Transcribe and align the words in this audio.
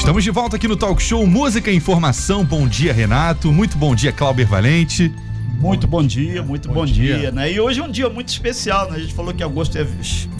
Estamos 0.00 0.24
de 0.24 0.30
volta 0.30 0.56
aqui 0.56 0.66
no 0.66 0.78
Talk 0.78 1.00
Show 1.00 1.26
Música 1.26 1.70
e 1.70 1.76
Informação. 1.76 2.42
Bom 2.42 2.66
dia, 2.66 2.90
Renato. 2.90 3.52
Muito 3.52 3.76
bom 3.76 3.94
dia, 3.94 4.10
Clauber 4.10 4.46
Valente. 4.46 5.12
Muito 5.60 5.86
bom 5.86 6.02
dia, 6.02 6.42
muito 6.42 6.68
bom, 6.68 6.74
bom 6.74 6.86
dia. 6.86 7.18
dia. 7.18 7.30
né? 7.30 7.52
E 7.52 7.60
hoje 7.60 7.80
é 7.80 7.84
um 7.84 7.90
dia 7.90 8.08
muito 8.08 8.28
especial, 8.28 8.90
né? 8.90 8.96
A 8.96 8.98
gente 8.98 9.12
falou 9.12 9.34
que 9.34 9.42
agosto 9.42 9.76
é 9.76 9.86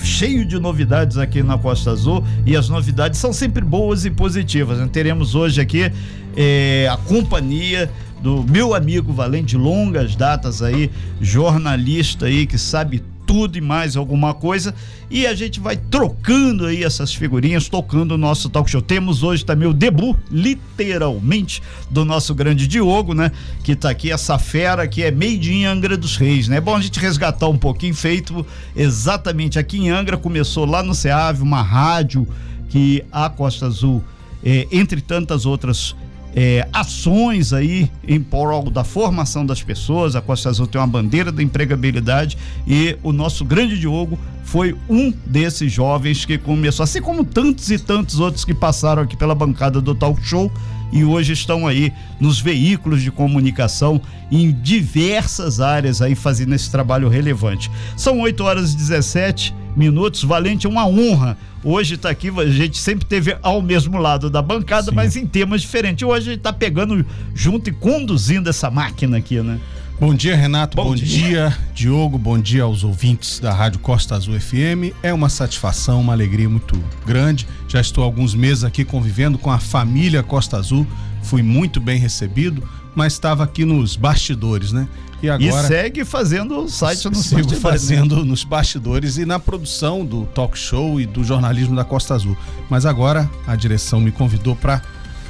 cheio 0.03 0.47
de 0.47 0.59
novidades 0.59 1.19
aqui 1.19 1.43
na 1.43 1.59
Costa 1.59 1.91
Azul 1.91 2.25
e 2.47 2.57
as 2.57 2.71
novidades 2.71 3.21
são 3.21 3.35
sempre 3.35 3.63
boas 3.63 4.07
e 4.07 4.11
positivas. 4.11 4.79
Né? 4.79 4.89
Teremos 4.91 5.35
hoje 5.35 5.61
aqui 5.61 5.93
é, 6.35 6.89
a 6.91 6.97
companhia 6.97 7.91
do 8.23 8.43
meu 8.43 8.75
amigo 8.75 9.13
Valente, 9.13 9.59
longas 9.59 10.17
datas 10.17 10.63
aí, 10.63 10.91
jornalista 11.21 12.27
aí 12.27 12.47
que 12.47 12.57
sabe 12.57 13.03
tudo 13.31 13.57
e 13.57 13.61
mais 13.61 13.97
alguma 13.97 14.35
coisa. 14.35 14.75
E 15.09 15.25
a 15.25 15.37
gente 15.37 15.61
vai 15.61 15.77
trocando 15.77 16.67
aí 16.67 16.83
essas 16.83 17.15
figurinhas, 17.15 17.69
tocando 17.69 18.11
o 18.13 18.19
nosso 18.19 18.51
talk 18.51 18.69
show. 18.69 18.83
Temos 18.83 19.23
hoje 19.23 19.45
também 19.45 19.69
o 19.69 19.73
debut, 19.73 20.17
literalmente, 20.29 21.63
do 21.89 22.05
nosso 22.05 22.35
grande 22.35 22.67
Diogo, 22.67 23.15
né? 23.15 23.31
Que 23.63 23.77
tá 23.77 23.89
aqui, 23.89 24.11
essa 24.11 24.37
fera 24.37 24.89
que 24.89 25.05
é 25.05 25.13
made 25.13 25.53
in 25.53 25.65
Angra 25.65 25.97
dos 25.97 26.17
Reis, 26.17 26.49
né? 26.49 26.61
Bom 26.61 26.75
a 26.75 26.81
gente 26.81 26.99
resgatar 26.99 27.47
um 27.47 27.57
pouquinho, 27.57 27.95
feito 27.95 28.45
exatamente 28.75 29.61
aqui 29.61 29.79
em 29.79 29.91
Angra, 29.91 30.17
começou 30.17 30.67
lá 30.67 30.83
no 30.83 30.93
SEAV, 30.93 31.41
uma 31.41 31.63
rádio 31.63 32.27
que 32.69 33.05
a 33.13 33.31
Costa 33.31 33.67
Azul, 33.67 34.03
eh, 34.45 34.67
entre 34.73 35.01
tantas 35.01 35.47
outras 35.47 35.95
é, 36.35 36.67
ações 36.73 37.53
aí 37.53 37.91
em 38.07 38.21
prol 38.21 38.71
da 38.71 38.85
formação 38.85 39.45
das 39.45 39.63
pessoas. 39.63 40.15
A 40.15 40.21
Costa 40.21 40.49
Azul 40.49 40.67
tem 40.67 40.81
uma 40.81 40.87
bandeira 40.87 41.33
da 41.33 41.43
empregabilidade 41.43 42.37
e 42.67 42.97
o 43.03 43.13
nosso 43.13 43.45
grande 43.45 43.79
Diogo 43.79 44.19
foi 44.45 44.77
um 44.89 45.13
desses 45.27 45.73
jovens 45.73 46.25
que 46.25 46.37
começou, 46.37 46.83
assim 46.83 47.01
como 47.01 47.25
tantos 47.25 47.71
e 47.71 47.79
tantos 47.79 48.19
outros 48.19 48.45
que 48.45 48.55
passaram 48.55 49.03
aqui 49.03 49.17
pela 49.17 49.35
bancada 49.35 49.81
do 49.81 49.95
Talk 49.95 50.21
Show 50.25 50.51
e 50.93 51.05
hoje 51.05 51.33
estão 51.33 51.67
aí 51.67 51.93
nos 52.21 52.41
veículos 52.41 53.03
de 53.03 53.11
comunicação 53.11 54.01
em 54.31 54.51
diversas 54.51 55.61
áreas 55.61 56.03
aí 56.03 56.15
fazendo 56.15 56.55
esse 56.55 56.71
trabalho 56.71 57.09
relevante. 57.09 57.71
São 57.97 58.19
8 58.21 58.43
horas 58.43 58.73
e 58.73 58.77
17 58.77 59.55
minutos. 59.77 60.25
Valente, 60.25 60.67
é 60.67 60.71
uma 60.71 60.87
honra 60.87 61.37
hoje 61.65 61.95
está 61.95 62.11
aqui. 62.11 62.29
A 62.29 62.47
gente 62.47 62.79
sempre 62.79 63.05
teve 63.05 63.37
ao 63.43 63.61
mesmo 63.63 63.99
lado 63.99 64.31
da 64.31 64.43
bancada, 64.43 64.91
Sim. 64.91 64.95
mas 64.95 65.17
em 65.17 65.27
temas 65.27 65.63
diferentes. 65.63 66.07
Hoje 66.07 66.29
a 66.29 66.31
gente 66.33 66.39
está 66.39 66.53
pegando 66.53 67.05
junto 67.35 67.71
e 67.71 67.73
conduzindo 67.73 68.49
essa 68.49 68.71
máquina 68.71 69.19
aqui, 69.19 69.41
né? 69.41 69.59
Bom 70.01 70.15
dia, 70.15 70.35
Renato. 70.35 70.77
Bom, 70.77 70.85
bom 70.85 70.95
dia. 70.95 71.07
dia. 71.07 71.59
Diogo. 71.75 72.17
Bom 72.17 72.39
dia 72.39 72.63
aos 72.63 72.85
ouvintes 72.85 73.39
da 73.39 73.53
Rádio 73.53 73.81
Costa 73.81 74.15
Azul 74.15 74.41
FM. 74.41 74.97
É 75.03 75.13
uma 75.13 75.29
satisfação, 75.29 76.01
uma 76.01 76.15
alegria 76.15 76.49
muito 76.49 76.83
grande. 77.05 77.47
Já 77.69 77.83
estou 77.83 78.03
há 78.03 78.07
alguns 78.07 78.35
meses 78.35 78.65
aqui 78.65 78.83
convivendo 78.83 79.37
com 79.37 79.51
a 79.51 79.59
família 79.59 80.23
Costa 80.23 80.57
Azul. 80.57 80.87
Fui 81.23 81.43
muito 81.43 81.81
bem 81.81 81.99
recebido, 81.99 82.67
mas 82.95 83.13
estava 83.15 83.45
aqui 83.45 83.65
nos 83.65 83.97
bastidores, 83.97 84.73
né? 84.73 84.89
E 85.23 85.29
agora. 85.29 85.65
E 85.65 85.69
segue 85.69 86.05
fazendo 86.05 86.65
o 86.65 86.69
site 86.69 87.09
nos 87.09 87.27
sigo 87.27 87.43
bastidores. 87.43 87.63
Né? 87.63 87.71
fazendo 87.71 88.25
nos 88.25 88.45
bastidores 88.45 89.19
e 89.19 89.25
na 89.25 89.39
produção 89.39 90.05
do 90.05 90.25
talk 90.27 90.59
show 90.59 91.01
e 91.01 91.07
do 91.07 91.23
jornalismo 91.23 91.77
da 91.77 91.85
Costa 91.85 92.15
Azul. 92.15 92.37
Mas 92.69 92.87
agora 92.87 93.31
a 93.47 93.55
direção 93.55 94.01
me 94.01 94.11
convidou 94.11 94.57
para 94.57 94.83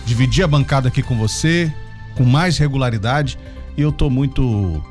dividir 0.07 0.45
a 0.45 0.47
bancada 0.47 0.89
aqui 0.89 1.03
com 1.03 1.17
você, 1.17 1.73
com 2.15 2.25
mais 2.25 2.57
regularidade. 2.57 3.39
E 3.77 3.83
eu 3.83 3.91
estou 3.91 4.11
muito 4.11 4.83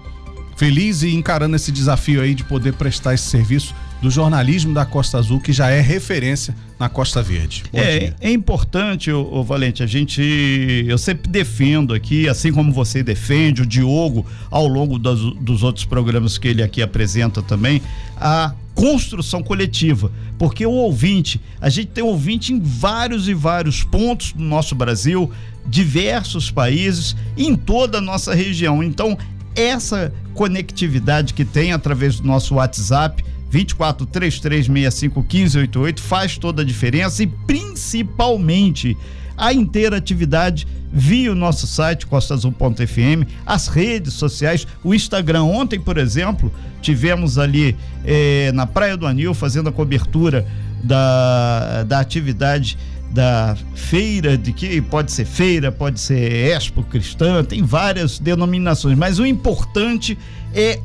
feliz 0.57 1.03
e 1.03 1.13
encarando 1.15 1.55
esse 1.55 1.71
desafio 1.71 2.21
aí 2.21 2.35
de 2.35 2.43
poder 2.43 2.73
prestar 2.73 3.13
esse 3.13 3.25
serviço 3.25 3.73
do 4.01 4.09
jornalismo 4.09 4.73
da 4.73 4.85
Costa 4.85 5.17
Azul, 5.17 5.39
que 5.39 5.51
já 5.51 5.69
é 5.69 5.81
referência 5.81 6.55
na 6.79 6.87
Costa 6.87 7.21
Verde. 7.21 7.63
Bom 7.71 7.79
é, 7.79 7.99
dia. 7.99 8.15
é 8.21 8.31
importante, 8.31 9.11
o, 9.11 9.21
o, 9.21 9.43
Valente, 9.43 9.83
a 9.83 9.87
gente. 9.87 10.85
Eu 10.87 10.97
sempre 10.97 11.29
defendo 11.29 11.93
aqui, 11.93 12.29
assim 12.29 12.51
como 12.51 12.71
você 12.71 13.03
defende, 13.03 13.61
o 13.61 13.65
Diogo, 13.65 14.25
ao 14.49 14.67
longo 14.67 14.97
das, 14.97 15.19
dos 15.19 15.63
outros 15.63 15.83
programas 15.83 16.37
que 16.37 16.47
ele 16.47 16.63
aqui 16.63 16.81
apresenta 16.81 17.41
também, 17.41 17.81
a 18.15 18.53
construção 18.73 19.43
coletiva. 19.43 20.11
Porque 20.37 20.65
o 20.65 20.71
ouvinte, 20.71 21.41
a 21.59 21.69
gente 21.69 21.87
tem 21.87 22.03
ouvinte 22.03 22.53
em 22.53 22.61
vários 22.61 23.27
e 23.27 23.33
vários 23.33 23.83
pontos 23.83 24.31
do 24.31 24.43
nosso 24.43 24.73
Brasil, 24.73 25.29
diversos 25.67 26.49
países, 26.49 27.15
em 27.35 27.55
toda 27.55 27.97
a 27.97 28.01
nossa 28.01 28.33
região. 28.33 28.81
Então, 28.81 29.17
essa 29.53 30.13
conectividade 30.33 31.33
que 31.33 31.43
tem 31.43 31.73
através 31.73 32.21
do 32.21 32.25
nosso 32.25 32.55
WhatsApp 32.55 33.21
24 33.49 34.05
3365 34.05 35.19
1588 35.21 36.01
faz 36.01 36.37
toda 36.37 36.61
a 36.61 36.65
diferença 36.65 37.23
e 37.23 37.27
principalmente 37.27 38.95
a 39.35 39.53
interatividade 39.53 40.67
via 40.91 41.31
o 41.31 41.35
nosso 41.35 41.65
site 41.65 42.05
costazul.fm, 42.05 43.25
as 43.45 43.67
redes 43.67 44.13
sociais, 44.13 44.67
o 44.83 44.93
Instagram. 44.93 45.43
Ontem, 45.43 45.79
por 45.79 45.97
exemplo, 45.97 46.51
tivemos 46.81 47.37
ali 47.37 47.75
eh, 48.03 48.51
na 48.53 48.67
Praia 48.67 48.97
do 48.97 49.07
Anil 49.07 49.33
fazendo 49.33 49.69
a 49.69 49.71
cobertura 49.71 50.45
da, 50.83 51.83
da 51.83 51.99
atividade 51.99 52.77
da 53.11 53.55
feira, 53.73 54.37
de 54.37 54.53
que 54.53 54.81
pode 54.81 55.11
ser 55.11 55.25
feira, 55.25 55.71
pode 55.71 55.99
ser 55.99 56.51
expo 56.51 56.83
cristã, 56.83 57.43
tem 57.43 57.63
várias 57.63 58.19
denominações, 58.19 58.97
mas 58.97 59.19
o 59.19 59.25
importante 59.25 60.17
é 60.53 60.79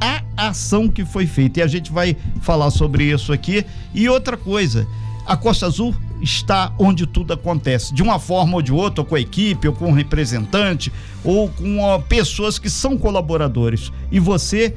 a 0.00 0.22
ação 0.36 0.88
que 0.88 1.04
foi 1.04 1.26
feita. 1.26 1.60
E 1.60 1.62
a 1.62 1.66
gente 1.66 1.92
vai 1.92 2.16
falar 2.40 2.70
sobre 2.70 3.04
isso 3.04 3.32
aqui. 3.32 3.64
E 3.94 4.08
outra 4.08 4.36
coisa, 4.36 4.86
a 5.26 5.36
Costa 5.36 5.66
Azul 5.66 5.94
está 6.20 6.72
onde 6.78 7.06
tudo 7.06 7.32
acontece, 7.32 7.92
de 7.92 8.02
uma 8.02 8.18
forma 8.18 8.54
ou 8.54 8.62
de 8.62 8.72
outra, 8.72 9.02
ou 9.02 9.06
com 9.06 9.14
a 9.14 9.20
equipe, 9.20 9.68
ou 9.68 9.74
com 9.74 9.88
um 9.88 9.92
representante, 9.92 10.92
ou 11.22 11.48
com 11.50 11.80
ó, 11.80 11.98
pessoas 11.98 12.58
que 12.58 12.70
são 12.70 12.96
colaboradores. 12.96 13.92
E 14.10 14.18
você 14.18 14.74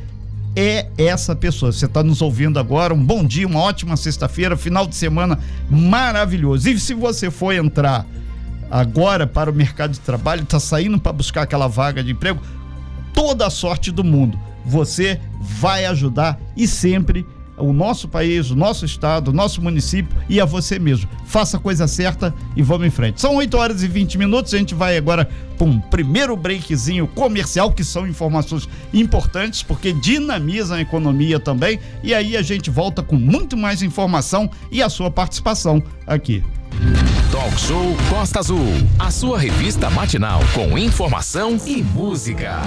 é 0.56 0.88
essa 0.97 1.36
pessoa. 1.36 1.72
Você 1.72 1.86
está 1.86 2.03
nos 2.03 2.22
ouvindo 2.22 2.59
agora. 2.59 2.94
Um 2.94 3.03
bom 3.03 3.24
dia, 3.24 3.47
uma 3.47 3.59
ótima 3.59 3.96
sexta-feira, 3.96 4.57
final 4.57 4.88
de 4.88 4.96
semana 4.96 5.40
maravilhoso. 5.69 6.69
E 6.69 6.80
se 6.80 6.94
você 6.94 7.30
for 7.30 7.53
entrar 7.53 8.06
agora 8.69 9.25
para 9.25 9.50
o 9.50 9.53
mercado 9.53 9.91
de 9.91 10.00
trabalho, 10.00 10.44
está 10.44 10.59
saindo 10.59 11.00
para 11.00 11.13
buscar 11.13 11.44
aquela 11.44 11.68
vaga 11.68 12.03
de 12.03 12.12
emprego, 12.12 12.41
toda 13.13 13.47
a 13.47 13.50
sorte 13.50 13.91
do 13.91 14.03
mundo 14.03 14.38
você 14.66 15.20
vai 15.42 15.86
ajudar 15.86 16.40
e 16.56 16.68
sempre 16.68 17.25
o 17.59 17.74
nosso 17.74 18.08
país, 18.08 18.50
o 18.50 18.56
nosso 18.56 18.86
estado, 18.86 19.30
o 19.30 19.34
nosso 19.34 19.62
município 19.62 20.16
e 20.28 20.40
a 20.40 20.46
você 20.46 20.80
mesmo. 20.80 21.09
Faça 21.25 21.58
a 21.58 21.59
coisa 21.59 21.88
certa 21.88 22.34
e 22.56 22.62
vamos 22.64 22.88
em 22.88 22.90
frente. 22.90 23.22
São 23.22 23.36
8 23.36 23.58
horas 23.58 23.84
e 23.84 23.88
20 23.88 24.18
minutos, 24.18 24.53
a 24.53 24.58
gente 24.58 24.74
vai 24.74 24.98
agora 24.98 25.30
para 25.58 25.68
um 25.68 25.80
primeiro 25.80 26.36
breakzinho 26.36 27.08
comercial, 27.08 27.72
que 27.72 27.84
são 27.84 28.08
informações 28.08 28.68
importantes, 28.94 29.62
porque 29.62 29.92
dinamizam 29.92 30.78
a 30.78 30.81
economia 30.81 31.40
também. 31.40 31.80
E 32.02 32.14
aí 32.14 32.38
a 32.38 32.42
gente 32.42 32.69
volta 32.69 33.03
com 33.03 33.16
muito 33.16 33.58
mais 33.58 33.81
informação 33.81 34.50
e 34.72 34.81
a 34.81 34.90
sua 34.90 35.12
participação 35.12 35.84
aqui. 36.08 36.44
Talk 37.31 37.59
Show 37.59 37.96
Costa 38.09 38.40
Azul, 38.40 38.66
a 38.98 39.12
sua 39.12 39.38
revista 39.38 39.90
matinal 39.90 40.42
com 40.53 40.78
informação 40.78 41.58
e 41.66 41.84
música. 41.84 42.62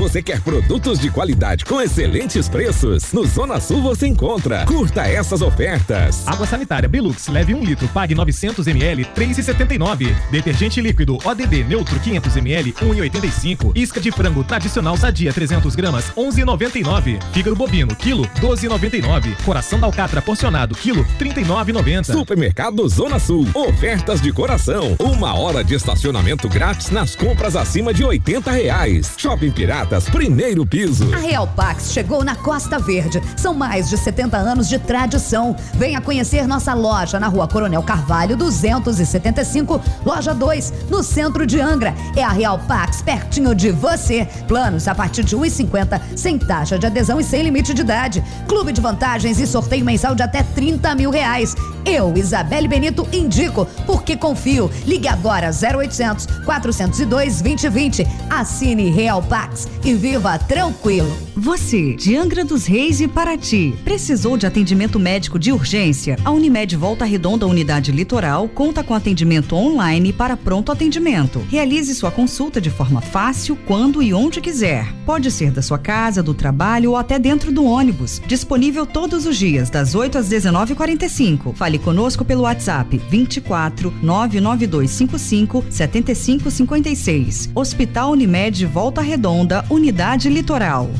Você 0.00 0.22
quer 0.22 0.40
produtos 0.40 0.98
de 0.98 1.10
qualidade 1.10 1.62
com 1.62 1.78
excelentes 1.78 2.48
preços? 2.48 3.12
No 3.12 3.26
Zona 3.26 3.60
Sul 3.60 3.82
você 3.82 4.06
encontra. 4.06 4.64
Curta 4.64 5.02
essas 5.02 5.42
ofertas. 5.42 6.26
Água 6.26 6.46
sanitária 6.46 6.88
Belux, 6.88 7.28
leve 7.28 7.52
1 7.52 7.58
um 7.58 7.62
litro, 7.62 7.86
pague 7.88 8.14
900 8.14 8.66
ml, 8.66 9.04
3,79. 9.14 10.16
Detergente 10.30 10.80
líquido 10.80 11.18
ODD 11.22 11.64
Neutro 11.64 12.00
500 12.00 12.34
ml, 12.38 12.72
1,85. 12.72 13.76
Isca 13.76 14.00
de 14.00 14.10
frango 14.10 14.42
tradicional 14.42 14.96
sadia 14.96 15.34
300 15.34 15.76
gramas, 15.76 16.10
11,99. 16.16 17.22
Fígado 17.34 17.54
bovino, 17.54 17.94
quilo, 17.94 18.26
12,99. 18.40 19.36
Coração 19.44 19.78
da 19.78 19.86
alcatra 19.86 20.22
porcionado, 20.22 20.74
quilo, 20.74 21.04
39,90. 21.18 22.10
Supermercado 22.10 22.88
Zona 22.88 23.18
Sul, 23.18 23.46
ofertas 23.54 24.22
de 24.22 24.32
coração. 24.32 24.96
Uma 24.98 25.38
hora 25.38 25.62
de 25.62 25.74
estacionamento 25.74 26.48
grátis 26.48 26.88
nas 26.88 27.14
compras 27.14 27.54
acima 27.54 27.92
de 27.92 28.02
80 28.02 28.50
reais. 28.50 29.12
Shopping 29.18 29.50
Pirata 29.50 29.89
primeiro 29.98 30.64
piso. 30.64 31.12
A 31.12 31.18
Real 31.18 31.48
Pax 31.48 31.92
chegou 31.92 32.22
na 32.22 32.36
Costa 32.36 32.78
Verde. 32.78 33.20
São 33.36 33.54
mais 33.54 33.88
de 33.88 33.96
70 33.96 34.36
anos 34.36 34.68
de 34.68 34.78
tradição. 34.78 35.56
Venha 35.74 36.00
conhecer 36.00 36.46
nossa 36.46 36.74
loja 36.74 37.18
na 37.18 37.26
rua 37.26 37.48
Coronel 37.48 37.82
Carvalho, 37.82 38.36
275, 38.36 39.80
loja 40.04 40.32
2, 40.32 40.72
no 40.88 41.02
centro 41.02 41.44
de 41.44 41.60
Angra. 41.60 41.94
É 42.14 42.22
a 42.22 42.28
Real 42.28 42.58
Pax, 42.68 43.02
pertinho 43.02 43.54
de 43.54 43.70
você. 43.70 44.28
Planos 44.46 44.86
a 44.86 44.94
partir 44.94 45.24
de 45.24 45.36
1,50, 45.36 46.00
sem 46.14 46.38
taxa 46.38 46.78
de 46.78 46.86
adesão 46.86 47.18
e 47.18 47.24
sem 47.24 47.42
limite 47.42 47.74
de 47.74 47.80
idade. 47.80 48.22
Clube 48.46 48.72
de 48.72 48.80
vantagens 48.80 49.40
e 49.40 49.46
sorteio 49.46 49.84
mensal 49.84 50.14
de 50.14 50.22
até 50.22 50.42
30 50.42 50.94
mil 50.94 51.10
reais. 51.10 51.56
Eu, 51.84 52.14
Isabelle 52.16 52.68
Benito, 52.68 53.08
indico, 53.12 53.66
porque 53.86 54.16
confio. 54.16 54.70
Ligue 54.86 55.08
agora 55.08 55.50
0800 55.50 56.26
402 56.44 57.40
2020. 57.40 58.06
Assine 58.28 58.90
Real 58.90 59.22
Pax 59.22 59.66
e 59.84 59.94
viva 59.94 60.38
tranquilo. 60.38 61.10
Você, 61.36 61.94
de 61.94 62.16
Angra 62.16 62.44
dos 62.44 62.66
Reis 62.66 63.00
e 63.00 63.08
Paraty, 63.08 63.74
precisou 63.82 64.36
de 64.36 64.46
atendimento 64.46 64.98
médico 64.98 65.38
de 65.38 65.52
urgência? 65.52 66.16
A 66.24 66.30
Unimed 66.30 66.76
Volta 66.76 67.04
Redonda 67.04 67.46
Unidade 67.46 67.90
Litoral 67.90 68.46
conta 68.48 68.84
com 68.84 68.94
atendimento 68.94 69.56
online 69.56 70.12
para 70.12 70.36
pronto 70.36 70.70
atendimento. 70.70 71.40
Realize 71.48 71.94
sua 71.94 72.10
consulta 72.10 72.60
de 72.60 72.68
forma 72.68 73.00
fácil, 73.00 73.56
quando 73.66 74.02
e 74.02 74.12
onde 74.12 74.40
quiser. 74.40 74.92
Pode 75.06 75.30
ser 75.30 75.50
da 75.50 75.62
sua 75.62 75.78
casa, 75.78 76.22
do 76.22 76.34
trabalho 76.34 76.90
ou 76.90 76.96
até 76.96 77.18
dentro 77.18 77.50
do 77.50 77.64
ônibus. 77.64 78.20
Disponível 78.26 78.84
todos 78.84 79.24
os 79.24 79.36
dias, 79.36 79.70
das 79.70 79.94
8 79.94 80.18
às 80.18 80.28
19h45. 80.28 81.54
Fale 81.54 81.78
conosco 81.78 82.24
pelo 82.24 82.42
WhatsApp 82.42 83.00
24 83.08 83.94
99255 84.02 85.64
7556. 85.70 87.50
Hospital 87.54 88.10
Unimed 88.10 88.66
Volta 88.66 89.00
Redonda, 89.00 89.64
Unidade 89.70 90.28
Litoral. 90.28 90.90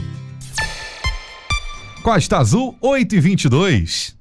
Costa 2.05 2.39
Azul 2.39 2.79
8 2.81 3.17
e 3.17 3.21
22. 3.21 4.15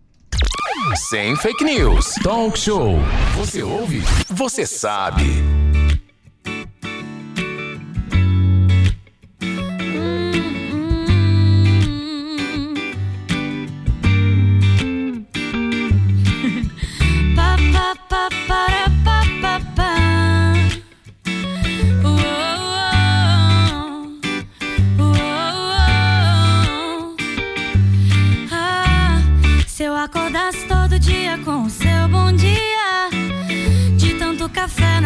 Sem 1.09 1.35
fake 1.35 1.63
news. 1.63 2.15
Talk 2.23 2.57
show. 2.57 2.97
Você 3.37 3.61
ouve? 3.61 4.01
Você 4.27 4.65
sabe. 4.65 5.58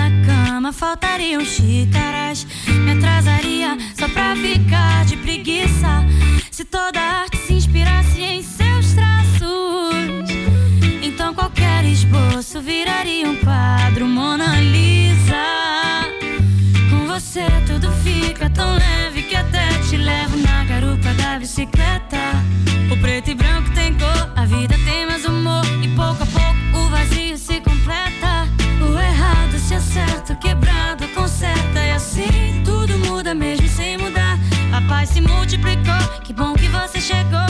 Na 0.04 0.26
cama, 0.26 0.74
faltariam 0.74 1.44
xícaras. 1.46 2.46
Me 2.68 2.92
atrasaria 2.92 3.78
só 3.98 4.08
pra 4.10 4.36
ficar 4.36 5.06
de 5.06 5.16
preguiça. 5.18 6.06
Se 6.52 6.66
toda 6.66 7.00
arte 7.00 7.38
se 7.38 7.54
inspirasse 7.54 8.22
em 8.22 8.44
seus 8.44 8.94
traços. 8.94 10.30
Então 11.02 11.34
qualquer 11.34 11.86
esboço 11.86 12.62
viraria 12.62 13.30
um 13.30 13.36
quadro 13.38 14.06
Mona 14.08 14.60
Lisa. 14.60 15.46
Com 16.90 17.08
você 17.08 17.46
tudo 17.66 17.92
fica 18.04 18.50
tão 18.50 18.76
leve 18.76 19.24
que 19.24 19.36
até 19.36 19.70
te 19.90 19.96
levo 19.98 20.38
na 20.38 20.66
garupa 20.66 21.14
da 21.14 21.40
bicicleta. 21.40 22.18
O 22.92 22.98
preto 22.98 23.32
e 23.32 23.36
branco 23.36 23.70
tem 23.74 23.94
cor, 23.94 24.34
a 24.36 24.46
vida 24.46 24.76
tem 24.86 25.06
mais 25.08 25.26
humor 25.26 25.64
e 25.82 25.88
pouco 25.90 26.24
a 26.24 26.26
pouco 26.26 26.86
o 26.86 26.90
vazio 26.90 27.38
se 27.38 27.60
errado 29.34 29.58
se 29.58 29.74
acerta, 29.74 30.36
quebrado 30.36 31.08
conserta 31.10 31.80
e 31.80 31.92
assim 31.92 32.62
tudo 32.64 32.98
muda 33.00 33.34
mesmo 33.34 33.68
sem 33.68 33.98
mudar. 33.98 34.38
A 34.72 34.82
paz 34.88 35.10
se 35.10 35.22
multiplicou, 35.22 36.22
que 36.24 36.34
bom 36.34 36.54
que 36.54 36.68
você 36.68 37.02
chegou 37.02 37.46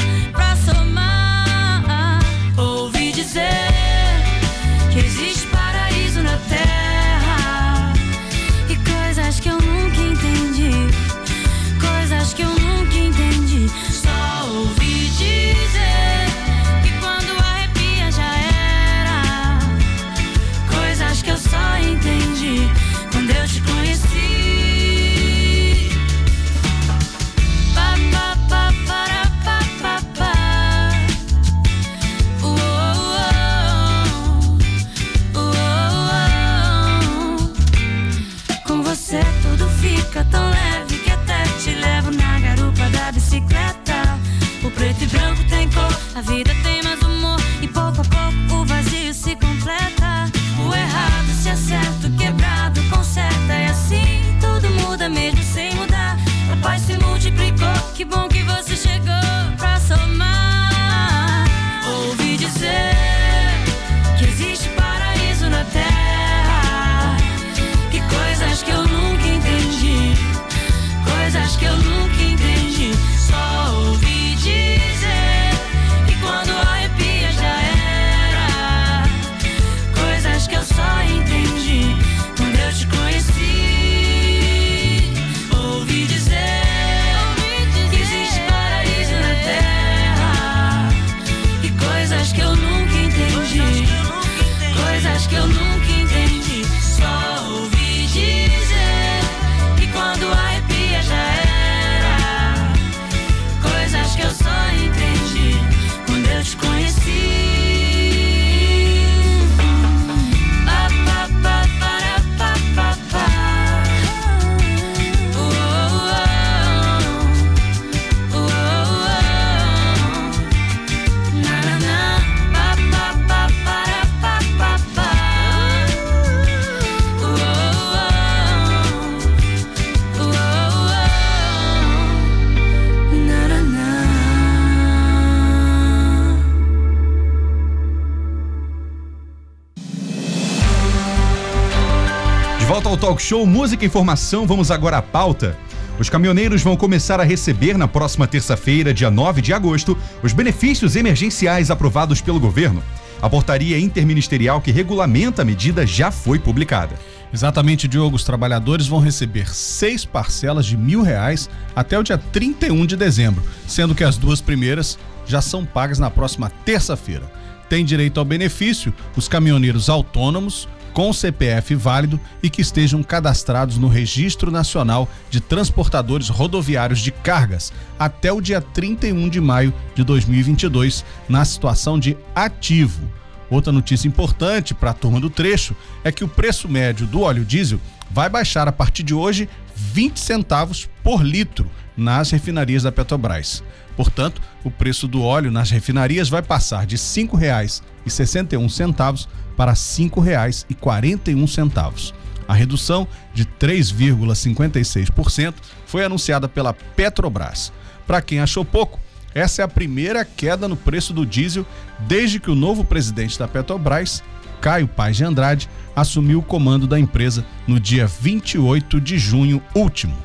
talk 143.04 143.22
show 143.22 143.46
Música 143.46 143.84
e 143.84 143.88
Informação, 143.88 144.48
vamos 144.48 144.72
agora 144.72 145.00
à 145.00 145.02
pauta. 145.02 145.58
Os 146.00 146.10
caminhoneiros 146.10 146.62
vão 146.62 146.78
começar 146.78 147.20
a 147.20 147.24
receber 147.26 147.78
na 147.78 147.86
próxima 147.86 148.26
terça-feira, 148.26 148.94
dia 148.94 149.12
9 149.12 149.42
de 149.42 149.52
agosto, 149.52 149.98
os 150.24 150.32
benefícios 150.32 150.96
emergenciais 150.96 151.70
aprovados 151.70 152.22
pelo 152.22 152.40
governo. 152.40 152.82
A 153.22 153.30
portaria 153.30 153.78
interministerial 153.78 154.62
que 154.62 154.72
regulamenta 154.72 155.42
a 155.42 155.46
medida 155.46 155.86
já 155.86 156.12
foi 156.12 156.40
publicada. 156.40 156.98
Exatamente, 157.34 157.90
Diogo. 157.90 158.16
Os 158.16 158.24
trabalhadores 158.24 158.88
vão 158.88 159.02
receber 159.02 159.54
seis 159.54 160.06
parcelas 160.06 160.66
de 160.66 160.78
mil 160.78 161.02
reais 161.02 161.50
até 161.76 162.00
o 162.00 162.04
dia 162.04 162.18
31 162.18 162.86
de 162.86 162.96
dezembro, 162.96 163.44
sendo 163.68 163.94
que 163.94 164.06
as 164.06 164.16
duas 164.16 164.40
primeiras 164.40 164.98
já 165.26 165.42
são 165.42 165.66
pagas 165.66 166.00
na 166.00 166.10
próxima 166.10 166.50
terça-feira. 166.64 167.30
Tem 167.68 167.84
direito 167.84 168.22
ao 168.22 168.26
benefício 168.26 168.94
os 169.18 169.28
caminhoneiros 169.28 169.90
autônomos 169.90 170.70
com 170.94 171.12
CPF 171.12 171.76
válido 171.76 172.20
e 172.42 172.50
que 172.50 172.62
estejam 172.62 173.04
cadastrados 173.04 173.78
no 173.78 173.88
Registro 173.88 174.52
Nacional 174.52 175.10
de 175.30 175.42
Transportadores 175.42 176.30
Rodoviários 176.30 177.00
de 177.00 177.12
Cargas 177.12 177.74
até 177.98 178.32
o 178.32 178.40
dia 178.40 178.62
31 178.62 179.28
de 179.28 179.42
maio 179.42 179.74
de 179.96 180.04
2022, 180.04 181.04
na 181.28 181.44
situação 181.44 182.00
de 182.00 182.16
ativo. 182.36 183.10
Outra 183.50 183.74
notícia 183.74 184.08
importante 184.08 184.74
para 184.74 184.92
a 184.92 184.94
turma 184.94 185.20
do 185.20 185.30
trecho 185.30 185.76
é 186.04 186.12
que 186.12 186.24
o 186.24 186.28
preço 186.28 186.70
médio 186.70 187.06
do 187.06 187.22
óleo 187.22 187.44
diesel 187.44 187.80
vai 188.10 188.30
baixar 188.30 188.68
a 188.68 188.72
partir 188.72 189.04
de 189.04 189.14
hoje 189.14 189.50
20 189.76 190.20
centavos 190.20 190.90
por 191.04 191.24
litro 191.24 191.70
nas 191.98 192.32
refinarias 192.32 192.84
da 192.84 192.92
Petrobras. 192.92 193.64
Portanto, 193.96 194.42
o 194.64 194.72
preço 194.72 195.08
do 195.08 195.22
óleo 195.22 195.52
nas 195.52 195.70
refinarias 195.70 196.30
vai 196.30 196.42
passar 196.42 196.86
de 196.86 196.96
R$ 196.96 197.02
5,61 197.02 199.28
para 199.56 199.72
R$ 199.72 199.78
5,41. 199.78 202.14
A 202.48 202.54
redução 202.54 203.08
de 203.34 203.46
3,56% 203.46 205.54
foi 205.86 206.04
anunciada 206.04 206.48
pela 206.48 206.74
Petrobras. 206.74 207.72
Para 208.06 208.22
quem 208.22 208.40
achou 208.40 208.66
pouco, 208.66 209.00
essa 209.34 209.62
é 209.62 209.66
a 209.66 209.68
primeira 209.68 210.26
queda 210.26 210.68
no 210.68 210.76
preço 210.76 211.14
do 211.14 211.26
diesel 211.26 211.66
desde 212.00 212.40
que 212.40 212.52
o 212.52 212.56
novo 212.56 212.84
presidente 212.84 213.40
da 213.40 213.48
Petrobras, 213.48 214.22
Caio 214.62 214.88
Paz 214.88 215.18
de 215.18 215.24
Andrade, 215.24 215.70
assumiu 215.96 216.40
o 216.40 216.44
comando 216.44 216.88
da 216.88 217.00
empresa 217.00 217.46
no 217.68 217.80
dia 217.80 218.08
28 218.08 219.00
de 219.00 219.18
junho 219.18 219.62
último. 219.74 220.18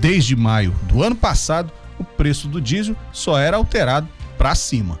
Desde 0.00 0.36
maio 0.36 0.74
do 0.84 1.02
ano 1.02 1.16
passado, 1.16 1.72
o 1.98 2.04
preço 2.04 2.48
do 2.48 2.60
diesel 2.60 2.96
só 3.12 3.38
era 3.38 3.56
alterado 3.56 4.08
para 4.36 4.54
cima. 4.54 5.00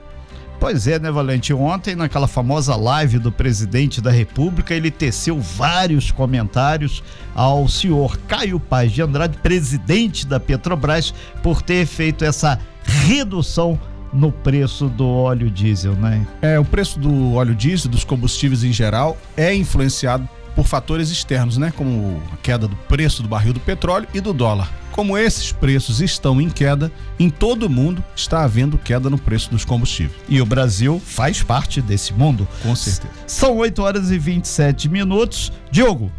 Pois 0.66 0.88
é, 0.88 0.98
né, 0.98 1.12
Valente? 1.12 1.54
Ontem, 1.54 1.94
naquela 1.94 2.26
famosa 2.26 2.74
live 2.74 3.20
do 3.20 3.30
presidente 3.30 4.00
da 4.00 4.10
República, 4.10 4.74
ele 4.74 4.90
teceu 4.90 5.40
vários 5.40 6.10
comentários 6.10 7.04
ao 7.36 7.68
senhor 7.68 8.18
Caio 8.26 8.58
Paz 8.58 8.90
de 8.90 9.00
Andrade, 9.00 9.38
presidente 9.38 10.26
da 10.26 10.40
Petrobras, 10.40 11.14
por 11.40 11.62
ter 11.62 11.86
feito 11.86 12.24
essa 12.24 12.58
redução 12.82 13.78
no 14.12 14.32
preço 14.32 14.88
do 14.88 15.06
óleo 15.06 15.48
diesel, 15.48 15.92
né? 15.92 16.26
É, 16.42 16.58
o 16.58 16.64
preço 16.64 16.98
do 16.98 17.34
óleo 17.34 17.54
diesel, 17.54 17.88
dos 17.88 18.02
combustíveis 18.02 18.64
em 18.64 18.72
geral, 18.72 19.16
é 19.36 19.54
influenciado 19.54 20.28
por 20.56 20.66
fatores 20.66 21.10
externos, 21.10 21.56
né? 21.58 21.72
Como 21.76 22.20
a 22.32 22.36
queda 22.38 22.66
do 22.66 22.74
preço 22.88 23.22
do 23.22 23.28
barril 23.28 23.52
do 23.52 23.60
petróleo 23.60 24.08
e 24.12 24.20
do 24.20 24.32
dólar. 24.32 24.68
Como 24.96 25.18
esses 25.18 25.52
preços 25.52 26.00
estão 26.00 26.40
em 26.40 26.48
queda, 26.48 26.90
em 27.20 27.28
todo 27.28 27.66
o 27.66 27.70
mundo 27.70 28.02
está 28.16 28.44
havendo 28.44 28.78
queda 28.78 29.10
no 29.10 29.18
preço 29.18 29.50
dos 29.50 29.62
combustíveis. 29.62 30.18
E 30.26 30.40
o 30.40 30.46
Brasil 30.46 30.98
faz 31.04 31.42
parte 31.42 31.82
desse 31.82 32.14
mundo. 32.14 32.48
Com 32.62 32.74
certeza. 32.74 33.12
São 33.26 33.58
8 33.58 33.82
horas 33.82 34.10
e 34.10 34.18
27 34.18 34.88
minutos. 34.88 35.52
Diogo, 35.70 36.10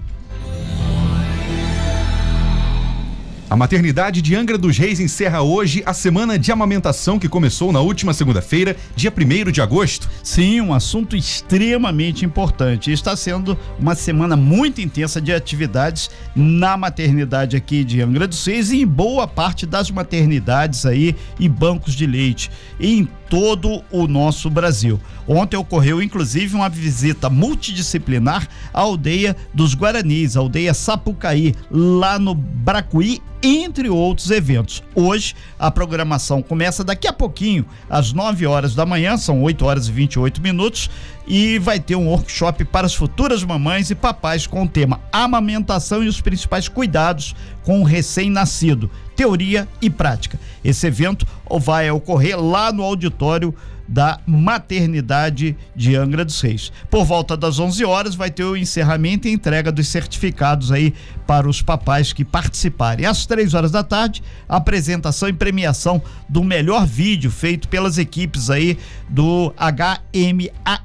A 3.49 3.55
maternidade 3.55 4.21
de 4.21 4.35
Angra 4.35 4.57
dos 4.57 4.77
Reis 4.77 4.99
encerra 4.99 5.41
hoje 5.41 5.81
a 5.85 5.93
semana 5.93 6.37
de 6.37 6.51
amamentação 6.51 7.17
que 7.17 7.29
começou 7.29 7.71
na 7.71 7.79
última 7.79 8.13
segunda-feira, 8.13 8.75
dia 8.93 9.09
1 9.09 9.51
de 9.53 9.61
agosto. 9.61 10.09
Sim, 10.21 10.59
um 10.59 10.73
assunto 10.73 11.15
extremamente 11.15 12.25
importante. 12.25 12.91
Está 12.91 13.15
sendo 13.15 13.57
uma 13.79 13.95
semana 13.95 14.35
muito 14.35 14.81
intensa 14.81 15.21
de 15.21 15.33
atividades 15.33 16.09
na 16.35 16.75
maternidade 16.75 17.55
aqui 17.55 17.85
de 17.85 18.01
Angra 18.01 18.27
dos 18.27 18.45
Reis 18.45 18.69
e 18.69 18.81
em 18.81 18.85
boa 18.85 19.25
parte 19.25 19.65
das 19.65 19.89
maternidades 19.89 20.85
aí 20.85 21.15
e 21.39 21.47
bancos 21.47 21.93
de 21.93 22.05
leite 22.05 22.51
em 22.77 23.07
todo 23.29 23.81
o 23.91 24.07
nosso 24.07 24.49
Brasil. 24.49 24.99
Ontem 25.27 25.57
ocorreu 25.57 26.01
inclusive 26.01 26.55
uma 26.55 26.69
visita 26.69 27.29
multidisciplinar 27.29 28.47
à 28.73 28.81
aldeia 28.81 29.35
dos 29.53 29.73
Guaranis, 29.73 30.35
aldeia 30.35 30.73
Sapucaí, 30.73 31.53
lá 31.69 32.17
no 32.17 32.33
Bracuí, 32.33 33.21
entre 33.41 33.89
outros 33.89 34.32
eventos. 34.32 34.84
Hoje 34.96 35.36
a 35.58 35.70
programação 35.70 36.41
começa 36.41 36.84
daqui 36.84 37.08
a 37.08 37.13
pouquinho, 37.13 37.65
às 37.89 38.13
9 38.13 38.46
horas 38.46 38.75
da 38.75 38.86
manhã, 38.86 39.17
são 39.17 39.41
8 39.44 39.65
horas 39.65 39.88
e 39.88 39.91
28 39.91 40.41
minutos, 40.41 40.89
e 41.27 41.60
vai 41.60 41.79
ter 41.79 41.96
um 41.96 42.07
workshop 42.07 42.63
para 42.65 42.88
as 42.88 42.96
futuras 42.96 43.43
mamães 43.43 43.89
e 43.89 43.96
papais 43.96 44.48
com 44.48 44.63
o 44.63 44.67
tema 44.67 45.01
amamentação 45.12 46.03
e 46.03 46.07
os 46.07 46.22
principais 46.22 46.69
cuidados 46.69 47.36
com 47.63 47.81
o 47.81 47.84
recém-nascido, 47.84 48.89
teoria 49.15 49.67
e 49.81 49.89
prática. 49.89 50.39
Esse 50.63 50.88
evento 50.88 51.27
vai 51.60 51.91
ocorrer 51.91 52.39
lá 52.39 52.72
no 52.72 52.84
auditório 52.84 53.53
da 53.88 54.19
maternidade 54.27 55.55
de 55.75 55.96
Angra 55.96 56.25
dos 56.25 56.41
Reis. 56.41 56.72
Por 56.89 57.05
volta 57.05 57.38
das 57.38 57.57
11 57.57 57.86
horas 57.86 58.15
vai 58.15 58.29
ter 58.29 58.43
o 58.43 58.57
encerramento 58.57 59.27
e 59.27 59.31
entrega 59.31 59.72
dos 59.72 59.88
certificados 59.88 60.72
aí 60.72 60.93
para 61.25 61.48
os 61.48 61.62
papais 61.62 62.12
que 62.12 62.25
participarem. 62.25 63.05
Às 63.05 63.25
três 63.25 63.53
horas 63.53 63.72
da 63.72 63.84
tarde, 63.84 64.22
apresentação 64.48 65.29
e 65.29 65.34
premiação 65.34 66.01
do 66.27 66.43
melhor 66.43 66.86
vídeo 66.86 67.31
feito 67.31 67.67
pelas 67.69 67.98
equipes 67.98 68.50
aí 68.50 68.77
do 69.10 69.53
HMAR 69.57 70.84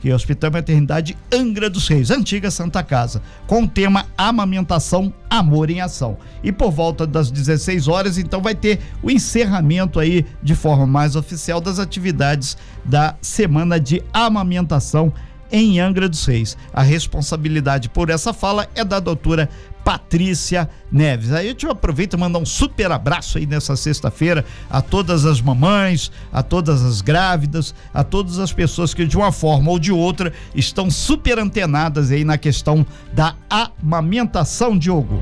que 0.00 0.08
é 0.08 0.12
o 0.12 0.16
Hospital 0.16 0.50
Maternidade 0.50 1.16
Angra 1.32 1.70
dos 1.70 1.86
Reis, 1.88 2.10
antiga 2.10 2.50
Santa 2.50 2.82
Casa, 2.82 3.22
com 3.46 3.62
o 3.62 3.68
tema 3.68 4.06
Amamentação, 4.16 5.12
Amor 5.30 5.70
em 5.70 5.80
Ação. 5.80 6.16
E 6.42 6.50
por 6.50 6.70
volta 6.70 7.06
das 7.06 7.30
16 7.30 7.88
horas, 7.88 8.18
então, 8.18 8.42
vai 8.42 8.54
ter 8.54 8.80
o 9.02 9.10
encerramento 9.10 10.00
aí 10.00 10.26
de 10.42 10.54
forma 10.54 10.86
mais 10.86 11.16
oficial 11.16 11.60
das 11.60 11.78
atividades 11.78 12.56
da 12.84 13.14
Semana 13.20 13.78
de 13.78 14.02
Amamentação 14.12 15.12
em 15.52 15.78
Angra 15.78 16.08
dos 16.08 16.24
Reis. 16.24 16.56
A 16.72 16.82
responsabilidade 16.82 17.90
por 17.90 18.10
essa 18.10 18.32
fala 18.32 18.66
é 18.74 18.82
da 18.82 18.98
doutora 18.98 19.48
Patrícia 19.84 20.68
Neves. 20.90 21.32
Aí 21.32 21.48
eu 21.48 21.54
te 21.54 21.66
aproveito 21.66 22.14
e 22.14 22.16
mandar 22.16 22.38
um 22.38 22.46
super 22.46 22.90
abraço 22.90 23.38
aí 23.38 23.46
nessa 23.46 23.76
sexta-feira 23.76 24.44
a 24.70 24.80
todas 24.80 25.24
as 25.26 25.40
mamães, 25.40 26.10
a 26.32 26.42
todas 26.42 26.82
as 26.82 27.00
grávidas, 27.00 27.74
a 27.92 28.02
todas 28.02 28.38
as 28.38 28.52
pessoas 28.52 28.94
que 28.94 29.04
de 29.04 29.16
uma 29.16 29.32
forma 29.32 29.70
ou 29.70 29.78
de 29.78 29.92
outra 29.92 30.32
estão 30.54 30.90
super 30.90 31.38
antenadas 31.38 32.10
aí 32.10 32.24
na 32.24 32.38
questão 32.38 32.86
da 33.12 33.34
amamentação, 33.50 34.78
Diogo. 34.78 35.20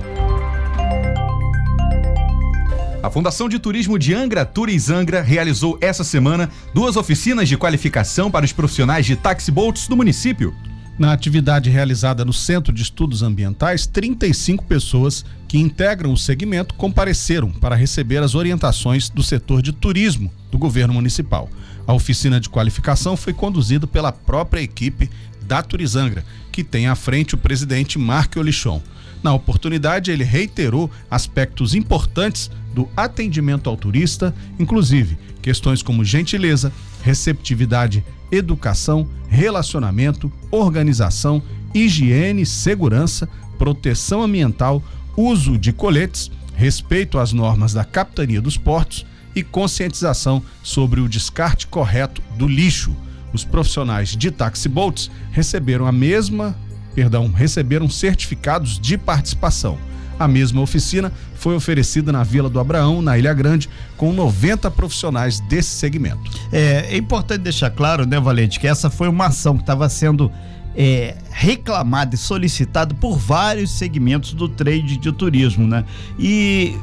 A 3.03 3.09
Fundação 3.09 3.49
de 3.49 3.59
Turismo 3.59 3.99
de 3.99 4.13
Angra, 4.13 4.45
Turizangra, 4.45 5.23
realizou 5.23 5.79
essa 5.81 6.05
semana 6.05 6.51
duas 6.75 6.97
oficinas 6.97 7.49
de 7.49 7.57
qualificação 7.57 8.31
para 8.31 8.45
os 8.45 8.53
profissionais 8.53 9.07
de 9.07 9.17
taxiboats 9.17 9.89
do 9.89 9.97
município. 9.97 10.55
Na 10.99 11.15
atividade 11.15 11.71
realizada 11.71 12.27
no 12.27 12.33
Centro 12.33 12.75
de 12.75 12.83
Estudos 12.83 13.23
Ambientais, 13.23 13.87
35 13.87 14.67
pessoas 14.67 15.25
que 15.49 15.57
integram 15.57 16.13
o 16.13 16.17
segmento 16.17 16.75
compareceram 16.75 17.51
para 17.51 17.75
receber 17.75 18.23
as 18.23 18.35
orientações 18.35 19.09
do 19.09 19.23
setor 19.23 19.63
de 19.63 19.73
turismo 19.73 20.31
do 20.51 20.59
governo 20.59 20.93
municipal. 20.93 21.49
A 21.87 21.95
oficina 21.95 22.39
de 22.39 22.51
qualificação 22.51 23.17
foi 23.17 23.33
conduzida 23.33 23.87
pela 23.87 24.13
própria 24.13 24.61
equipe 24.61 25.09
da 25.47 25.63
Turizangra, 25.63 26.23
que 26.53 26.63
tem 26.63 26.87
à 26.87 26.95
frente 26.95 27.35
o 27.35 27.39
presidente 27.39 27.99
Marco 27.99 28.39
Olichon. 28.39 28.83
Na 29.23 29.35
oportunidade, 29.35 30.11
ele 30.11 30.25
reiterou 30.25 30.91
aspectos 31.11 31.75
importantes 31.75 32.51
do 32.75 32.89
atendimento 32.97 33.69
ao 33.69 33.77
turista, 33.77 34.35
inclusive 34.59 35.19
questões 35.43 35.83
como 35.83 36.05
gentileza, 36.05 36.73
receptividade, 37.03 38.05
educação, 38.31 39.09
relacionamento, 39.29 40.33
organização, 40.51 41.43
higiene, 41.75 42.47
segurança, 42.47 43.29
proteção 43.59 44.23
ambiental, 44.23 44.83
uso 45.17 45.59
de 45.59 45.73
coletes, 45.73 46.31
respeito 46.55 47.19
às 47.19 47.33
normas 47.33 47.73
da 47.73 47.85
Capitania 47.85 48.41
dos 48.41 48.57
Portos 48.57 49.05
e 49.35 49.43
conscientização 49.43 50.43
sobre 50.63 51.01
o 51.01 51.09
descarte 51.09 51.67
correto 51.67 52.23
do 52.37 52.47
lixo. 52.47 52.95
Os 53.33 53.45
profissionais 53.45 54.17
de 54.17 54.31
taxiboats 54.31 55.11
receberam 55.31 55.87
a 55.87 55.93
mesma, 55.93 56.57
perdão, 56.95 57.31
receberam 57.31 57.89
certificados 57.89 58.79
de 58.79 58.99
participação. 58.99 59.79
A 60.19 60.29
mesma 60.29 60.61
oficina 60.61 61.11
foi 61.35 61.55
oferecida 61.55 62.13
na 62.13 62.23
Vila 62.23 62.51
do 62.51 62.61
Abraão, 62.61 63.01
na 63.01 63.17
Ilha 63.17 63.33
Grande, 63.33 63.71
com 63.97 64.13
90 64.13 64.71
profissionais 64.71 65.41
desse 65.41 65.71
segmento. 65.71 66.21
É, 66.53 66.89
é 66.91 66.97
importante 66.99 67.41
deixar 67.41 67.71
claro, 67.71 68.05
né, 68.05 68.21
Valente, 68.21 68.61
que 68.61 68.67
essa 68.67 68.91
foi 68.91 69.09
uma 69.09 69.27
ação 69.29 69.57
que 69.57 69.63
estava 69.63 69.89
sendo 69.89 70.31
é, 70.77 71.17
reclamada 71.31 72.15
e 72.15 72.19
solicitada 72.19 72.95
por 72.95 73.17
vários 73.17 73.71
segmentos 73.71 74.35
do 74.35 74.49
trade 74.49 74.99
de 74.99 75.11
turismo, 75.11 75.67
né? 75.67 75.87
E 76.19 76.77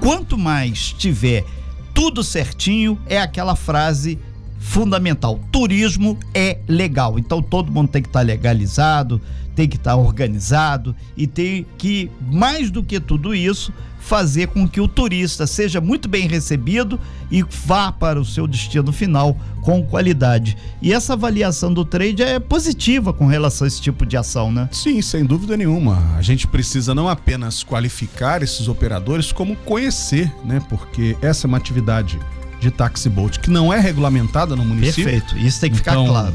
quanto 0.00 0.38
mais 0.38 0.92
tiver 0.92 1.44
tudo 1.92 2.22
certinho, 2.22 2.96
é 3.06 3.20
aquela 3.20 3.56
frase 3.56 4.20
fundamental. 4.58 5.40
Turismo 5.50 6.18
é 6.34 6.58
legal. 6.68 7.18
Então 7.18 7.42
todo 7.42 7.72
mundo 7.72 7.88
tem 7.88 8.02
que 8.02 8.08
estar 8.08 8.20
tá 8.20 8.26
legalizado, 8.26 9.20
tem 9.54 9.68
que 9.68 9.76
estar 9.76 9.92
tá 9.92 9.96
organizado 9.96 10.94
e 11.16 11.26
tem 11.26 11.66
que, 11.76 12.10
mais 12.30 12.70
do 12.70 12.82
que 12.82 13.00
tudo 13.00 13.34
isso, 13.34 13.72
fazer 13.98 14.48
com 14.48 14.66
que 14.66 14.80
o 14.80 14.88
turista 14.88 15.46
seja 15.46 15.80
muito 15.80 16.08
bem 16.08 16.26
recebido 16.26 16.98
e 17.30 17.42
vá 17.42 17.92
para 17.92 18.18
o 18.18 18.24
seu 18.24 18.46
destino 18.46 18.92
final 18.92 19.36
com 19.60 19.82
qualidade. 19.82 20.56
E 20.80 20.94
essa 20.94 21.12
avaliação 21.12 21.74
do 21.74 21.84
trade 21.84 22.22
é 22.22 22.38
positiva 22.38 23.12
com 23.12 23.26
relação 23.26 23.66
a 23.66 23.68
esse 23.68 23.82
tipo 23.82 24.06
de 24.06 24.16
ação, 24.16 24.50
né? 24.50 24.68
Sim, 24.72 25.02
sem 25.02 25.26
dúvida 25.26 25.56
nenhuma. 25.56 26.02
A 26.16 26.22
gente 26.22 26.46
precisa 26.46 26.94
não 26.94 27.08
apenas 27.08 27.62
qualificar 27.62 28.42
esses 28.42 28.66
operadores, 28.66 29.30
como 29.30 29.56
conhecer, 29.56 30.32
né? 30.42 30.62
Porque 30.70 31.16
essa 31.20 31.46
é 31.46 31.48
uma 31.48 31.58
atividade 31.58 32.18
de 32.60 32.70
taxi 32.70 33.08
boat 33.08 33.38
que 33.40 33.50
não 33.50 33.72
é 33.72 33.78
regulamentada 33.78 34.56
no 34.56 34.64
município. 34.64 35.04
Perfeito, 35.04 35.36
isso 35.38 35.60
tem 35.60 35.70
que 35.70 35.76
ficar 35.76 35.92
então, 35.92 36.06
claro. 36.06 36.34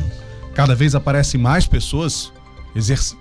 Cada 0.53 0.75
vez 0.75 0.95
aparecem 0.95 1.39
mais 1.39 1.65
pessoas 1.65 2.31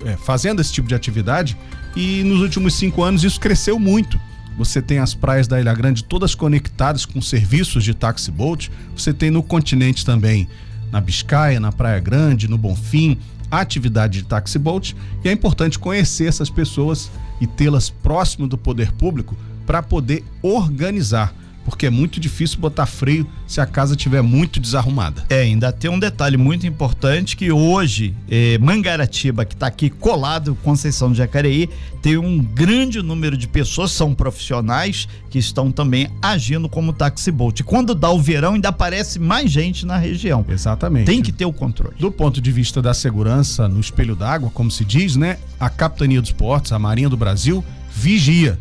é, 0.05 0.17
fazendo 0.17 0.61
esse 0.61 0.73
tipo 0.73 0.89
de 0.89 0.95
atividade 0.95 1.57
e 1.97 2.23
nos 2.23 2.41
últimos 2.41 2.75
cinco 2.75 3.03
anos 3.03 3.25
isso 3.25 3.41
cresceu 3.41 3.79
muito. 3.79 4.19
Você 4.57 4.83
tem 4.83 4.99
as 4.99 5.15
praias 5.15 5.49
da 5.49 5.61
Ilha 5.61 5.75
Grande 5.75 6.05
todas 6.05 6.35
conectadas 6.35 7.07
com 7.07 7.21
serviços 7.21 7.85
de 7.85 7.95
taxi 7.95 8.31
boat. 8.31 8.71
Você 8.97 9.13
tem 9.13 9.31
no 9.31 9.43
continente 9.43 10.05
também, 10.05 10.47
na 10.91 11.01
Biscaia, 11.01 11.59
na 11.59 11.73
Praia 11.73 11.99
Grande, 11.99 12.49
no 12.49 12.59
Bonfim, 12.59 13.19
atividade 13.51 14.21
de 14.21 14.25
taxi 14.25 14.59
boat. 14.59 14.95
E 15.25 15.29
é 15.29 15.33
importante 15.33 15.79
conhecer 15.79 16.27
essas 16.27 16.51
pessoas 16.51 17.11
e 17.41 17.47
tê-las 17.47 17.89
próximo 17.89 18.47
do 18.47 18.59
poder 18.59 18.93
público 18.93 19.37
para 19.67 19.83
poder 19.83 20.23
organizar. 20.43 21.35
Porque 21.65 21.87
é 21.87 21.91
muito 21.91 22.19
difícil 22.19 22.59
botar 22.59 22.87
freio 22.87 23.27
se 23.47 23.61
a 23.61 23.67
casa 23.67 23.95
estiver 23.95 24.23
muito 24.23 24.59
desarrumada. 24.59 25.25
É, 25.29 25.43
ainda 25.43 25.71
tem 25.73 25.91
um 25.91 25.99
detalhe 25.99 26.37
muito 26.37 26.67
importante 26.67 27.37
que 27.37 27.53
hoje 27.53 28.15
eh, 28.31 28.59
Mangaratiba, 28.59 29.45
que 29.45 29.55
está 29.55 29.67
aqui 29.67 29.89
colado 29.89 30.57
Conceição 30.63 31.13
de 31.13 31.19
Jacareí, 31.19 31.69
tem 32.01 32.17
um 32.17 32.39
grande 32.39 33.01
número 33.01 33.37
de 33.37 33.47
pessoas, 33.47 33.93
são 33.93 34.15
profissionais 34.15 35.09
que 35.31 35.39
estão 35.39 35.71
também 35.71 36.09
agindo 36.21 36.69
como 36.69 36.93
taxi 36.93 37.31
boat. 37.31 37.61
E 37.61 37.65
quando 37.65 37.95
dá 37.95 38.11
o 38.11 38.21
verão, 38.21 38.55
ainda 38.55 38.71
aparece 38.71 39.19
mais 39.19 39.51
gente 39.51 39.87
na 39.87 39.97
região. 39.97 40.45
Exatamente. 40.49 41.07
Tem 41.07 41.23
que 41.23 41.33
ter 41.33 41.45
o 41.45 41.53
controle. 41.53 41.95
Do 41.99 42.11
ponto 42.11 42.41
de 42.41 42.51
vista 42.51 42.83
da 42.83 42.93
segurança 42.93 43.69
no 43.69 43.81
espelho 43.81 44.17
d'água, 44.17 44.51
como 44.51 44.71
se 44.71 44.85
diz, 44.85 45.17
né? 45.17 45.39
A 45.61 45.71
Capitania 45.71 46.21
dos 46.21 46.33
Portos, 46.33 46.73
a 46.73 46.79
Marinha 46.79 47.09
do 47.09 47.17
Brasil, 47.17 47.65
vigia. 47.95 48.59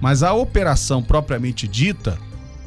Mas 0.00 0.22
a 0.22 0.32
operação 0.32 1.02
propriamente 1.02 1.68
dita, 1.68 2.18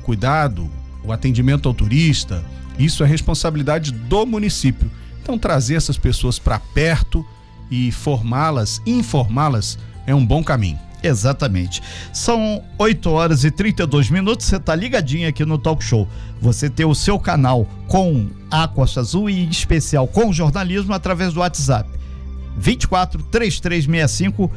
cuidado, 0.05 0.69
o 1.03 1.11
atendimento 1.11 1.67
ao 1.67 1.73
turista, 1.73 2.45
isso 2.77 3.03
é 3.03 3.07
responsabilidade 3.07 3.91
do 3.91 4.25
município. 4.25 4.89
Então 5.21 5.37
trazer 5.37 5.75
essas 5.75 5.97
pessoas 5.97 6.37
para 6.37 6.59
perto 6.59 7.25
e 7.71 7.91
formá-las, 7.91 8.79
informá-las 8.85 9.79
é 10.05 10.13
um 10.13 10.23
bom 10.23 10.43
caminho. 10.43 10.79
Exatamente. 11.01 11.81
São 12.13 12.63
8 12.77 13.09
horas 13.09 13.43
e 13.43 13.51
32 13.51 14.09
minutos. 14.09 14.45
Você 14.45 14.59
tá 14.59 14.75
ligadinho 14.75 15.27
aqui 15.27 15.45
no 15.45 15.57
Talk 15.57 15.83
Show. 15.83 16.07
Você 16.41 16.69
tem 16.69 16.85
o 16.85 16.95
seu 16.95 17.19
canal 17.19 17.67
com 17.87 18.27
a 18.49 18.67
Costa 18.67 19.01
Azul 19.01 19.29
e 19.29 19.43
em 19.43 19.49
especial 19.49 20.07
com 20.07 20.29
o 20.29 20.33
jornalismo 20.33 20.93
através 20.93 21.33
do 21.33 21.41
WhatsApp. 21.41 21.89
24 22.57 23.21
3365 23.23 24.51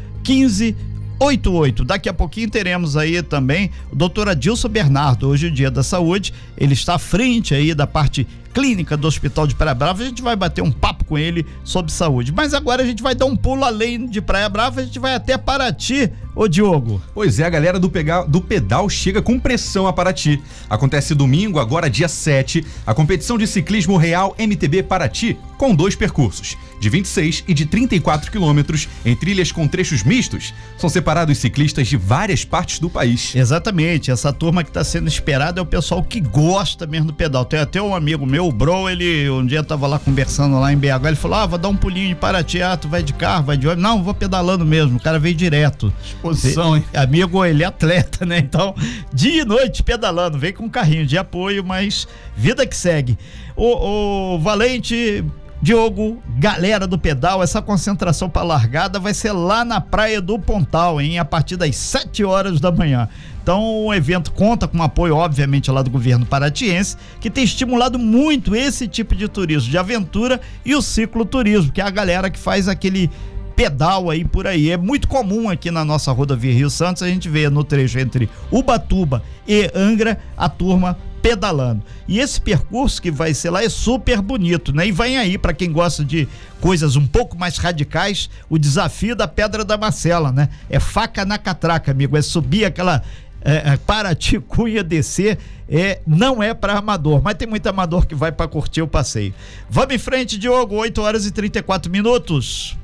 1588. 1.21 1.85
Daqui 1.85 2.09
a 2.09 2.15
pouquinho 2.15 2.49
teremos 2.49 2.97
aí 2.97 3.23
também 3.23 3.71
o 3.91 3.97
doutor 3.97 4.29
Adilson 4.29 4.69
Bernardo, 4.69 5.29
hoje 5.29 5.49
o 5.49 5.51
dia 5.51 5.71
da 5.71 5.83
saúde. 5.83 6.33
Ele 6.57 6.75
está 6.75 6.95
à 6.95 6.99
frente 6.99 7.55
aí 7.55 7.75
da 7.75 7.87
parte 7.87 8.27
clínica 8.53 8.97
do 8.97 9.07
Hospital 9.07 9.47
de 9.47 9.55
Praia 9.55 9.75
Brava. 9.75 10.03
A 10.03 10.07
gente 10.07 10.23
vai 10.23 10.35
bater 10.37 10.63
um 10.63 10.71
papo 10.73 11.05
com 11.05 11.17
ele 11.19 11.47
sobre 11.65 11.93
saúde. 11.93 12.33
Mas 12.33 12.55
agora 12.55 12.83
a 12.83 12.87
gente 12.87 13.03
vai 13.03 13.15
dar 13.15 13.27
um 13.27 13.37
pulo 13.37 13.65
além 13.65 14.07
de 14.07 14.21
Praia 14.21 14.49
Brava, 14.49 14.81
a 14.81 14.85
gente 14.85 14.99
vai 14.99 15.15
até 15.15 15.37
Paraty, 15.39 16.11
ô 16.35 16.47
Diogo. 16.49 17.01
Pois 17.15 17.39
é, 17.41 17.45
a 17.45 17.51
galera 17.51 17.79
do, 17.79 17.89
pega- 17.91 18.25
do 18.25 18.41
pedal 18.41 18.89
chega 18.89 19.21
com 19.23 19.39
pressão 19.39 19.87
a 19.87 19.93
Paraty. 19.93 20.41
Acontece 20.69 21.15
domingo, 21.15 21.59
agora 21.59 21.89
dia 21.91 22.09
7, 22.09 22.65
a 22.87 22.95
competição 22.95 23.37
de 23.39 23.47
ciclismo 23.47 23.97
real 23.97 24.35
MTB 24.39 24.83
Paraty, 24.85 25.37
com 25.57 25.75
dois 25.75 25.97
percursos, 25.97 26.57
de 26.81 26.89
26 26.89 27.45
e 27.49 27.55
de 27.55 27.67
34 27.67 28.31
quilômetros, 28.31 28.89
em 29.05 29.17
trilhas 29.17 29.51
com 29.51 29.67
trechos 29.67 30.03
mistos. 30.05 30.55
São 30.77 30.89
separados 30.89 31.39
ciclistas 31.39 31.89
de 31.89 31.97
várias 31.97 32.45
partes 32.45 32.79
do 32.79 32.89
país. 32.89 33.35
Exatamente, 33.35 34.11
essa 34.11 34.33
turma 34.33 34.63
que 34.63 34.71
está 34.71 34.85
sendo 34.85 35.09
esperada 35.09 35.59
é 35.61 35.63
o 35.63 35.67
pessoal 35.67 36.03
que 36.03 36.21
gosta 36.21 36.87
mesmo 36.87 37.09
do 37.09 37.15
pedal. 37.15 37.45
Tem 37.45 37.59
até 37.59 37.83
um 37.83 37.95
amigo 37.95 38.25
meu, 38.25 38.38
o 38.41 38.53
Bro, 38.53 38.89
ele 38.89 39.29
um 39.31 39.45
dia 39.45 39.63
tava 39.63 39.87
lá 39.87 39.99
conversando 39.99 40.59
lá 40.59 40.73
em 40.73 40.77
BH, 40.77 41.07
ele 41.07 41.17
falou: 41.17 41.39
Ah, 41.39 41.47
vou 41.47 41.59
dar 41.59 41.69
um 41.69 41.77
pulinho 41.77 42.09
de 42.09 42.15
Paraty, 42.15 42.59
tu 42.81 42.89
vai 42.89 43.03
de 43.03 43.13
carro, 43.13 43.45
vai 43.45 43.57
de 43.57 43.67
ônibus. 43.67 43.83
Não, 43.83 44.03
vou 44.03 44.15
pedalando 44.15 44.65
mesmo, 44.65 44.97
o 44.97 45.01
cara 45.01 45.19
veio 45.19 45.35
direto. 45.35 45.93
Exposição, 46.05 46.77
hein? 46.77 46.85
Amigo, 46.95 47.45
ele 47.45 47.63
é 47.63 47.67
atleta, 47.67 48.25
né? 48.27 48.39
Então, 48.39 48.75
dia 49.13 49.43
e 49.43 49.45
noite 49.45 49.83
pedalando, 49.83 50.39
vem 50.39 50.53
com 50.53 50.65
um 50.65 50.69
carrinho 50.69 51.07
de 51.07 51.17
apoio, 51.19 51.65
mas 51.65 52.09
vida 52.37 52.67
que 52.67 52.77
segue. 52.77 53.19
O, 53.57 54.35
o 54.35 54.39
Valente. 54.39 55.25
Diogo, 55.61 56.23
galera 56.37 56.87
do 56.87 56.97
pedal, 56.97 57.43
essa 57.43 57.61
concentração 57.61 58.31
para 58.31 58.45
largada 58.45 59.01
vai 59.01 59.13
ser 59.13 59.33
lá 59.33 59.65
na 59.65 59.81
Praia 59.81 60.21
do 60.21 60.39
Pontal, 60.39 61.01
hein? 61.01 61.19
A 61.19 61.25
partir 61.25 61.57
das 61.57 61.75
7 61.75 62.23
horas 62.25 62.61
da 62.61 62.71
manhã. 62.71 63.09
Então, 63.43 63.87
o 63.87 63.93
evento 63.93 64.31
conta 64.31 64.69
com 64.69 64.81
apoio, 64.81 65.17
obviamente, 65.17 65.69
lá 65.69 65.83
do 65.83 65.91
governo 65.91 66.25
paratiense, 66.25 66.97
que 67.21 67.29
tem 67.29 67.43
estimulado 67.43 67.99
muito 67.99 68.55
esse 68.55 68.87
tipo 68.87 69.17
de 69.17 69.27
turismo 69.27 69.69
de 69.69 69.77
aventura 69.77 70.41
e 70.65 70.77
o 70.77 70.83
cicloturismo, 70.83 71.73
que 71.73 71.81
é 71.81 71.85
a 71.85 71.91
galera 71.91 72.31
que 72.31 72.39
faz 72.39 72.69
aquele 72.69 73.11
pedal 73.57 74.09
aí 74.09 74.25
por 74.25 74.47
aí. 74.47 74.71
É 74.71 74.77
muito 74.77 75.09
comum 75.09 75.51
aqui 75.51 75.73
na 75.73 75.85
nossa 75.85 76.13
rodovia 76.13 76.53
Rio 76.53 76.71
Santos 76.71 77.03
a 77.03 77.09
gente 77.09 77.29
vê 77.29 77.51
no 77.51 77.65
trecho 77.65 77.99
entre 77.99 78.31
Ubatuba 78.53 79.21
e 79.49 79.69
Angra 79.75 80.21
a 80.37 80.49
turma 80.49 80.97
pedalando. 81.23 81.83
E 82.07 82.19
esse 82.19 82.41
percurso 82.41 83.01
que 83.01 83.11
vai 83.11 83.35
ser 83.35 83.51
lá 83.51 83.63
é 83.63 83.69
super 83.69 84.21
bonito, 84.21 84.73
né? 84.73 84.87
E 84.87 84.93
vem 84.93 85.19
aí 85.19 85.37
para 85.37 85.53
quem 85.53 85.73
gosta 85.73 86.05
de 86.05 86.29
coisas 86.61 86.97
um 86.97 87.07
pouco 87.07 87.37
mais 87.37 87.59
radicais, 87.59 88.31
o 88.49 88.59
desafio 88.59 89.15
da 89.15 89.29
Pedra 89.29 89.65
da 89.65 89.77
Marcela, 89.77 90.33
né? 90.33 90.49
É 90.69 90.81
faca 90.81 91.25
na 91.25 91.39
catraca, 91.39 91.91
amigo, 91.91 92.17
é 92.17 92.23
subir 92.23 92.65
aquela 92.65 93.03
é, 93.41 93.73
é, 93.73 93.77
Paraty 93.77 94.41
Cunha 94.41 94.83
descer 94.83 95.39
é, 95.69 96.01
não 96.07 96.43
é 96.43 96.55
para 96.55 96.79
amador, 96.79 97.23
mas 97.23 97.35
tem 97.35 97.47
muito 97.47 97.67
amador 97.67 98.07
que 98.07 98.15
vai 98.15 98.33
para 98.33 98.49
curtir 98.49 98.83
o 98.83 98.89
passeio. 98.89 99.35
Vamos 99.69 99.95
em 99.95 99.99
frente, 99.99 100.39
Diogo, 100.39 100.75
8 100.75 101.01
horas 101.03 101.27
e 101.27 101.31
34 101.31 101.91
minutos. 101.93 102.77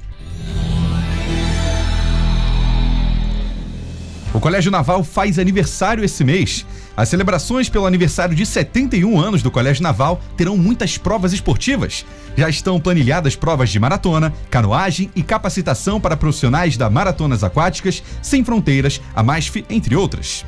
O 4.35 4.41
Colégio 4.41 4.71
Naval 4.71 5.05
faz 5.05 5.39
aniversário 5.39 6.05
esse 6.05 6.25
mês. 6.25 6.67
As 6.97 7.09
celebrações 7.09 7.69
pelo 7.69 7.87
aniversário 7.87 8.37
de 8.37 8.47
71 8.47 9.21
anos 9.21 9.43
do 9.43 9.51
Colégio 9.51 9.83
Naval 9.83 10.21
terão 10.37 10.57
muitas 10.57 10.97
provas 10.97 11.33
esportivas. 11.33 12.07
Já 12.37 12.49
estão 12.49 12.81
planilhadas 12.81 13.35
provas 13.35 13.71
de 13.71 13.81
maratona, 13.81 14.33
canoagem 14.49 15.11
e 15.15 15.23
capacitação 15.23 16.01
para 16.01 16.17
profissionais 16.17 16.77
da 16.77 16.89
Maratonas 16.89 17.43
Aquáticas, 17.43 18.03
Sem 18.23 18.45
Fronteiras, 18.45 19.01
a 19.15 19.23
MASF, 19.23 19.65
entre 19.69 19.97
outras. 19.97 20.45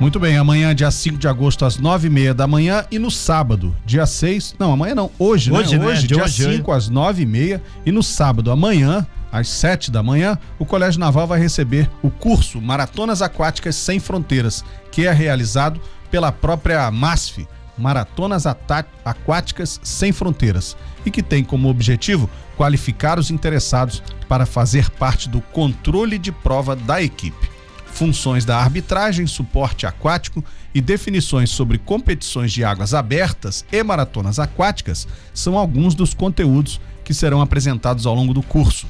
Muito 0.00 0.18
bem, 0.18 0.36
amanhã, 0.36 0.74
dia 0.74 0.90
5 0.90 1.18
de 1.18 1.28
agosto, 1.28 1.64
às 1.64 1.78
9h30 1.78 2.34
da 2.34 2.48
manhã, 2.48 2.84
e 2.90 2.98
no 2.98 3.12
sábado, 3.12 3.74
dia 3.86 4.04
6. 4.04 4.56
Não, 4.58 4.72
amanhã 4.72 4.94
não, 4.94 5.08
hoje, 5.18 5.52
Hoje, 5.52 5.78
né? 5.78 5.84
né? 5.84 5.92
Hoje, 5.92 6.06
dia 6.08 6.24
hoje, 6.24 6.56
5 6.56 6.72
às 6.72 6.90
9h30, 6.90 7.60
e 7.86 7.92
no 7.92 8.02
sábado, 8.02 8.50
amanhã, 8.50 9.06
às 9.34 9.48
7 9.48 9.90
da 9.90 10.00
manhã, 10.00 10.38
o 10.60 10.64
Colégio 10.64 11.00
Naval 11.00 11.26
vai 11.26 11.40
receber 11.40 11.90
o 12.00 12.08
curso 12.08 12.60
Maratonas 12.60 13.20
Aquáticas 13.20 13.74
Sem 13.74 13.98
Fronteiras, 13.98 14.64
que 14.92 15.08
é 15.08 15.12
realizado 15.12 15.80
pela 16.08 16.30
própria 16.30 16.88
MASF, 16.88 17.44
Maratonas 17.76 18.44
Aquáticas 18.46 19.80
Sem 19.82 20.12
Fronteiras, 20.12 20.76
e 21.04 21.10
que 21.10 21.20
tem 21.20 21.42
como 21.42 21.68
objetivo 21.68 22.30
qualificar 22.56 23.18
os 23.18 23.28
interessados 23.28 24.00
para 24.28 24.46
fazer 24.46 24.88
parte 24.90 25.28
do 25.28 25.40
controle 25.40 26.16
de 26.16 26.30
prova 26.30 26.76
da 26.76 27.02
equipe 27.02 27.52
funções 27.86 28.44
da 28.44 28.58
arbitragem, 28.58 29.24
suporte 29.24 29.86
aquático 29.86 30.44
e 30.74 30.80
definições 30.80 31.48
sobre 31.50 31.78
competições 31.78 32.52
de 32.52 32.64
águas 32.64 32.92
abertas 32.92 33.64
e 33.70 33.80
maratonas 33.84 34.40
aquáticas 34.40 35.06
são 35.32 35.56
alguns 35.56 35.94
dos 35.94 36.12
conteúdos 36.12 36.80
que 37.04 37.14
serão 37.14 37.40
apresentados 37.40 38.04
ao 38.04 38.14
longo 38.16 38.34
do 38.34 38.42
curso. 38.42 38.88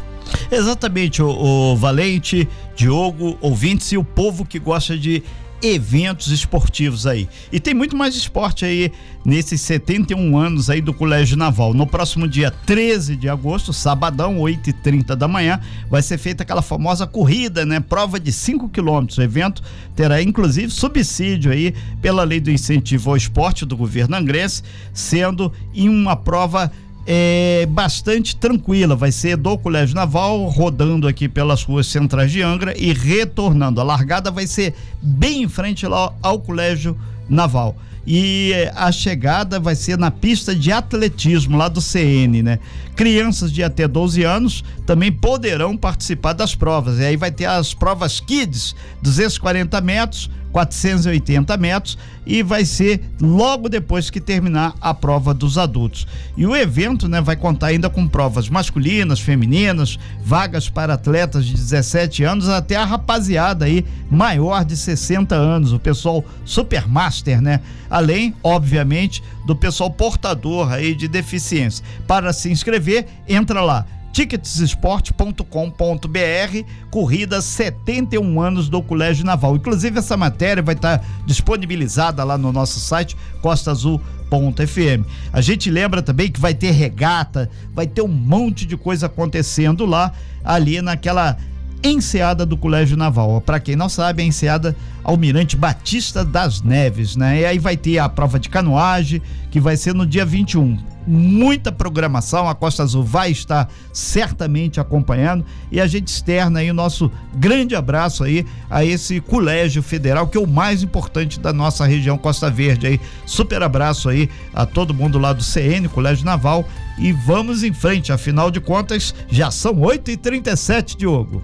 Exatamente, 0.51 1.23
o, 1.23 1.29
o 1.29 1.77
Valente, 1.77 2.49
Diogo, 2.77 3.37
ouvintes 3.41 3.93
e 3.93 3.97
o 3.97 4.05
povo 4.05 4.45
que 4.45 4.59
gosta 4.59 4.97
de 4.97 5.23
eventos 5.63 6.29
esportivos 6.29 7.07
aí. 7.07 7.29
E 7.53 7.61
tem 7.61 7.75
muito 7.75 7.97
mais 7.97 8.15
esporte 8.15 8.65
aí 8.65 8.93
nesses 9.25 9.61
71 9.61 10.37
anos 10.37 10.71
aí 10.71 10.81
do 10.81 10.95
Colégio 10.95 11.37
Naval. 11.37 11.75
No 11.75 11.87
próximo 11.87 12.27
dia 12.27 12.51
13 12.51 13.17
de 13.17 13.29
agosto, 13.29 13.73
sabadão, 13.73 14.39
8h30 14.39 15.15
da 15.15 15.29
manhã, 15.29 15.61
vai 15.91 16.03
ser 16.03 16.19
feita 16.19 16.43
aquela 16.43 16.63
famosa 16.63 17.07
corrida, 17.07 17.67
né? 17.67 17.81
Prova 17.81 18.19
de 18.19 18.33
5 18.33 18.69
quilômetros. 18.69 19.19
O 19.19 19.23
evento 19.23 19.63
terá 19.95 20.23
inclusive 20.23 20.71
subsídio 20.71 21.53
aí 21.53 21.75
pela 22.01 22.25
lei 22.25 22.41
do 22.41 22.51
incentivo 22.51 23.11
ao 23.11 23.17
esporte 23.17 23.67
do 23.67 23.77
governo 23.77 24.17
angrense, 24.17 24.63
sendo 24.93 25.53
em 25.75 25.89
uma 25.89 26.17
prova 26.17 26.73
é 27.07 27.67
bastante 27.67 28.37
tranquila. 28.37 28.95
Vai 28.95 29.13
ser 29.13 29.37
do 29.37 29.57
Colégio 29.59 29.95
Naval, 29.95 30.45
rodando 30.47 31.09
aqui 31.09 31.29
pelas 31.29 31.63
ruas 31.63 31.87
centrais 31.87 32.31
de 32.31 32.43
Angra 32.43 32.75
e 32.77 32.93
retornando. 32.93 33.81
A 33.81 33.85
largada 33.85 34.31
vai 34.31 34.47
ser 34.47 34.75
bem 35.03 35.43
em 35.43 35.49
frente 35.49 35.87
lá 35.87 36.13
ao 36.23 36.39
Colégio 36.41 36.97
Naval. 37.29 37.77
E 38.07 38.53
eh, 38.53 38.73
a 38.75 38.91
chegada 38.91 39.61
vai 39.61 39.75
ser 39.75 39.99
na 39.99 40.11
pista 40.11 40.55
de 40.55 40.73
atletismo 40.73 41.57
lá 41.57 41.69
do 41.69 41.81
CN, 41.81 42.43
né? 42.43 42.59
Crianças 42.97 43.53
de 43.53 43.63
até 43.63 43.87
12 43.87 44.23
anos 44.23 44.65
também 44.87 45.13
poderão 45.13 45.77
participar 45.77 46.33
das 46.33 46.55
provas. 46.55 46.99
E 46.99 47.05
aí 47.05 47.17
vai 47.17 47.31
ter 47.31 47.45
as 47.45 47.75
provas 47.75 48.19
Kids, 48.19 48.75
240 49.03 49.81
metros, 49.81 50.31
480 50.53 51.57
metros 51.57 51.99
e 52.27 52.43
vai 52.43 52.65
ser 52.65 53.01
logo 53.21 53.69
depois 53.69 54.11
que 54.11 54.21
terminar 54.21 54.75
a 54.81 54.93
prova 54.93 55.33
dos 55.33 55.59
adultos. 55.59 56.07
E 56.37 56.47
o 56.47 56.55
evento, 56.55 57.09
né, 57.09 57.21
vai 57.21 57.37
contar 57.37 57.69
ainda 57.69 57.89
com 57.89 58.07
provas 58.07 58.49
masculinas, 58.49 59.21
femininas, 59.21 59.99
vagas 60.23 60.69
para 60.69 60.95
atletas 60.95 61.47
de 61.47 61.55
17 61.55 62.25
anos 62.25 62.49
até 62.49 62.77
a 62.77 62.85
rapaziada 62.85 63.65
aí 63.65 63.85
maior 64.11 64.65
de 64.65 64.77
60 64.77 65.35
anos, 65.35 65.73
o 65.73 65.79
pessoal 65.79 66.25
supermaster, 66.45 67.41
né? 67.41 67.61
Além, 67.89 68.35
obviamente, 68.43 69.23
do 69.47 69.57
pessoal 69.57 69.91
portador 69.91 70.73
aí 70.73 70.95
de 70.95 71.09
deficiência. 71.09 71.85
Para 72.07 72.33
se 72.33 72.51
inscrever, 72.51 73.07
entra 73.29 73.61
lá 73.63 73.87
ticketsesporte.com.br, 74.13 76.67
corrida 76.91 77.41
71 77.41 78.41
anos 78.41 78.69
do 78.69 78.83
Colégio 78.83 79.25
Naval. 79.25 79.57
Inclusive 79.57 79.99
essa 79.99 80.17
matéria 80.17 80.63
vai 80.63 80.75
estar 80.75 81.05
disponibilizada 81.27 82.25
lá 82.25 82.37
no 82.37 82.53
nosso 82.53 82.81
site 82.81 83.17
costaazul.fm. 83.41 85.05
A 85.33 85.41
gente 85.41 85.71
lembra 85.71 86.03
também 86.03 86.31
que 86.31 86.41
vai 86.41 86.55
ter 86.55 86.73
regata, 86.73 87.49
vai 87.75 87.87
ter 87.87 88.03
um 88.03 88.09
monte 88.09 88.67
de 88.67 88.77
coisa 88.77 89.07
acontecendo 89.07 89.87
lá 89.87 90.13
ali 90.45 90.83
naquela 90.83 91.37
enseada 91.83 92.45
do 92.45 92.57
Colégio 92.57 92.97
Naval. 92.97 93.41
Para 93.41 93.61
quem 93.61 93.75
não 93.75 93.89
sabe, 93.89 94.23
a 94.23 94.27
enseada 94.27 94.77
Almirante 95.03 95.57
Batista 95.57 96.25
das 96.25 96.63
Neves, 96.63 97.17
né? 97.17 97.41
E 97.41 97.45
aí 97.45 97.59
vai 97.59 97.77
ter 97.77 97.99
a 97.99 98.09
prova 98.09 98.39
de 98.39 98.49
canoagem, 98.49 99.23
que 99.51 99.61
vai 99.61 99.77
ser 99.77 99.95
no 99.95 100.07
dia 100.07 100.25
21 100.25 100.79
muita 101.07 101.73
programação. 101.73 102.49
A 102.49 102.55
Costa 102.55 102.83
Azul 102.83 103.03
vai 103.03 103.31
estar 103.31 103.69
certamente 103.93 104.81
acompanhando 104.81 105.45
e 105.71 105.81
a 105.81 105.87
gente 105.87 106.09
externa 106.09 106.61
aí 106.61 106.71
o 106.71 106.75
nosso 106.75 107.11
grande 107.35 107.75
abraço 107.75 108.25
aí 108.25 108.47
a 108.69 108.85
esse 108.85 109.21
colégio 109.21 109.83
federal 109.83 110.29
que 110.29 110.39
é 110.39 110.41
o 110.41 110.47
mais 110.47 110.83
importante 110.83 111.41
da 111.41 111.53
nossa 111.53 111.85
região 111.85 112.17
Costa 112.17 112.51
Verde 112.51 112.87
aí. 112.87 113.01
Super 113.27 113.63
abraço 113.63 114.09
aí 114.09 114.29
a 114.55 114.65
todo 114.65 114.95
mundo 114.95 115.19
lá 115.19 115.33
do 115.33 115.43
CN, 115.43 115.89
Colégio 115.89 116.25
Naval 116.25 116.67
e 116.99 117.13
vamos 117.13 117.63
em 117.63 117.73
frente. 117.73 118.13
Afinal 118.13 118.51
de 118.51 118.61
contas, 118.61 119.15
já 119.29 119.51
são 119.51 119.75
8h37, 119.75 120.97
Diogo. 120.97 121.43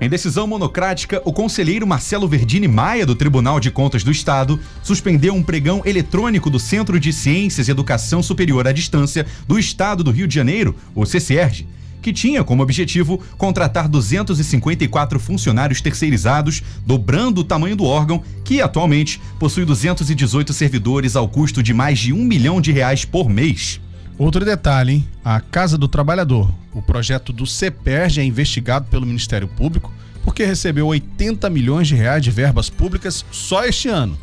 Em 0.00 0.08
decisão 0.08 0.46
monocrática, 0.46 1.20
o 1.26 1.32
conselheiro 1.32 1.86
Marcelo 1.86 2.26
Verdini 2.26 2.66
Maia, 2.66 3.04
do 3.04 3.14
Tribunal 3.14 3.60
de 3.60 3.70
Contas 3.70 4.02
do 4.02 4.10
Estado, 4.10 4.58
suspendeu 4.82 5.34
um 5.34 5.42
pregão 5.42 5.82
eletrônico 5.84 6.48
do 6.48 6.58
Centro 6.58 6.98
de 6.98 7.12
Ciências 7.12 7.68
e 7.68 7.70
Educação 7.70 8.22
Superior 8.22 8.66
à 8.66 8.72
Distância 8.72 9.26
do 9.46 9.58
Estado 9.58 10.02
do 10.02 10.10
Rio 10.10 10.26
de 10.26 10.34
Janeiro, 10.34 10.74
o 10.94 11.04
CCERJ, 11.04 11.66
que 12.00 12.14
tinha 12.14 12.42
como 12.42 12.62
objetivo 12.62 13.20
contratar 13.36 13.88
254 13.88 15.20
funcionários 15.20 15.82
terceirizados, 15.82 16.62
dobrando 16.86 17.42
o 17.42 17.44
tamanho 17.44 17.76
do 17.76 17.84
órgão, 17.84 18.22
que 18.42 18.62
atualmente 18.62 19.20
possui 19.38 19.66
218 19.66 20.54
servidores 20.54 21.14
ao 21.14 21.28
custo 21.28 21.62
de 21.62 21.74
mais 21.74 21.98
de 21.98 22.10
um 22.10 22.24
milhão 22.24 22.58
de 22.58 22.72
reais 22.72 23.04
por 23.04 23.28
mês. 23.28 23.78
Outro 24.20 24.44
detalhe, 24.44 24.92
hein? 24.92 25.08
A 25.24 25.40
Casa 25.40 25.78
do 25.78 25.88
Trabalhador. 25.88 26.52
O 26.74 26.82
projeto 26.82 27.32
do 27.32 27.46
CEPERG 27.46 28.20
é 28.20 28.22
investigado 28.22 28.86
pelo 28.90 29.06
Ministério 29.06 29.48
Público 29.48 29.90
porque 30.22 30.44
recebeu 30.44 30.88
80 30.88 31.48
milhões 31.48 31.88
de 31.88 31.94
reais 31.94 32.22
de 32.22 32.30
verbas 32.30 32.68
públicas 32.68 33.24
só 33.32 33.64
este 33.64 33.88
ano. 33.88 34.18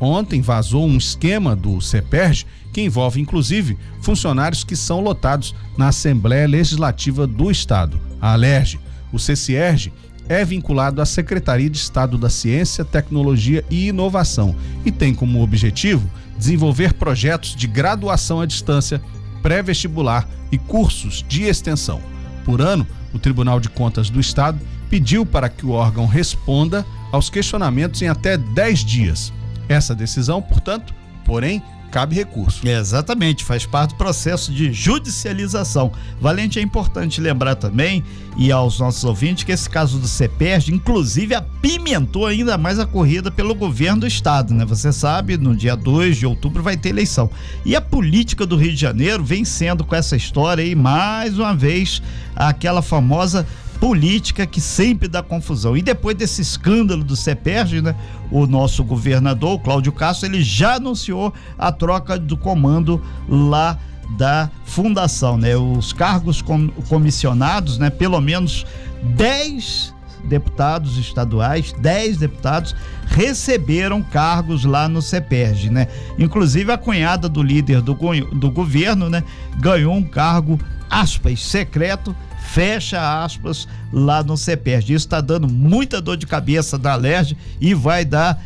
Ontem 0.00 0.40
vazou 0.40 0.86
um 0.86 0.96
esquema 0.96 1.54
do 1.54 1.82
CEPERG 1.82 2.46
que 2.72 2.80
envolve 2.80 3.20
inclusive 3.20 3.76
funcionários 4.00 4.64
que 4.64 4.74
são 4.74 5.02
lotados 5.02 5.54
na 5.76 5.88
Assembleia 5.88 6.48
Legislativa 6.48 7.26
do 7.26 7.50
Estado, 7.50 8.00
a 8.22 8.32
ALERJ. 8.32 8.80
O 9.12 9.18
CCERG 9.18 9.92
é 10.30 10.42
vinculado 10.46 11.02
à 11.02 11.04
Secretaria 11.04 11.68
de 11.68 11.76
Estado 11.76 12.16
da 12.16 12.30
Ciência, 12.30 12.86
Tecnologia 12.86 13.62
e 13.68 13.88
Inovação 13.88 14.56
e 14.82 14.90
tem 14.90 15.14
como 15.14 15.42
objetivo 15.42 16.08
desenvolver 16.38 16.94
projetos 16.94 17.54
de 17.54 17.66
graduação 17.66 18.40
à 18.40 18.46
distância 18.46 18.98
pré-vestibular 19.42 20.26
e 20.50 20.58
cursos 20.58 21.24
de 21.28 21.44
extensão. 21.44 22.00
Por 22.44 22.60
ano, 22.60 22.86
o 23.12 23.18
Tribunal 23.18 23.60
de 23.60 23.68
Contas 23.68 24.08
do 24.08 24.20
Estado 24.20 24.58
pediu 24.88 25.24
para 25.24 25.48
que 25.48 25.64
o 25.66 25.70
órgão 25.70 26.06
responda 26.06 26.84
aos 27.10 27.30
questionamentos 27.30 28.00
em 28.02 28.08
até 28.08 28.36
10 28.36 28.84
dias. 28.84 29.32
Essa 29.68 29.94
decisão, 29.94 30.42
portanto, 30.42 30.94
porém, 31.24 31.62
cabe 31.92 32.16
recurso. 32.16 32.66
Exatamente, 32.66 33.44
faz 33.44 33.66
parte 33.66 33.90
do 33.90 33.96
processo 33.96 34.50
de 34.50 34.72
judicialização. 34.72 35.92
Valente, 36.18 36.58
é 36.58 36.62
importante 36.62 37.20
lembrar 37.20 37.54
também 37.54 38.02
e 38.34 38.50
aos 38.50 38.80
nossos 38.80 39.04
ouvintes 39.04 39.44
que 39.44 39.52
esse 39.52 39.68
caso 39.68 39.98
do 39.98 40.08
CEPERG, 40.08 40.72
inclusive, 40.72 41.34
apimentou 41.34 42.26
ainda 42.26 42.56
mais 42.56 42.78
a 42.78 42.86
corrida 42.86 43.30
pelo 43.30 43.54
governo 43.54 44.00
do 44.00 44.06
estado, 44.06 44.54
né? 44.54 44.64
Você 44.64 44.90
sabe, 44.90 45.36
no 45.36 45.54
dia 45.54 45.76
2 45.76 46.16
de 46.16 46.26
outubro 46.26 46.62
vai 46.62 46.78
ter 46.78 46.88
eleição. 46.88 47.30
E 47.62 47.76
a 47.76 47.80
política 47.80 48.46
do 48.46 48.56
Rio 48.56 48.72
de 48.72 48.80
Janeiro 48.80 49.22
vem 49.22 49.44
sendo 49.44 49.84
com 49.84 49.94
essa 49.94 50.16
história 50.16 50.64
aí, 50.64 50.74
mais 50.74 51.38
uma 51.38 51.54
vez, 51.54 52.02
aquela 52.34 52.80
famosa 52.80 53.46
política 53.82 54.46
que 54.46 54.60
sempre 54.60 55.08
dá 55.08 55.24
confusão. 55.24 55.76
E 55.76 55.82
depois 55.82 56.16
desse 56.16 56.40
escândalo 56.40 57.02
do 57.02 57.16
CEPERG, 57.16 57.82
né, 57.82 57.96
o 58.30 58.46
nosso 58.46 58.84
governador, 58.84 59.58
Cláudio 59.58 59.90
Castro, 59.90 60.28
ele 60.28 60.40
já 60.40 60.76
anunciou 60.76 61.34
a 61.58 61.72
troca 61.72 62.16
do 62.16 62.36
comando 62.36 63.02
lá 63.28 63.76
da 64.16 64.48
fundação, 64.64 65.36
né? 65.36 65.56
Os 65.56 65.92
cargos 65.92 66.40
com, 66.40 66.68
comissionados, 66.88 67.76
né, 67.76 67.90
pelo 67.90 68.20
menos 68.20 68.64
10 69.02 69.92
deputados 70.26 70.96
estaduais, 70.96 71.72
10 71.72 72.18
deputados 72.18 72.76
receberam 73.08 74.00
cargos 74.00 74.64
lá 74.64 74.88
no 74.88 75.02
CEPERG, 75.02 75.70
né? 75.70 75.88
Inclusive 76.16 76.70
a 76.70 76.78
cunhada 76.78 77.28
do 77.28 77.42
líder 77.42 77.82
do, 77.82 77.98
do 78.32 78.48
governo, 78.48 79.10
né, 79.10 79.24
ganhou 79.58 79.92
um 79.92 80.04
cargo 80.04 80.56
aspas 80.88 81.42
secreto 81.42 82.14
fecha 82.52 83.24
aspas 83.24 83.66
lá 83.90 84.22
no 84.22 84.36
CEPERG. 84.36 84.92
Isso 84.92 85.06
está 85.06 85.22
dando 85.22 85.48
muita 85.48 86.02
dor 86.02 86.18
de 86.18 86.26
cabeça 86.26 86.76
da 86.76 86.92
Alerj 86.92 87.34
e 87.58 87.72
vai 87.72 88.04
dar 88.04 88.42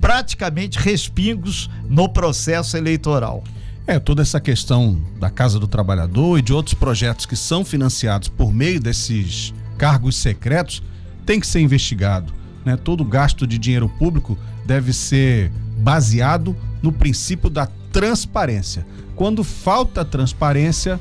praticamente 0.00 0.78
respingos 0.78 1.70
no 1.88 2.08
processo 2.10 2.76
eleitoral. 2.76 3.42
É, 3.86 3.98
toda 3.98 4.20
essa 4.20 4.38
questão 4.38 5.00
da 5.18 5.30
Casa 5.30 5.58
do 5.58 5.66
Trabalhador 5.66 6.38
e 6.38 6.42
de 6.42 6.52
outros 6.52 6.74
projetos 6.74 7.24
que 7.24 7.34
são 7.34 7.64
financiados 7.64 8.28
por 8.28 8.52
meio 8.52 8.78
desses 8.78 9.54
cargos 9.78 10.16
secretos 10.16 10.82
tem 11.24 11.40
que 11.40 11.46
ser 11.46 11.60
investigado. 11.60 12.30
Né? 12.66 12.76
Todo 12.76 13.02
gasto 13.02 13.46
de 13.46 13.56
dinheiro 13.56 13.88
público 13.88 14.38
deve 14.66 14.92
ser 14.92 15.50
baseado 15.78 16.54
no 16.82 16.92
princípio 16.92 17.48
da 17.48 17.66
transparência. 17.90 18.86
Quando 19.16 19.42
falta 19.42 20.04
transparência, 20.04 21.00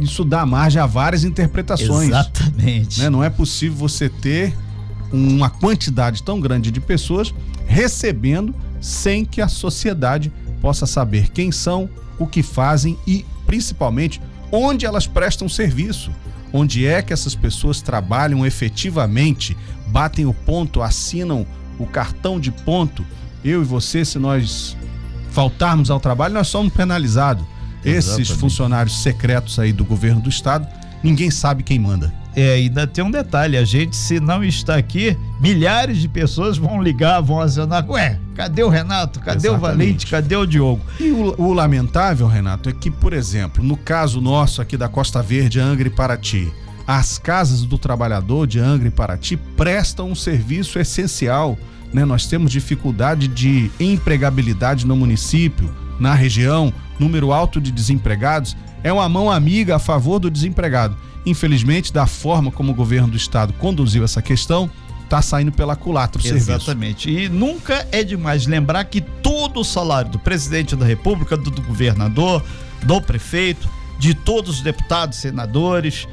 isso 0.00 0.24
dá 0.24 0.44
margem 0.46 0.80
a 0.80 0.86
várias 0.86 1.24
interpretações. 1.24 2.08
Exatamente. 2.08 3.00
Né? 3.00 3.10
Não 3.10 3.22
é 3.22 3.30
possível 3.30 3.76
você 3.76 4.08
ter 4.08 4.56
uma 5.12 5.50
quantidade 5.50 6.22
tão 6.22 6.40
grande 6.40 6.70
de 6.70 6.80
pessoas 6.80 7.34
recebendo 7.66 8.54
sem 8.80 9.24
que 9.24 9.40
a 9.40 9.48
sociedade 9.48 10.32
possa 10.60 10.86
saber 10.86 11.30
quem 11.30 11.50
são, 11.50 11.88
o 12.18 12.26
que 12.26 12.42
fazem 12.42 12.98
e, 13.06 13.24
principalmente, 13.46 14.20
onde 14.52 14.86
elas 14.86 15.06
prestam 15.06 15.48
serviço. 15.48 16.10
Onde 16.52 16.84
é 16.84 17.00
que 17.00 17.12
essas 17.12 17.34
pessoas 17.34 17.80
trabalham 17.80 18.44
efetivamente, 18.44 19.56
batem 19.86 20.26
o 20.26 20.34
ponto, 20.34 20.82
assinam 20.82 21.46
o 21.78 21.86
cartão 21.86 22.40
de 22.40 22.50
ponto. 22.50 23.06
Eu 23.44 23.62
e 23.62 23.64
você, 23.64 24.04
se 24.04 24.18
nós 24.18 24.76
faltarmos 25.30 25.90
ao 25.90 26.00
trabalho, 26.00 26.34
nós 26.34 26.48
somos 26.48 26.72
penalizados. 26.72 27.44
Esses 27.84 28.28
funcionários 28.30 29.02
secretos 29.02 29.58
aí 29.58 29.72
do 29.72 29.84
governo 29.84 30.20
do 30.20 30.28
estado, 30.28 30.66
ninguém 31.02 31.30
sabe 31.30 31.62
quem 31.62 31.78
manda. 31.78 32.12
É, 32.34 32.54
ainda 32.54 32.86
tem 32.86 33.02
um 33.02 33.10
detalhe, 33.10 33.56
a 33.56 33.64
gente 33.64 33.96
se 33.96 34.20
não 34.20 34.44
está 34.44 34.76
aqui, 34.76 35.16
milhares 35.40 35.98
de 35.98 36.08
pessoas 36.08 36.56
vão 36.56 36.80
ligar, 36.80 37.20
vão 37.20 37.40
acionar, 37.40 37.84
ué, 37.90 38.20
cadê 38.36 38.62
o 38.62 38.68
Renato, 38.68 39.18
cadê 39.18 39.48
Exatamente. 39.48 39.56
o 39.56 39.60
Valente, 39.60 40.06
cadê 40.06 40.36
o 40.36 40.46
Diogo? 40.46 40.80
E 41.00 41.10
o, 41.10 41.34
o, 41.36 41.52
lamentável, 41.52 42.28
Renato, 42.28 42.68
é 42.68 42.72
que, 42.72 42.88
por 42.88 43.12
exemplo, 43.12 43.64
no 43.64 43.76
caso 43.76 44.20
nosso 44.20 44.62
aqui 44.62 44.76
da 44.76 44.88
Costa 44.88 45.20
Verde, 45.20 45.58
Angra 45.58 45.88
e 45.88 45.90
Paraty, 45.90 46.52
as 46.86 47.18
casas 47.18 47.62
do 47.62 47.76
trabalhador 47.76 48.46
de 48.46 48.60
Angra 48.60 48.86
e 48.86 48.92
Paraty 48.92 49.36
prestam 49.36 50.10
um 50.10 50.14
serviço 50.14 50.78
essencial, 50.78 51.58
né? 51.92 52.04
Nós 52.04 52.26
temos 52.26 52.52
dificuldade 52.52 53.26
de 53.26 53.70
empregabilidade 53.80 54.86
no 54.86 54.94
município, 54.94 55.72
na 56.00 56.14
região, 56.14 56.72
número 56.98 57.32
alto 57.32 57.60
de 57.60 57.70
desempregados, 57.70 58.56
é 58.82 58.92
uma 58.92 59.08
mão 59.08 59.30
amiga 59.30 59.76
a 59.76 59.78
favor 59.78 60.18
do 60.18 60.30
desempregado. 60.30 60.96
Infelizmente, 61.26 61.92
da 61.92 62.06
forma 62.06 62.50
como 62.50 62.72
o 62.72 62.74
governo 62.74 63.08
do 63.08 63.16
estado 63.16 63.52
conduziu 63.52 64.02
essa 64.02 64.22
questão, 64.22 64.70
tá 65.08 65.20
saindo 65.20 65.52
pela 65.52 65.76
culatra 65.76 66.20
o 66.20 66.22
serviço. 66.22 66.52
Exatamente. 66.52 67.10
E 67.10 67.28
nunca 67.28 67.86
é 67.92 68.02
demais 68.02 68.46
lembrar 68.46 68.84
que 68.84 69.00
todo 69.00 69.60
o 69.60 69.64
salário 69.64 70.10
do 70.10 70.18
presidente 70.18 70.74
da 70.74 70.86
República, 70.86 71.36
do 71.36 71.50
governador, 71.62 72.42
do 72.82 73.02
prefeito, 73.02 73.68
de 73.98 74.14
todos 74.14 74.56
os 74.56 74.60
deputados, 74.62 75.18
senadores, 75.18 76.08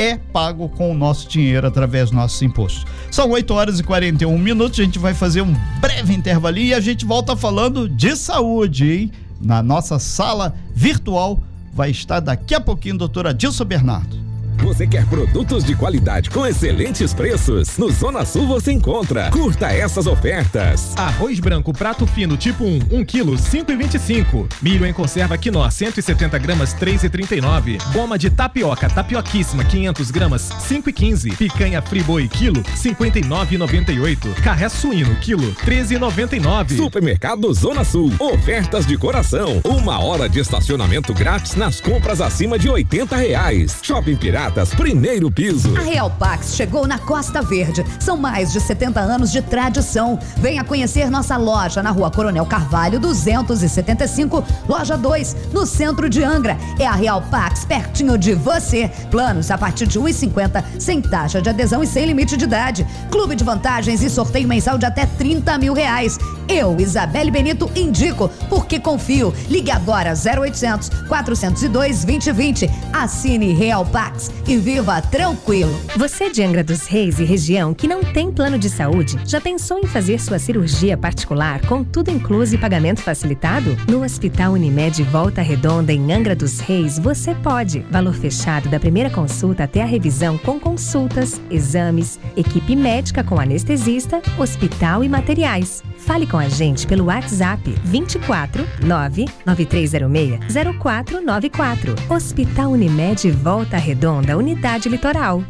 é 0.00 0.16
pago 0.16 0.66
com 0.70 0.90
o 0.90 0.94
nosso 0.94 1.28
dinheiro 1.28 1.66
através 1.66 2.04
dos 2.04 2.12
nossos 2.12 2.40
impostos. 2.40 2.86
São 3.10 3.28
8 3.30 3.52
horas 3.52 3.78
e 3.78 3.82
41 3.82 4.38
minutos, 4.38 4.80
a 4.80 4.82
gente 4.82 4.98
vai 4.98 5.12
fazer 5.12 5.42
um 5.42 5.54
breve 5.78 6.14
intervalinho 6.14 6.68
e 6.68 6.74
a 6.74 6.80
gente 6.80 7.04
volta 7.04 7.36
falando 7.36 7.86
de 7.86 8.16
saúde, 8.16 8.90
hein? 8.90 9.12
Na 9.38 9.62
nossa 9.62 9.98
sala 9.98 10.54
virtual 10.74 11.38
vai 11.74 11.90
estar 11.90 12.20
daqui 12.20 12.54
a 12.54 12.60
pouquinho 12.60 12.96
doutora 12.96 13.34
Dilson 13.34 13.64
Bernardo. 13.66 14.29
Você 14.62 14.86
quer 14.86 15.06
produtos 15.06 15.64
de 15.64 15.74
qualidade 15.74 16.28
com 16.28 16.46
excelentes 16.46 17.14
preços? 17.14 17.78
No 17.78 17.90
Zona 17.90 18.26
Sul 18.26 18.46
você 18.46 18.70
encontra. 18.70 19.30
Curta 19.30 19.72
essas 19.72 20.06
ofertas. 20.06 20.92
Arroz 20.96 21.40
branco 21.40 21.72
prato 21.72 22.06
fino 22.06 22.36
tipo 22.36 22.64
1, 22.64 22.80
1 22.90 23.04
kg, 23.04 23.24
5,25. 23.36 24.46
Milho 24.60 24.84
em 24.84 24.92
conserva 24.92 25.38
quinó, 25.38 25.68
170 25.68 26.38
gramas, 26.38 26.74
3,39. 26.74 27.78
Goma 27.92 28.18
de 28.18 28.28
tapioca, 28.28 28.88
tapioquíssima, 28.88 29.64
500 29.64 30.10
gramas, 30.10 30.50
5,15. 30.68 31.36
Picanha 31.36 31.80
friboi, 31.80 32.28
quilo, 32.28 32.62
59,98. 32.62 34.34
Carré 34.42 34.68
suíno, 34.68 35.16
quilo, 35.16 35.54
13,99. 35.54 36.76
Supermercado 36.76 37.52
Zona 37.54 37.82
Sul. 37.82 38.12
Ofertas 38.18 38.86
de 38.86 38.98
coração. 38.98 39.62
Uma 39.64 40.04
hora 40.04 40.28
de 40.28 40.38
estacionamento 40.38 41.14
grátis 41.14 41.54
nas 41.54 41.80
compras 41.80 42.20
acima 42.20 42.58
de 42.58 42.68
80 42.68 43.16
reais. 43.16 43.78
Shopping 43.82 44.16
Pirata 44.16 44.49
primeiro 44.76 45.30
piso. 45.30 45.76
A 45.76 45.80
Real 45.80 46.10
Pax 46.10 46.54
chegou 46.54 46.86
na 46.86 46.98
Costa 46.98 47.40
Verde. 47.42 47.84
São 47.98 48.16
mais 48.16 48.52
de 48.52 48.60
70 48.60 49.00
anos 49.00 49.30
de 49.30 49.40
tradição. 49.40 50.18
Venha 50.38 50.64
conhecer 50.64 51.10
nossa 51.10 51.36
loja 51.36 51.82
na 51.82 51.90
rua 51.90 52.10
Coronel 52.10 52.44
Carvalho, 52.46 52.98
275, 52.98 54.44
loja 54.68 54.96
2, 54.96 55.36
no 55.52 55.64
centro 55.64 56.08
de 56.08 56.22
Angra. 56.22 56.56
É 56.78 56.86
a 56.86 56.92
Real 56.92 57.22
Pax, 57.30 57.64
pertinho 57.64 58.18
de 58.18 58.34
você. 58.34 58.90
Planos 59.10 59.50
a 59.50 59.58
partir 59.58 59.86
de 59.86 59.98
1,50, 59.98 60.64
sem 60.78 61.00
taxa 61.00 61.40
de 61.40 61.48
adesão 61.48 61.82
e 61.82 61.86
sem 61.86 62.06
limite 62.06 62.36
de 62.36 62.44
idade. 62.44 62.86
Clube 63.10 63.36
de 63.36 63.44
vantagens 63.44 64.02
e 64.02 64.10
sorteio 64.10 64.48
mensal 64.48 64.78
de 64.78 64.86
até 64.86 65.06
30 65.06 65.58
mil 65.58 65.72
reais. 65.72 66.18
Eu, 66.48 66.76
Isabelle 66.80 67.30
Benito, 67.30 67.70
indico, 67.76 68.28
porque 68.48 68.80
confio. 68.80 69.32
Ligue 69.48 69.70
agora 69.70 70.12
0800 70.12 70.90
402 71.08 72.04
2020. 72.04 72.68
Assine 72.92 73.52
Real 73.52 73.86
Pax 73.86 74.30
e 74.46 74.56
viva 74.56 75.00
tranquilo. 75.02 75.72
Você 75.96 76.30
de 76.30 76.42
Angra 76.42 76.62
dos 76.62 76.86
Reis 76.86 77.18
e 77.18 77.24
região 77.24 77.74
que 77.74 77.88
não 77.88 78.02
tem 78.02 78.30
plano 78.30 78.58
de 78.58 78.68
saúde, 78.68 79.18
já 79.24 79.40
pensou 79.40 79.78
em 79.78 79.86
fazer 79.86 80.20
sua 80.20 80.38
cirurgia 80.38 80.96
particular 80.96 81.60
com 81.66 81.82
tudo 81.82 82.10
incluso 82.10 82.54
e 82.54 82.58
pagamento 82.58 83.00
facilitado? 83.00 83.76
No 83.88 84.02
Hospital 84.02 84.52
Unimed 84.52 85.02
Volta 85.04 85.42
Redonda 85.42 85.92
em 85.92 86.12
Angra 86.12 86.34
dos 86.34 86.60
Reis, 86.60 86.98
você 86.98 87.34
pode. 87.34 87.80
Valor 87.90 88.14
fechado 88.14 88.68
da 88.68 88.80
primeira 88.80 89.10
consulta 89.10 89.64
até 89.64 89.82
a 89.82 89.86
revisão 89.86 90.38
com 90.38 90.58
consultas, 90.58 91.40
exames, 91.50 92.18
equipe 92.36 92.76
médica 92.76 93.24
com 93.24 93.38
anestesista, 93.38 94.22
hospital 94.38 95.04
e 95.04 95.08
materiais. 95.08 95.82
Fale 96.00 96.26
com 96.26 96.38
a 96.38 96.48
gente 96.48 96.86
pelo 96.86 97.04
WhatsApp 97.04 97.62
24 97.84 98.66
99306 98.82 100.40
0494. 100.80 101.94
Hospital 102.08 102.72
Unimed 102.72 103.30
Volta 103.30 103.76
Redonda, 103.76 104.36
Unidade 104.36 104.88
Litoral. 104.88 105.44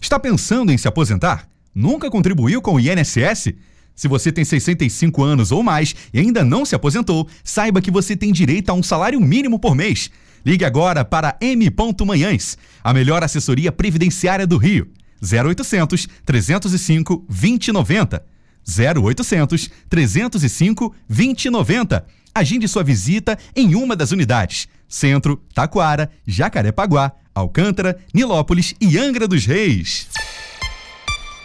Está 0.00 0.18
pensando 0.18 0.70
em 0.70 0.78
se 0.78 0.86
aposentar? 0.86 1.48
Nunca 1.74 2.10
contribuiu 2.10 2.60
com 2.60 2.74
o 2.74 2.80
INSS? 2.80 3.54
Se 3.94 4.06
você 4.06 4.30
tem 4.30 4.44
65 4.44 5.24
anos 5.24 5.50
ou 5.50 5.62
mais 5.62 5.94
e 6.14 6.20
ainda 6.20 6.44
não 6.44 6.64
se 6.64 6.74
aposentou, 6.74 7.26
saiba 7.42 7.80
que 7.80 7.90
você 7.90 8.16
tem 8.16 8.32
direito 8.32 8.70
a 8.70 8.74
um 8.74 8.82
salário 8.82 9.20
mínimo 9.20 9.58
por 9.58 9.74
mês. 9.74 10.10
Ligue 10.46 10.64
agora 10.64 11.04
para 11.04 11.36
M. 11.40 11.68
Manhães, 12.06 12.56
a 12.84 12.94
melhor 12.94 13.24
assessoria 13.24 13.72
previdenciária 13.72 14.46
do 14.46 14.56
Rio. 14.56 14.88
0800 15.20 16.06
305 16.24 17.26
2090. 17.28 18.37
0800 18.66 19.70
305 19.88 20.94
2090. 21.08 22.06
Agende 22.34 22.68
sua 22.68 22.84
visita 22.84 23.38
em 23.54 23.74
uma 23.74 23.96
das 23.96 24.12
unidades: 24.12 24.68
Centro, 24.88 25.42
Taquara, 25.54 26.10
Jacarepaguá, 26.26 27.12
Alcântara, 27.34 27.98
Nilópolis 28.12 28.74
e 28.80 28.98
Angra 28.98 29.26
dos 29.26 29.44
Reis. 29.46 30.08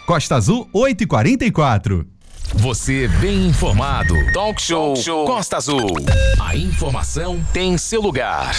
Costa 0.06 0.36
Azul 0.36 0.68
844. 0.72 2.06
Você 2.56 3.08
bem 3.08 3.46
informado. 3.48 4.14
Talk 4.32 4.60
Show, 4.60 4.94
Talk 4.94 5.02
Show 5.04 5.26
Costa 5.26 5.56
Azul. 5.56 5.86
A 6.40 6.56
informação 6.56 7.42
tem 7.52 7.76
seu 7.78 8.00
lugar. 8.00 8.54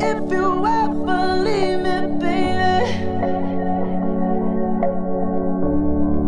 If 0.00 0.32
you 0.32 0.66
ever 0.66 1.42
leave 1.42 1.82
me, 1.82 2.18
baby, 2.18 2.53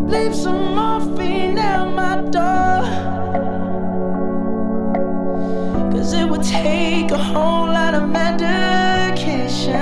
leave 0.08 0.34
some 0.34 0.74
morphine 0.74 1.58
at 1.58 1.84
my 1.84 2.16
door. 2.30 2.82
Cause 5.92 6.12
it 6.12 6.28
would 6.28 6.42
take 6.42 7.10
a 7.10 7.18
whole 7.18 7.66
lot 7.66 7.94
of 7.94 8.08
medication 8.08 9.72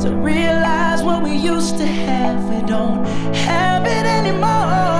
to 0.00 0.08
realize 0.14 1.02
what 1.02 1.22
we 1.22 1.32
used 1.34 1.76
to 1.78 1.86
have. 1.86 2.44
We 2.48 2.60
don't 2.66 3.04
have 3.34 3.86
it 3.86 4.06
anymore. 4.06 4.95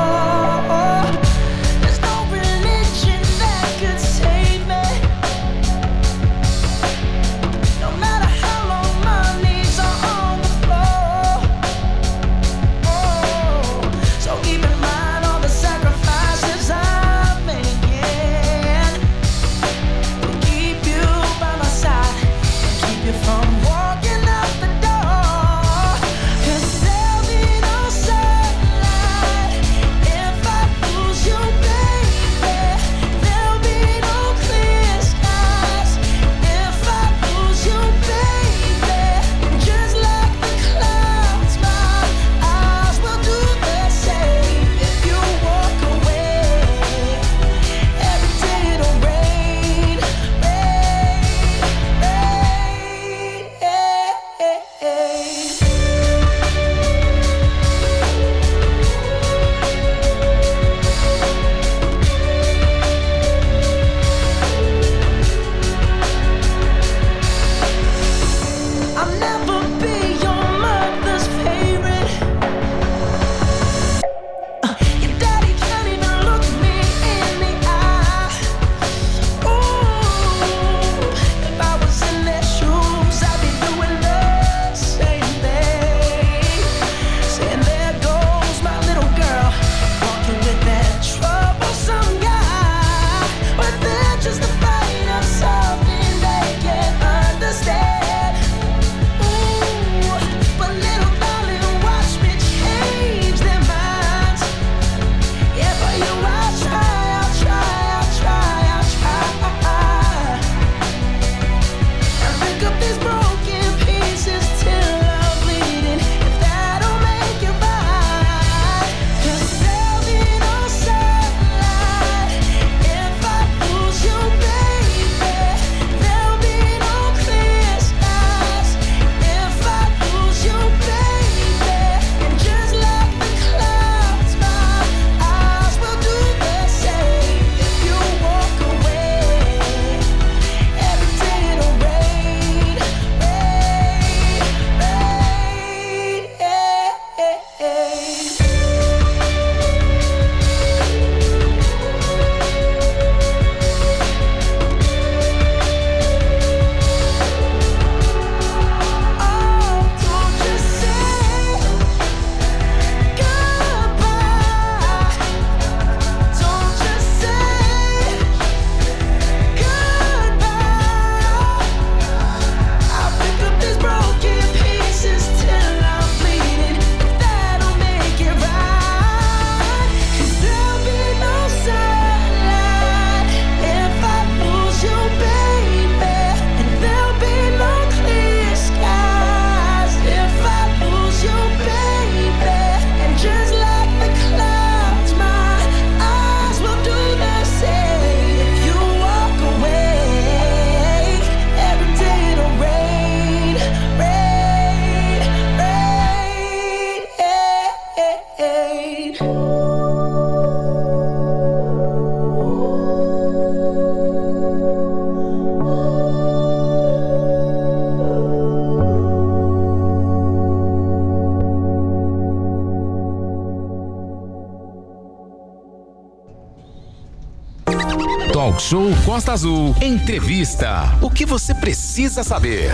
Talk 228.36 228.60
Show 228.60 228.90
Costa 229.06 229.32
Azul. 229.32 229.74
Entrevista. 229.80 230.94
O 231.00 231.08
que 231.08 231.24
você 231.24 231.54
precisa 231.54 232.22
saber? 232.22 232.70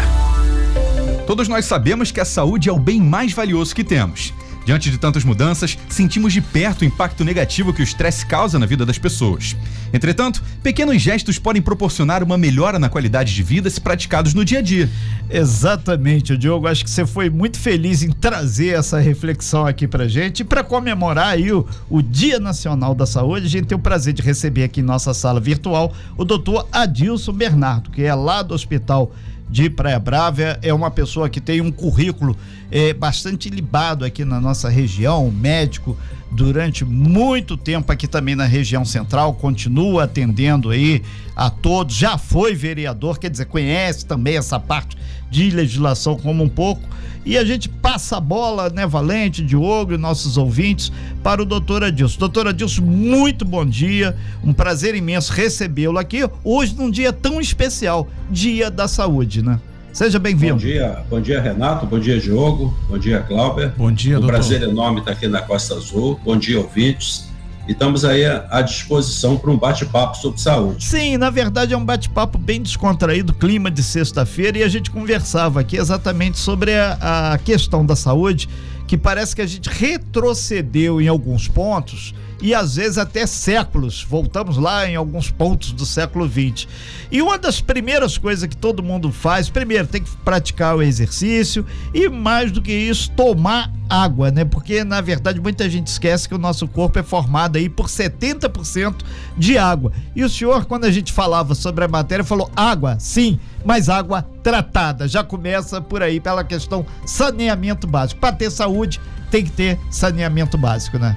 Todos 1.24 1.46
nós 1.46 1.66
sabemos 1.66 2.10
que 2.10 2.18
a 2.18 2.24
saúde 2.24 2.68
é 2.68 2.72
o 2.72 2.80
bem 2.80 3.00
mais 3.00 3.32
valioso 3.32 3.72
que 3.72 3.84
temos. 3.84 4.34
Diante 4.64 4.90
de 4.90 4.98
tantas 4.98 5.24
mudanças, 5.24 5.76
sentimos 5.88 6.32
de 6.32 6.40
perto 6.40 6.82
o 6.82 6.84
impacto 6.84 7.24
negativo 7.24 7.72
que 7.72 7.82
o 7.82 7.84
estresse 7.84 8.24
causa 8.24 8.58
na 8.58 8.66
vida 8.66 8.86
das 8.86 8.98
pessoas. 8.98 9.56
Entretanto, 9.92 10.42
pequenos 10.62 11.02
gestos 11.02 11.38
podem 11.38 11.60
proporcionar 11.60 12.22
uma 12.22 12.38
melhora 12.38 12.78
na 12.78 12.88
qualidade 12.88 13.34
de 13.34 13.42
vida 13.42 13.68
se 13.68 13.80
praticados 13.80 14.34
no 14.34 14.44
dia 14.44 14.60
a 14.60 14.62
dia. 14.62 14.88
Exatamente, 15.28 16.36
Diogo. 16.36 16.68
Acho 16.68 16.84
que 16.84 16.90
você 16.90 17.04
foi 17.04 17.28
muito 17.28 17.58
feliz 17.58 18.02
em 18.02 18.10
trazer 18.10 18.78
essa 18.78 19.00
reflexão 19.00 19.66
aqui 19.66 19.88
pra 19.88 20.06
gente. 20.06 20.40
E 20.40 20.44
para 20.44 20.62
comemorar 20.62 21.28
aí 21.28 21.52
o, 21.52 21.66
o 21.90 22.00
Dia 22.00 22.38
Nacional 22.38 22.94
da 22.94 23.04
Saúde, 23.04 23.46
a 23.46 23.50
gente 23.50 23.66
tem 23.66 23.76
o 23.76 23.80
prazer 23.80 24.12
de 24.12 24.22
receber 24.22 24.64
aqui 24.64 24.80
em 24.80 24.84
nossa 24.84 25.12
sala 25.12 25.40
virtual 25.40 25.92
o 26.16 26.24
doutor 26.24 26.68
Adilson 26.70 27.32
Bernardo, 27.32 27.90
que 27.90 28.02
é 28.02 28.14
lá 28.14 28.42
do 28.42 28.54
Hospital 28.54 29.12
de 29.52 29.68
Praia 29.68 29.98
Brava, 29.98 30.58
é 30.62 30.72
uma 30.72 30.90
pessoa 30.90 31.28
que 31.28 31.38
tem 31.38 31.60
um 31.60 31.70
currículo 31.70 32.34
é, 32.72 32.94
bastante 32.94 33.50
libado 33.50 34.02
aqui 34.02 34.24
na 34.24 34.40
nossa 34.40 34.70
região, 34.70 35.30
médico 35.30 35.96
durante 36.30 36.86
muito 36.86 37.58
tempo 37.58 37.92
aqui 37.92 38.08
também 38.08 38.34
na 38.34 38.46
região 38.46 38.86
central, 38.86 39.34
continua 39.34 40.04
atendendo 40.04 40.70
aí 40.70 41.02
a 41.36 41.50
todos, 41.50 41.94
já 41.94 42.16
foi 42.16 42.54
vereador, 42.54 43.18
quer 43.18 43.28
dizer, 43.28 43.44
conhece 43.44 44.06
também 44.06 44.38
essa 44.38 44.58
parte 44.58 44.96
de 45.30 45.50
legislação 45.50 46.16
como 46.16 46.42
um 46.42 46.48
pouco. 46.48 46.82
E 47.24 47.36
a 47.36 47.44
gente 47.44 47.68
passa 47.68 48.16
a 48.16 48.20
bola, 48.20 48.70
né, 48.70 48.86
Valente, 48.86 49.44
Diogo 49.44 49.92
e 49.92 49.98
nossos 49.98 50.38
ouvintes, 50.38 50.90
para 51.22 51.42
o 51.42 51.44
doutor 51.44 51.84
Adilson. 51.84 52.18
Doutor 52.18 52.48
Adilson, 52.48 52.82
muito 52.82 53.44
bom 53.44 53.64
dia, 53.66 54.16
um 54.42 54.54
prazer 54.54 54.94
imenso 54.94 55.32
recebê-lo 55.32 55.98
aqui, 55.98 56.20
hoje 56.42 56.74
num 56.74 56.90
dia 56.90 57.12
tão 57.12 57.40
especial, 57.40 58.08
Dia 58.30 58.70
da 58.70 58.88
Saúde, 58.88 59.42
né? 59.42 59.60
Seja 59.92 60.18
bem-vindo. 60.18 60.54
Bom 60.54 60.60
dia, 60.60 61.04
bom 61.10 61.20
dia 61.20 61.40
Renato, 61.40 61.84
bom 61.84 61.98
dia 61.98 62.18
Diogo, 62.18 62.74
bom 62.88 62.96
dia 62.96 63.20
Cláudia. 63.20 63.74
Bom 63.76 63.92
dia, 63.92 64.16
um 64.16 64.20
doutor. 64.20 64.36
prazer 64.36 64.62
enorme 64.62 65.00
estar 65.00 65.12
aqui 65.12 65.28
na 65.28 65.42
Costa 65.42 65.74
Azul. 65.74 66.18
Bom 66.24 66.36
dia, 66.36 66.58
ouvintes. 66.58 67.30
E 67.68 67.72
estamos 67.72 68.04
aí 68.04 68.24
à 68.24 68.62
disposição 68.62 69.36
para 69.36 69.50
um 69.50 69.56
bate-papo 69.56 70.16
sobre 70.16 70.40
saúde. 70.40 70.82
Sim, 70.82 71.18
na 71.18 71.28
verdade 71.30 71.74
é 71.74 71.76
um 71.76 71.84
bate-papo 71.84 72.38
bem 72.38 72.60
descontraído, 72.60 73.34
clima 73.34 73.70
de 73.70 73.82
sexta-feira, 73.82 74.58
e 74.58 74.62
a 74.64 74.68
gente 74.68 74.90
conversava 74.90 75.60
aqui 75.60 75.76
exatamente 75.76 76.38
sobre 76.38 76.74
a, 76.74 77.34
a 77.34 77.38
questão 77.38 77.86
da 77.86 77.94
saúde, 77.94 78.48
que 78.88 78.96
parece 78.96 79.36
que 79.36 79.42
a 79.42 79.46
gente 79.46 79.68
retrocedeu 79.68 81.00
em 81.00 81.06
alguns 81.06 81.46
pontos 81.46 82.14
e 82.42 82.52
às 82.52 82.74
vezes 82.74 82.98
até 82.98 83.24
séculos. 83.24 84.02
Voltamos 84.02 84.58
lá 84.58 84.86
em 84.86 84.96
alguns 84.96 85.30
pontos 85.30 85.72
do 85.72 85.86
século 85.86 86.28
XX. 86.28 86.66
E 87.10 87.22
uma 87.22 87.38
das 87.38 87.60
primeiras 87.60 88.18
coisas 88.18 88.46
que 88.48 88.56
todo 88.56 88.82
mundo 88.82 89.12
faz, 89.12 89.48
primeiro, 89.48 89.86
tem 89.86 90.02
que 90.02 90.10
praticar 90.18 90.76
o 90.76 90.82
exercício 90.82 91.64
e 91.94 92.08
mais 92.08 92.50
do 92.50 92.60
que 92.60 92.72
isso, 92.72 93.10
tomar 93.12 93.72
água, 93.88 94.30
né? 94.30 94.44
Porque 94.44 94.82
na 94.84 95.00
verdade 95.00 95.40
muita 95.40 95.68
gente 95.68 95.86
esquece 95.86 96.28
que 96.28 96.34
o 96.34 96.38
nosso 96.38 96.66
corpo 96.66 96.98
é 96.98 97.02
formado 97.02 97.58
aí 97.58 97.68
por 97.68 97.86
70% 97.86 98.96
de 99.36 99.56
água. 99.56 99.92
E 100.16 100.24
o 100.24 100.28
senhor, 100.28 100.64
quando 100.64 100.84
a 100.84 100.90
gente 100.90 101.12
falava 101.12 101.54
sobre 101.54 101.84
a 101.84 101.88
matéria, 101.88 102.24
falou 102.24 102.50
água, 102.56 102.96
sim, 102.98 103.38
mas 103.64 103.88
água 103.88 104.26
tratada. 104.42 105.06
Já 105.06 105.22
começa 105.22 105.80
por 105.80 106.02
aí 106.02 106.18
pela 106.18 106.42
questão 106.42 106.84
saneamento 107.06 107.86
básico. 107.86 108.20
Para 108.20 108.34
ter 108.34 108.50
saúde, 108.50 109.00
tem 109.30 109.44
que 109.44 109.52
ter 109.52 109.78
saneamento 109.90 110.58
básico, 110.58 110.98
né? 110.98 111.16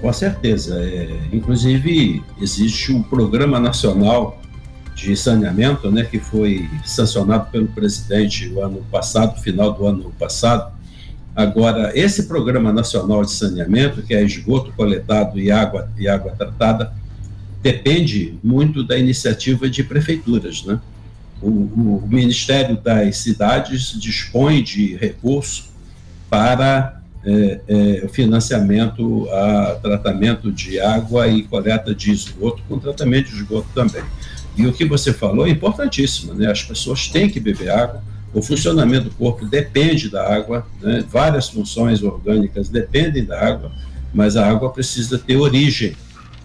Com 0.00 0.12
certeza. 0.12 0.80
É, 0.80 1.08
inclusive, 1.32 2.22
existe 2.40 2.92
um 2.92 3.02
programa 3.02 3.58
nacional 3.58 4.40
de 4.94 5.16
saneamento, 5.16 5.90
né, 5.90 6.04
que 6.04 6.18
foi 6.18 6.68
sancionado 6.84 7.50
pelo 7.50 7.66
presidente 7.66 8.48
o 8.48 8.62
ano 8.62 8.84
passado, 8.90 9.40
final 9.40 9.72
do 9.72 9.86
ano 9.86 10.12
passado. 10.18 10.72
Agora, 11.34 11.90
esse 11.98 12.24
programa 12.24 12.72
nacional 12.72 13.24
de 13.24 13.32
saneamento, 13.32 14.02
que 14.02 14.14
é 14.14 14.22
esgoto 14.22 14.72
coletado 14.72 15.38
e 15.38 15.50
água 15.50 15.90
e 15.98 16.06
água 16.06 16.32
tratada, 16.32 16.92
depende 17.60 18.38
muito 18.42 18.84
da 18.84 18.96
iniciativa 18.96 19.68
de 19.68 19.82
prefeituras, 19.82 20.62
né? 20.64 20.78
O, 21.42 21.48
o 21.48 22.08
Ministério 22.08 22.76
das 22.76 23.16
Cidades 23.16 23.98
dispõe 23.98 24.62
de 24.62 24.96
recursos 24.96 25.70
para 26.30 27.02
é, 27.26 27.60
é, 27.66 28.08
financiamento 28.08 29.28
a 29.30 29.78
tratamento 29.82 30.52
de 30.52 30.78
água 30.78 31.26
e 31.26 31.42
coleta 31.42 31.94
de 31.94 32.12
esgoto, 32.12 32.62
com 32.68 32.78
tratamento 32.78 33.30
de 33.30 33.36
esgoto 33.36 33.66
também. 33.74 34.02
E 34.56 34.66
o 34.66 34.72
que 34.72 34.84
você 34.84 35.12
falou 35.12 35.46
é 35.46 35.50
importantíssimo, 35.50 36.34
né? 36.34 36.50
As 36.50 36.62
pessoas 36.62 37.08
têm 37.08 37.28
que 37.28 37.40
beber 37.40 37.70
água, 37.70 38.02
o 38.32 38.42
funcionamento 38.42 39.08
do 39.08 39.14
corpo 39.14 39.46
depende 39.46 40.10
da 40.10 40.34
água, 40.34 40.66
né? 40.82 41.04
várias 41.08 41.48
funções 41.48 42.02
orgânicas 42.02 42.68
dependem 42.68 43.24
da 43.24 43.40
água, 43.40 43.70
mas 44.12 44.36
a 44.36 44.46
água 44.46 44.70
precisa 44.70 45.18
ter 45.18 45.36
origem, 45.36 45.96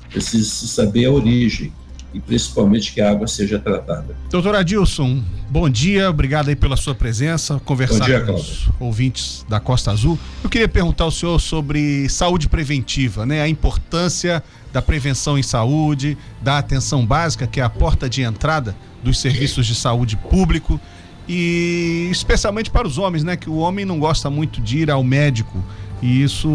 precisa 0.09 0.47
se 0.49 0.67
saber 0.67 1.05
a 1.05 1.11
origem 1.11 1.73
e 2.13 2.19
principalmente 2.19 2.93
que 2.93 3.01
a 3.01 3.11
água 3.11 3.27
seja 3.27 3.59
tratada. 3.59 4.15
Doutor 4.29 4.55
Adilson, 4.55 5.21
bom 5.49 5.69
dia, 5.69 6.09
obrigado 6.09 6.49
aí 6.49 6.55
pela 6.55 6.75
sua 6.75 6.95
presença, 6.95 7.59
conversar 7.63 8.05
dia, 8.05 8.21
com 8.21 8.33
os 8.33 8.69
ouvintes 8.79 9.45
da 9.47 9.59
Costa 9.59 9.91
Azul. 9.91 10.17
Eu 10.43 10.49
queria 10.49 10.67
perguntar 10.67 11.03
ao 11.03 11.11
senhor 11.11 11.39
sobre 11.39 12.09
saúde 12.09 12.49
preventiva, 12.49 13.25
né? 13.25 13.41
A 13.41 13.47
importância 13.47 14.43
da 14.73 14.81
prevenção 14.81 15.37
em 15.37 15.43
saúde, 15.43 16.17
da 16.41 16.57
atenção 16.57 17.05
básica, 17.05 17.45
que 17.47 17.59
é 17.59 17.63
a 17.63 17.69
porta 17.69 18.09
de 18.09 18.21
entrada 18.21 18.75
dos 19.03 19.19
serviços 19.19 19.65
de 19.65 19.75
saúde 19.75 20.15
público 20.17 20.79
e 21.27 22.07
especialmente 22.11 22.71
para 22.71 22.87
os 22.87 22.97
homens, 22.97 23.23
né? 23.23 23.37
Que 23.37 23.49
o 23.49 23.57
homem 23.57 23.85
não 23.85 23.99
gosta 23.99 24.29
muito 24.29 24.59
de 24.59 24.79
ir 24.79 24.91
ao 24.91 25.03
médico 25.03 25.63
e 26.01 26.23
isso 26.23 26.49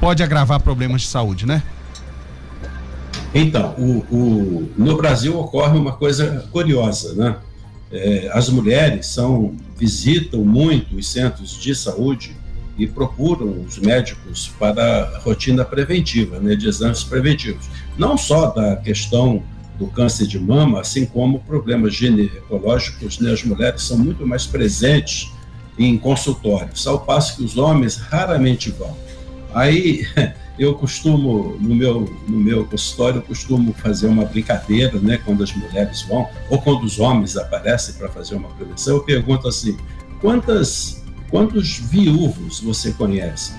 pode 0.00 0.22
agravar 0.22 0.60
problemas 0.60 1.02
de 1.02 1.08
saúde, 1.08 1.46
né? 1.46 1.62
Então, 3.34 3.74
o, 3.78 4.14
o, 4.14 4.68
no 4.76 4.96
Brasil 4.96 5.38
ocorre 5.38 5.78
uma 5.78 5.92
coisa 5.92 6.46
curiosa, 6.52 7.14
né? 7.14 7.36
É, 7.90 8.30
as 8.32 8.48
mulheres 8.48 9.06
são 9.06 9.54
visitam 9.76 10.44
muito 10.44 10.96
os 10.96 11.10
centros 11.10 11.60
de 11.60 11.74
saúde 11.74 12.36
e 12.78 12.86
procuram 12.86 13.64
os 13.66 13.78
médicos 13.78 14.50
para 14.58 15.04
a 15.14 15.18
rotina 15.18 15.64
preventiva, 15.64 16.38
né, 16.40 16.54
de 16.54 16.68
exames 16.68 17.04
preventivos. 17.04 17.66
Não 17.98 18.16
só 18.16 18.46
da 18.46 18.76
questão 18.76 19.42
do 19.78 19.86
câncer 19.88 20.26
de 20.26 20.38
mama, 20.38 20.80
assim 20.80 21.04
como 21.04 21.40
problemas 21.40 21.94
ginecológicos, 21.94 23.18
né, 23.18 23.32
as 23.32 23.42
mulheres 23.42 23.82
são 23.82 23.98
muito 23.98 24.26
mais 24.26 24.46
presentes 24.46 25.30
em 25.78 25.98
consultórios, 25.98 26.86
ao 26.86 27.00
passo 27.00 27.36
que 27.36 27.42
os 27.42 27.56
homens 27.56 27.96
raramente 27.96 28.70
vão. 28.70 28.96
Aí 29.54 30.06
eu 30.58 30.74
costumo, 30.74 31.56
no 31.60 31.74
meu, 31.74 32.14
no 32.28 32.36
meu 32.36 32.64
consultório, 32.64 33.18
eu 33.18 33.22
costumo 33.22 33.72
fazer 33.72 34.06
uma 34.06 34.24
brincadeira, 34.24 34.98
né, 34.98 35.18
quando 35.24 35.42
as 35.42 35.52
mulheres 35.52 36.02
vão, 36.02 36.28
ou 36.50 36.60
quando 36.60 36.84
os 36.84 36.98
homens 37.00 37.36
aparecem 37.36 37.94
para 37.94 38.08
fazer 38.08 38.34
uma 38.34 38.48
prevenção, 38.50 38.96
eu 38.96 39.02
pergunto 39.02 39.48
assim, 39.48 39.76
quantas, 40.20 41.02
quantos 41.30 41.78
viúvos 41.78 42.60
você 42.60 42.92
conhece? 42.92 43.54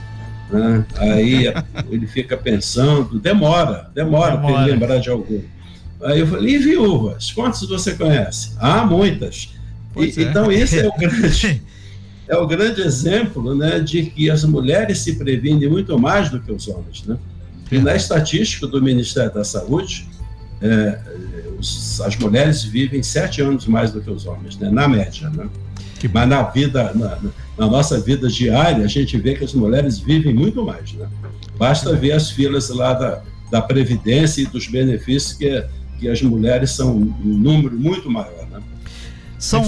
Né? 0.49 0.85
Aí 0.97 1.53
ele 1.89 2.05
fica 2.05 2.37
pensando, 2.37 3.19
demora, 3.19 3.89
demora, 3.93 4.37
para 4.37 4.51
ele 4.51 4.71
lembrar 4.71 4.99
de 4.99 5.09
algum. 5.09 5.41
Aí 6.03 6.19
eu 6.19 6.27
falei, 6.27 6.55
e 6.55 6.57
viúvas, 6.59 7.31
quantos 7.31 7.67
você 7.67 7.93
conhece? 7.93 8.53
Ah, 8.59 8.85
muitas. 8.85 9.53
E, 9.95 10.03
é. 10.03 10.23
Então 10.23 10.51
esse 10.51 10.79
é 10.79 10.87
o 10.87 10.93
grande 10.97 11.61
é 12.27 12.35
o 12.37 12.47
grande 12.47 12.81
exemplo 12.81 13.53
né, 13.55 13.79
de 13.79 14.03
que 14.03 14.29
as 14.29 14.43
mulheres 14.43 14.99
se 14.99 15.15
previnem 15.15 15.69
muito 15.69 15.97
mais 15.99 16.29
do 16.29 16.39
que 16.39 16.51
os 16.51 16.67
homens. 16.67 17.03
Né? 17.05 17.17
E 17.71 17.77
na 17.79 17.95
estatística 17.95 18.65
do 18.67 18.81
Ministério 18.81 19.33
da 19.33 19.43
Saúde, 19.43 20.07
é, 20.61 20.99
os- 21.59 21.99
as 22.01 22.15
mulheres 22.17 22.63
vivem 22.63 23.01
sete 23.03 23.41
anos 23.41 23.65
mais 23.67 23.91
do 23.91 23.99
que 24.01 24.09
os 24.09 24.25
homens, 24.25 24.57
né, 24.57 24.69
na 24.69 24.87
média. 24.87 25.29
Né? 25.29 25.47
Mas 26.13 26.27
na 26.29 26.43
vida, 26.43 26.91
na, 26.93 27.17
na- 27.57 27.67
nossa 27.67 27.99
vida 27.99 28.27
diária, 28.27 28.83
a 28.83 28.87
gente 28.87 29.17
vê 29.17 29.35
que 29.35 29.43
as 29.43 29.53
mulheres 29.53 29.99
vivem 29.99 30.33
muito 30.33 30.63
mais. 30.65 30.93
Né? 30.93 31.07
Basta 31.57 31.93
ver 31.95 32.11
as 32.13 32.29
filas 32.31 32.69
lá 32.69 32.93
da, 32.93 33.21
da 33.51 33.61
Previdência 33.61 34.41
e 34.41 34.45
dos 34.45 34.67
benefícios 34.67 35.33
que, 35.33 35.63
que 35.99 36.09
as 36.09 36.21
mulheres 36.21 36.71
são 36.71 36.95
um 36.97 37.13
número 37.23 37.75
muito 37.77 38.09
maior. 38.09 38.47
Né? 38.51 38.59
São 39.39 39.61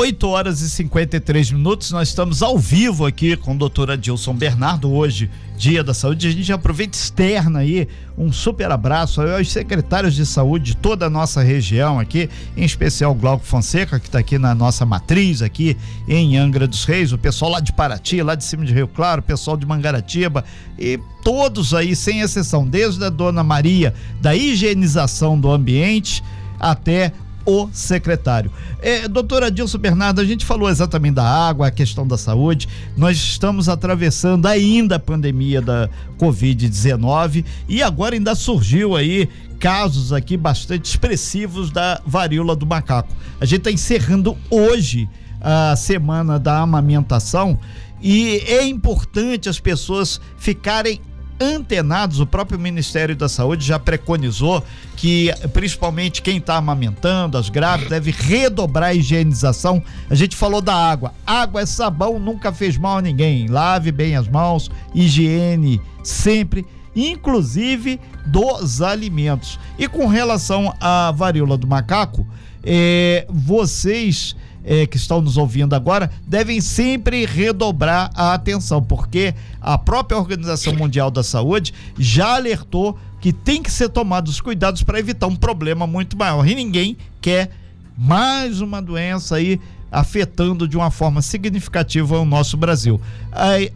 8 0.00 0.28
horas 0.28 0.60
e 0.60 0.70
53 0.70 1.50
minutos. 1.50 1.90
Nós 1.90 2.06
estamos 2.06 2.40
ao 2.40 2.56
vivo 2.56 3.04
aqui 3.04 3.36
com 3.36 3.56
o 3.56 3.58
doutor 3.58 3.90
Adilson 3.90 4.32
Bernardo 4.32 4.92
hoje, 4.92 5.28
Dia 5.56 5.82
da 5.82 5.92
Saúde. 5.92 6.28
A 6.28 6.30
gente 6.30 6.52
aproveita 6.52 6.96
externa 6.96 7.58
aí 7.58 7.88
um 8.16 8.30
super 8.30 8.70
abraço 8.70 9.20
aos 9.20 9.50
secretários 9.50 10.14
de 10.14 10.24
saúde 10.24 10.66
de 10.66 10.76
toda 10.76 11.06
a 11.06 11.10
nossa 11.10 11.42
região 11.42 11.98
aqui, 11.98 12.30
em 12.56 12.62
especial 12.62 13.12
Glauco 13.12 13.44
Fonseca, 13.44 13.98
que 13.98 14.06
está 14.06 14.20
aqui 14.20 14.38
na 14.38 14.54
nossa 14.54 14.86
matriz, 14.86 15.42
aqui 15.42 15.76
em 16.06 16.36
Angra 16.36 16.68
dos 16.68 16.84
Reis, 16.84 17.12
o 17.12 17.18
pessoal 17.18 17.50
lá 17.50 17.58
de 17.58 17.72
Paraty, 17.72 18.22
lá 18.22 18.36
de 18.36 18.44
cima 18.44 18.64
de 18.64 18.72
Rio 18.72 18.86
Claro, 18.86 19.18
o 19.18 19.24
pessoal 19.24 19.56
de 19.56 19.66
Mangaratiba 19.66 20.44
e 20.78 21.00
todos 21.24 21.74
aí, 21.74 21.96
sem 21.96 22.20
exceção, 22.20 22.64
desde 22.64 23.04
a 23.04 23.10
dona 23.10 23.42
Maria, 23.42 23.92
da 24.20 24.32
higienização 24.36 25.36
do 25.36 25.50
ambiente 25.50 26.22
até 26.60 27.12
o 27.48 27.70
secretário. 27.72 28.52
É, 28.82 29.08
doutora 29.08 29.50
Dilson 29.50 29.78
Bernardo, 29.78 30.20
a 30.20 30.24
gente 30.24 30.44
falou 30.44 30.68
exatamente 30.68 31.14
da 31.14 31.24
água, 31.24 31.68
a 31.68 31.70
questão 31.70 32.06
da 32.06 32.18
saúde. 32.18 32.68
Nós 32.94 33.16
estamos 33.16 33.70
atravessando 33.70 34.44
ainda 34.44 34.96
a 34.96 34.98
pandemia 34.98 35.62
da 35.62 35.88
Covid-19 36.18 37.46
e 37.66 37.82
agora 37.82 38.14
ainda 38.14 38.34
surgiu 38.34 38.94
aí 38.94 39.30
casos 39.58 40.12
aqui 40.12 40.36
bastante 40.36 40.84
expressivos 40.84 41.70
da 41.70 42.02
varíola 42.04 42.54
do 42.54 42.66
macaco. 42.66 43.16
A 43.40 43.46
gente 43.46 43.60
está 43.60 43.72
encerrando 43.72 44.36
hoje 44.50 45.08
a 45.40 45.74
semana 45.74 46.38
da 46.38 46.58
amamentação 46.58 47.58
e 48.02 48.42
é 48.46 48.66
importante 48.66 49.48
as 49.48 49.58
pessoas 49.58 50.20
ficarem 50.36 51.00
antenados, 51.40 52.20
o 52.20 52.26
próprio 52.26 52.58
Ministério 52.58 53.14
da 53.14 53.28
Saúde 53.28 53.64
já 53.64 53.78
preconizou 53.78 54.64
que 54.96 55.32
principalmente 55.52 56.22
quem 56.22 56.38
está 56.38 56.56
amamentando, 56.56 57.38
as 57.38 57.48
grávidas, 57.48 57.90
deve 57.90 58.10
redobrar 58.10 58.90
a 58.90 58.94
higienização. 58.94 59.82
A 60.10 60.14
gente 60.14 60.36
falou 60.36 60.60
da 60.60 60.74
água. 60.74 61.14
Água 61.26 61.60
é 61.60 61.66
sabão, 61.66 62.18
nunca 62.18 62.52
fez 62.52 62.76
mal 62.76 62.98
a 62.98 63.02
ninguém. 63.02 63.46
Lave 63.46 63.92
bem 63.92 64.16
as 64.16 64.28
mãos, 64.28 64.70
higiene 64.94 65.80
sempre, 66.02 66.66
inclusive 66.94 68.00
dos 68.26 68.82
alimentos. 68.82 69.58
E 69.78 69.86
com 69.86 70.06
relação 70.06 70.74
à 70.80 71.12
varíola 71.12 71.56
do 71.56 71.66
macaco, 71.66 72.26
é, 72.64 73.26
vocês 73.30 74.34
é, 74.68 74.86
que 74.86 74.98
estão 74.98 75.22
nos 75.22 75.38
ouvindo 75.38 75.74
agora 75.74 76.10
devem 76.26 76.60
sempre 76.60 77.24
redobrar 77.24 78.10
a 78.14 78.34
atenção, 78.34 78.82
porque 78.82 79.34
a 79.62 79.78
própria 79.78 80.18
Organização 80.18 80.74
Mundial 80.74 81.10
da 81.10 81.22
Saúde 81.22 81.72
já 81.98 82.34
alertou 82.36 82.98
que 83.18 83.32
tem 83.32 83.62
que 83.62 83.72
ser 83.72 83.88
tomados 83.88 84.42
cuidados 84.42 84.82
para 84.82 84.98
evitar 84.98 85.26
um 85.26 85.34
problema 85.34 85.86
muito 85.86 86.18
maior. 86.18 86.46
E 86.46 86.54
ninguém 86.54 86.98
quer 87.18 87.50
mais 87.96 88.60
uma 88.60 88.82
doença 88.82 89.36
aí 89.36 89.58
afetando 89.90 90.68
de 90.68 90.76
uma 90.76 90.90
forma 90.90 91.22
significativa 91.22 92.20
o 92.20 92.24
nosso 92.26 92.56
Brasil. 92.56 93.00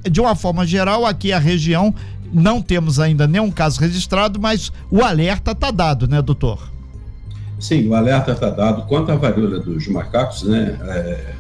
De 0.09 0.21
uma 0.21 0.37
forma 0.37 0.67
geral, 0.67 1.07
aqui 1.07 1.33
a 1.33 1.39
região 1.39 1.93
não 2.31 2.61
temos 2.61 3.01
ainda 3.01 3.27
nenhum 3.27 3.51
caso 3.51 3.81
registrado, 3.81 4.39
mas 4.39 4.71
o 4.91 5.03
alerta 5.03 5.53
está 5.53 5.71
dado, 5.71 6.07
né, 6.07 6.21
doutor? 6.21 6.72
Sim, 7.63 7.87
o 7.87 7.95
alerta 7.95 8.33
está 8.33 8.51
dado. 8.51 8.83
Quanto 8.89 9.13
à 9.13 9.15
varíola 9.15 9.61
dos 9.61 9.87
macacos, 9.87 10.43
né? 10.43 10.77
É, 10.83 11.35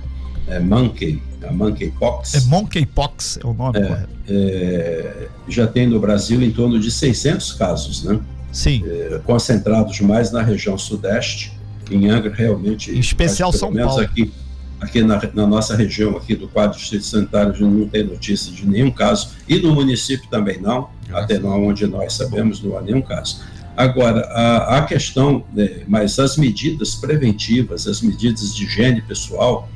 é 0.54 0.60
monkey, 0.60 1.20
a 1.44 1.52
monkeypox. 1.52 2.34
É 2.34 2.40
monkeypox, 2.42 3.40
é 3.42 3.46
o 3.46 3.52
nome 3.52 3.80
é. 3.80 4.06
É, 4.28 5.28
já 5.48 5.66
tem 5.66 5.84
no 5.88 5.98
Brasil 5.98 6.40
em 6.40 6.52
torno 6.52 6.78
de 6.78 6.92
600 6.92 7.54
casos, 7.54 8.04
né? 8.04 8.20
Sim. 8.52 8.84
É, 8.86 9.20
concentrados 9.24 10.00
mais 10.00 10.30
na 10.30 10.42
região 10.42 10.78
sudeste, 10.78 11.58
em 11.90 12.08
Angra, 12.08 12.32
realmente. 12.32 12.92
Em 12.92 13.00
especial 13.00 13.50
mas, 13.50 13.58
São 13.58 13.74
Paulo. 13.74 14.00
Aqui, 14.00 14.32
aqui 14.80 15.02
na, 15.02 15.20
na, 15.34 15.44
nossa 15.44 15.74
região, 15.74 16.16
aqui 16.16 16.36
do 16.36 16.46
quadro 16.46 16.78
distrito 16.78 17.04
sanitário, 17.04 17.68
não 17.68 17.88
tem 17.88 18.04
notícia 18.04 18.52
de 18.52 18.64
nenhum 18.64 18.92
caso, 18.92 19.30
e 19.48 19.58
no 19.58 19.74
município 19.74 20.30
também 20.30 20.60
não, 20.60 20.88
até 21.12 21.36
não 21.40 21.66
onde 21.66 21.84
nós 21.84 22.12
sabemos, 22.12 22.62
não 22.62 22.78
há 22.78 22.80
nenhum 22.80 23.02
caso. 23.02 23.40
Agora, 23.76 24.20
a, 24.26 24.78
a 24.78 24.82
questão, 24.82 25.44
né, 25.52 25.82
mas 25.86 26.18
as 26.18 26.36
medidas 26.36 26.94
preventivas, 26.94 27.86
as 27.86 28.02
medidas 28.02 28.54
de 28.54 28.64
higiene 28.64 29.00
pessoal, 29.00 29.68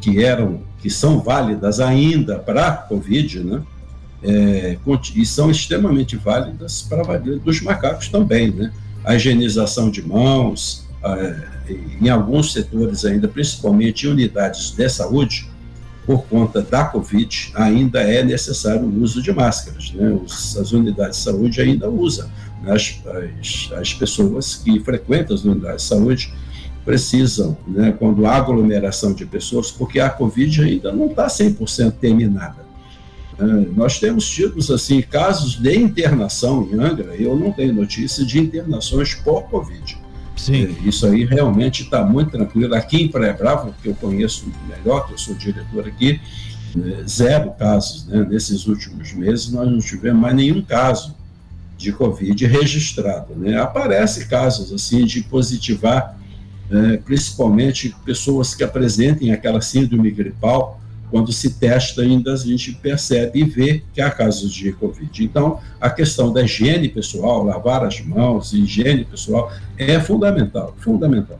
que 0.00 0.22
eram, 0.22 0.62
que 0.80 0.90
são 0.90 1.20
válidas 1.20 1.80
ainda 1.80 2.38
para 2.38 2.68
a 2.68 2.72
Covid, 2.72 3.40
né? 3.40 3.62
É, 4.26 4.78
e 5.14 5.26
são 5.26 5.50
extremamente 5.50 6.16
válidas 6.16 6.80
para 6.80 7.02
a 7.14 7.18
dos 7.18 7.60
macacos 7.60 8.08
também, 8.08 8.50
né? 8.50 8.72
A 9.04 9.14
higienização 9.14 9.90
de 9.90 10.00
mãos, 10.00 10.86
em 12.00 12.08
alguns 12.08 12.52
setores 12.52 13.04
ainda, 13.04 13.28
principalmente 13.28 14.06
em 14.06 14.10
unidades 14.10 14.70
de 14.70 14.88
saúde, 14.88 15.48
por 16.06 16.24
conta 16.24 16.60
da 16.60 16.84
Covid, 16.84 17.52
ainda 17.54 18.00
é 18.00 18.22
necessário 18.22 18.82
o 18.82 19.02
uso 19.02 19.22
de 19.22 19.32
máscaras, 19.32 19.90
né? 19.92 20.10
Os, 20.10 20.56
as 20.56 20.72
unidades 20.72 21.18
de 21.18 21.24
saúde 21.24 21.60
ainda 21.60 21.88
usam 21.88 22.28
as, 22.66 23.00
as, 23.40 23.70
as 23.72 23.94
pessoas 23.94 24.56
que 24.56 24.80
frequentam 24.80 25.34
as 25.34 25.44
unidades 25.44 25.82
de 25.82 25.88
saúde 25.88 26.34
precisam, 26.84 27.56
né, 27.66 27.94
quando 27.98 28.26
há 28.26 28.36
aglomeração 28.36 29.14
de 29.14 29.24
pessoas, 29.24 29.70
porque 29.70 29.98
a 29.98 30.10
Covid 30.10 30.62
ainda 30.62 30.92
não 30.92 31.06
está 31.06 31.26
100% 31.26 31.92
terminada. 31.92 32.64
É, 33.38 33.44
nós 33.74 33.98
temos 33.98 34.28
tido, 34.28 34.58
assim, 34.72 35.00
casos 35.02 35.54
de 35.54 35.76
internação 35.76 36.68
em 36.70 36.78
Angra, 36.78 37.16
eu 37.16 37.34
não 37.36 37.50
tenho 37.50 37.72
notícia 37.72 38.24
de 38.24 38.38
internações 38.38 39.14
por 39.14 39.44
Covid. 39.44 39.98
Sim. 40.36 40.64
É, 40.64 40.88
isso 40.88 41.06
aí 41.06 41.24
realmente 41.24 41.82
está 41.82 42.04
muito 42.04 42.32
tranquilo. 42.32 42.74
Aqui 42.74 43.02
em 43.02 43.08
Praia 43.08 43.32
Brava, 43.32 43.74
que 43.82 43.88
eu 43.88 43.94
conheço 43.94 44.46
melhor, 44.68 45.06
que 45.06 45.14
eu 45.14 45.18
sou 45.18 45.34
diretor 45.34 45.86
aqui, 45.86 46.20
é, 46.76 47.08
zero 47.08 47.52
casos. 47.52 48.06
Né? 48.06 48.26
Nesses 48.28 48.66
últimos 48.66 49.12
meses, 49.12 49.50
nós 49.50 49.70
não 49.70 49.78
tivemos 49.78 50.20
mais 50.20 50.34
nenhum 50.34 50.62
caso 50.62 51.14
de 51.76 51.92
Covid 51.92 52.46
registrado. 52.46 53.34
Né? 53.34 53.58
Aparece 53.60 54.26
casos 54.26 54.72
assim 54.72 55.04
de 55.04 55.22
positivar, 55.22 56.18
né, 56.70 56.98
principalmente 57.04 57.94
pessoas 58.04 58.54
que 58.54 58.64
apresentem 58.64 59.32
aquela 59.32 59.60
síndrome 59.60 60.10
gripal, 60.10 60.80
quando 61.10 61.32
se 61.32 61.54
testa 61.60 62.02
ainda 62.02 62.32
a 62.32 62.36
gente 62.36 62.72
percebe 62.72 63.40
e 63.40 63.44
vê 63.44 63.82
que 63.92 64.00
há 64.00 64.10
casos 64.10 64.52
de 64.52 64.72
Covid. 64.72 65.22
Então, 65.22 65.60
a 65.80 65.88
questão 65.88 66.32
da 66.32 66.42
higiene 66.42 66.88
pessoal, 66.88 67.44
lavar 67.44 67.84
as 67.84 68.00
mãos, 68.00 68.52
higiene 68.52 69.04
pessoal, 69.04 69.52
é 69.78 70.00
fundamental, 70.00 70.74
fundamental. 70.80 71.38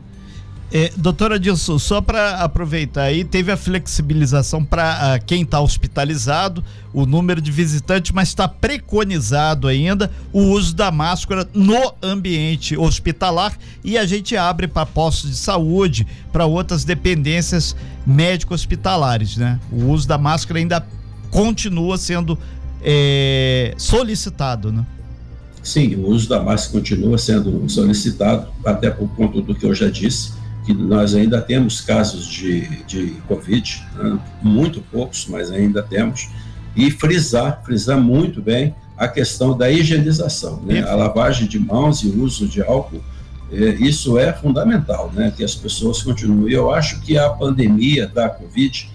É, 0.76 0.90
doutora 0.96 1.38
Dilson, 1.38 1.78
só 1.78 2.00
para 2.00 2.38
aproveitar 2.40 3.02
aí, 3.02 3.22
teve 3.22 3.52
a 3.52 3.56
flexibilização 3.56 4.64
para 4.64 5.14
ah, 5.14 5.18
quem 5.20 5.42
está 5.42 5.60
hospitalizado, 5.60 6.64
o 6.92 7.06
número 7.06 7.40
de 7.40 7.52
visitantes, 7.52 8.10
mas 8.10 8.26
está 8.26 8.48
preconizado 8.48 9.68
ainda 9.68 10.10
o 10.32 10.40
uso 10.40 10.74
da 10.74 10.90
máscara 10.90 11.48
no 11.54 11.94
ambiente 12.02 12.76
hospitalar 12.76 13.56
e 13.84 13.96
a 13.96 14.04
gente 14.04 14.36
abre 14.36 14.66
para 14.66 14.84
postos 14.84 15.30
de 15.30 15.36
saúde, 15.36 16.08
para 16.32 16.44
outras 16.44 16.82
dependências 16.82 17.76
médico-hospitalares, 18.04 19.36
né? 19.36 19.60
O 19.70 19.92
uso 19.92 20.08
da 20.08 20.18
máscara 20.18 20.58
ainda 20.58 20.84
continua 21.30 21.96
sendo 21.96 22.36
é, 22.82 23.74
solicitado, 23.78 24.72
né? 24.72 24.84
Sim, 25.62 25.94
o 25.94 26.08
uso 26.08 26.28
da 26.28 26.42
máscara 26.42 26.80
continua 26.80 27.16
sendo 27.16 27.68
solicitado, 27.68 28.48
até 28.66 28.90
por 28.90 29.08
conta 29.10 29.40
do 29.40 29.54
que 29.54 29.64
eu 29.64 29.72
já 29.72 29.88
disse 29.88 30.42
que 30.64 30.72
nós 30.72 31.14
ainda 31.14 31.40
temos 31.40 31.80
casos 31.80 32.26
de, 32.26 32.66
de 32.84 33.06
Covid, 33.28 33.86
né? 33.96 34.18
muito 34.42 34.80
poucos, 34.80 35.26
mas 35.28 35.50
ainda 35.50 35.82
temos, 35.82 36.28
e 36.74 36.90
frisar, 36.90 37.62
frisar 37.64 38.00
muito 38.00 38.40
bem 38.40 38.74
a 38.96 39.06
questão 39.06 39.56
da 39.56 39.70
higienização, 39.70 40.62
né? 40.62 40.82
a 40.82 40.94
lavagem 40.94 41.46
de 41.46 41.58
mãos 41.58 42.02
e 42.02 42.08
uso 42.08 42.48
de 42.48 42.62
álcool, 42.62 43.02
é, 43.52 43.74
isso 43.74 44.18
é 44.18 44.32
fundamental, 44.32 45.12
né? 45.14 45.32
que 45.36 45.44
as 45.44 45.54
pessoas 45.54 46.02
continuem. 46.02 46.52
Eu 46.52 46.72
acho 46.72 47.00
que 47.02 47.18
a 47.18 47.28
pandemia 47.28 48.06
da 48.06 48.28
Covid 48.28 48.90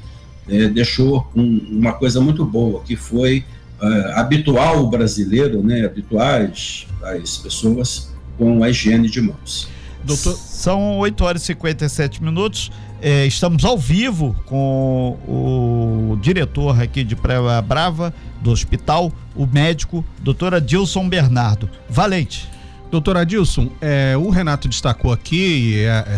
é, 0.47 0.67
deixou 0.67 1.29
um, 1.35 1.59
uma 1.69 1.93
coisa 1.93 2.19
muito 2.19 2.43
boa, 2.43 2.81
que 2.81 2.95
foi 2.95 3.45
é, 3.81 4.13
habituar 4.15 4.81
o 4.81 4.89
brasileiro, 4.89 5.61
né? 5.61 5.85
habituar 5.85 6.41
as, 6.41 6.87
as 7.03 7.37
pessoas 7.37 8.11
com 8.37 8.63
a 8.63 8.69
higiene 8.69 9.09
de 9.09 9.21
mãos. 9.21 9.69
Doutor... 10.03 10.33
São 10.35 10.97
8 10.97 11.23
horas 11.23 11.43
e 11.43 11.45
57 11.47 12.23
minutos. 12.23 12.71
É, 13.01 13.25
estamos 13.25 13.63
ao 13.63 13.77
vivo 13.77 14.35
com 14.45 15.17
o 15.25 16.17
diretor 16.21 16.81
aqui 16.81 17.03
de 17.03 17.15
Praia 17.15 17.61
Brava 17.61 18.13
do 18.41 18.51
hospital, 18.51 19.11
o 19.35 19.45
médico, 19.45 20.03
doutor 20.21 20.53
Adilson 20.53 21.07
Bernardo. 21.07 21.69
Valente. 21.89 22.49
Doutor 22.91 23.17
Adilson, 23.17 23.69
é, 23.79 24.17
o 24.17 24.31
Renato 24.31 24.67
destacou 24.67 25.13
aqui, 25.13 25.35
e 25.35 25.79
é, 25.81 26.05
é, 26.07 26.17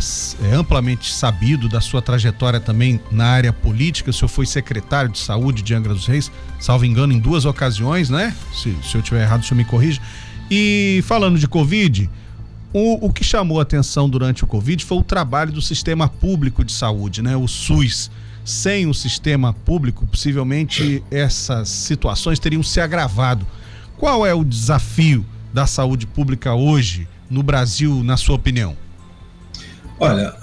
é, 0.50 0.56
amplamente 0.56 1.14
sabido 1.14 1.68
da 1.68 1.82
sua 1.82 2.02
trajetória 2.02 2.62
também 2.62 3.00
na 3.12 3.26
área 3.26 3.52
política. 3.52 4.10
O 4.10 4.14
senhor 4.14 4.30
foi 4.30 4.46
secretário 4.46 5.12
de 5.12 5.20
saúde 5.20 5.62
de 5.62 5.74
Angra 5.76 5.94
dos 5.94 6.08
Reis, 6.08 6.32
salvo 6.62 6.86
engano, 6.86 7.12
em 7.12 7.20
duas 7.20 7.44
ocasiões, 7.44 8.10
né? 8.10 8.34
Se, 8.54 8.74
se 8.84 8.96
eu 8.96 9.02
tiver 9.02 9.24
errado, 9.24 9.42
o 9.42 9.46
senhor 9.46 9.58
me 9.58 9.66
corrija. 9.66 10.02
E 10.50 11.04
falando 11.06 11.38
de 11.38 11.48
Covid, 11.48 12.10
o, 12.74 13.08
o 13.08 13.14
que 13.14 13.24
chamou 13.24 13.60
a 13.60 13.64
atenção 13.64 14.10
durante 14.10 14.44
o 14.44 14.48
Covid 14.48 14.84
foi 14.86 14.98
o 14.98 15.04
trabalho 15.04 15.52
do 15.52 15.62
sistema 15.62 16.08
público 16.08 16.64
de 16.64 16.72
saúde, 16.72 17.22
né? 17.22 17.36
O 17.36 17.48
SUS. 17.48 18.10
sem 18.44 18.88
o 18.88 18.94
sistema 18.94 19.54
público, 19.54 20.08
possivelmente 20.08 21.04
essas 21.12 21.70
situações 21.70 22.40
teriam 22.40 22.64
se 22.64 22.80
agravado. 22.80 23.46
Qual 23.98 24.26
é 24.26 24.34
o 24.34 24.44
desafio 24.44 25.26
da 25.54 25.68
saúde 25.68 26.08
pública 26.08 26.54
hoje 26.54 27.08
no 27.30 27.44
Brasil, 27.44 28.04
na 28.04 28.18
sua 28.18 28.36
opinião? 28.36 28.76
Olha, 30.00 30.34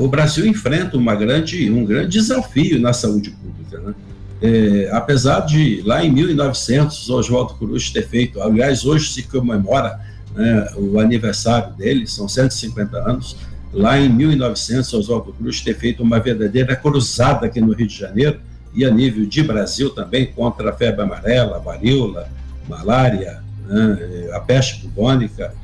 o 0.00 0.08
Brasil 0.08 0.46
enfrenta 0.46 0.96
uma 0.96 1.14
grande, 1.14 1.70
um 1.70 1.84
grande 1.84 2.12
desafio 2.12 2.80
na 2.80 2.94
saúde 2.94 3.30
pública. 3.30 3.78
Né? 3.78 3.94
É, 4.40 4.90
apesar 4.90 5.40
de, 5.40 5.82
lá 5.84 6.02
em 6.02 6.10
1900, 6.10 7.10
Oswaldo 7.10 7.54
Cruz 7.54 7.90
ter 7.90 8.08
feito, 8.08 8.40
aliás, 8.40 8.86
hoje 8.86 9.12
se 9.12 9.22
comemora 9.24 10.00
né, 10.34 10.68
o 10.76 10.98
aniversário 10.98 11.74
dele, 11.74 12.06
são 12.06 12.28
150 12.28 12.96
anos, 12.98 13.36
lá 13.72 13.98
em 13.98 14.08
1900, 14.08 14.92
Oswaldo 14.94 15.32
Cruz 15.32 15.60
ter 15.60 15.74
feito 15.74 16.02
uma 16.02 16.18
verdadeira 16.20 16.76
cruzada 16.76 17.46
aqui 17.46 17.60
no 17.60 17.72
Rio 17.72 17.86
de 17.86 17.98
Janeiro 17.98 18.40
e 18.74 18.84
a 18.84 18.90
nível 18.90 19.26
de 19.26 19.42
Brasil 19.42 19.90
também 19.90 20.26
contra 20.26 20.70
a 20.70 20.72
febre 20.72 21.02
amarela, 21.02 21.58
varíola, 21.58 22.28
malária, 22.68 23.42
né, 23.66 24.30
a 24.32 24.40
peste 24.40 24.86
bubônica. 24.86 25.54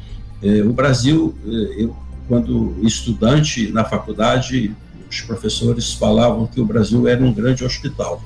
É, 0.43 0.63
o 0.63 0.73
Brasil, 0.73 1.37
é, 1.47 1.85
eu, 1.85 1.97
quando 2.27 2.77
estudante 2.83 3.73
na 3.73 3.85
faculdade, 3.85 4.75
os 5.11 5.21
professores 5.23 5.95
falavam 5.95 6.47
que 6.47 6.61
o 6.61 6.65
Brasil 6.65 7.09
era 7.09 7.23
um 7.25 7.33
grande 7.33 7.65
hospital. 7.65 8.23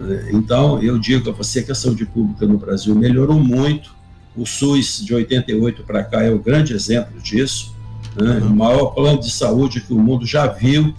É, 0.00 0.30
então, 0.32 0.82
eu 0.82 0.98
digo 0.98 1.30
a 1.30 1.32
você 1.32 1.62
que 1.62 1.72
a 1.72 1.74
saúde 1.74 2.04
pública 2.04 2.46
no 2.46 2.58
Brasil 2.58 2.94
melhorou 2.94 3.38
muito. 3.38 3.94
O 4.36 4.46
SUS 4.46 5.04
de 5.04 5.14
88 5.14 5.82
para 5.82 6.02
cá 6.04 6.22
é 6.22 6.30
o 6.30 6.38
grande 6.38 6.72
exemplo 6.72 7.20
disso. 7.20 7.74
Né? 8.16 8.38
O 8.38 8.50
maior 8.50 8.86
plano 8.94 9.20
de 9.20 9.30
saúde 9.30 9.80
que 9.80 9.92
o 9.92 9.98
mundo 9.98 10.26
já 10.26 10.46
viu. 10.46 10.94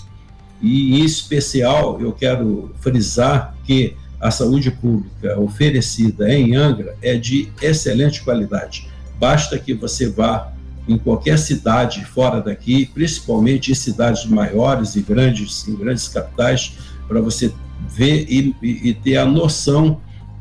E, 0.62 1.00
em 1.00 1.04
especial, 1.04 2.00
eu 2.00 2.12
quero 2.12 2.74
frisar 2.80 3.56
que 3.66 3.96
a 4.20 4.32
saúde 4.32 4.72
pública 4.72 5.38
oferecida 5.38 6.34
em 6.34 6.56
Angra 6.56 6.96
é 7.02 7.18
de 7.18 7.52
excelente 7.62 8.24
qualidade. 8.24 8.88
Basta 9.20 9.60
que 9.60 9.74
você 9.74 10.08
vá 10.08 10.54
em 10.88 10.98
qualquer 10.98 11.38
cidade 11.38 12.06
fora 12.06 12.42
daqui, 12.42 12.86
principalmente 12.86 13.72
em 13.72 13.76
cidades 13.76 14.26
maiores 14.26 14.96
e 14.96 15.02
grandes, 15.02 15.68
em 15.68 15.76
grandes 15.76 16.08
capitais, 16.08 16.78
para 17.08 17.22
você 17.22 17.54
ver 17.90 18.26
e, 18.30 18.56
e, 18.62 18.90
e, 18.90 18.94
ter 18.94 19.18
a 19.18 19.26
noção 19.26 20.00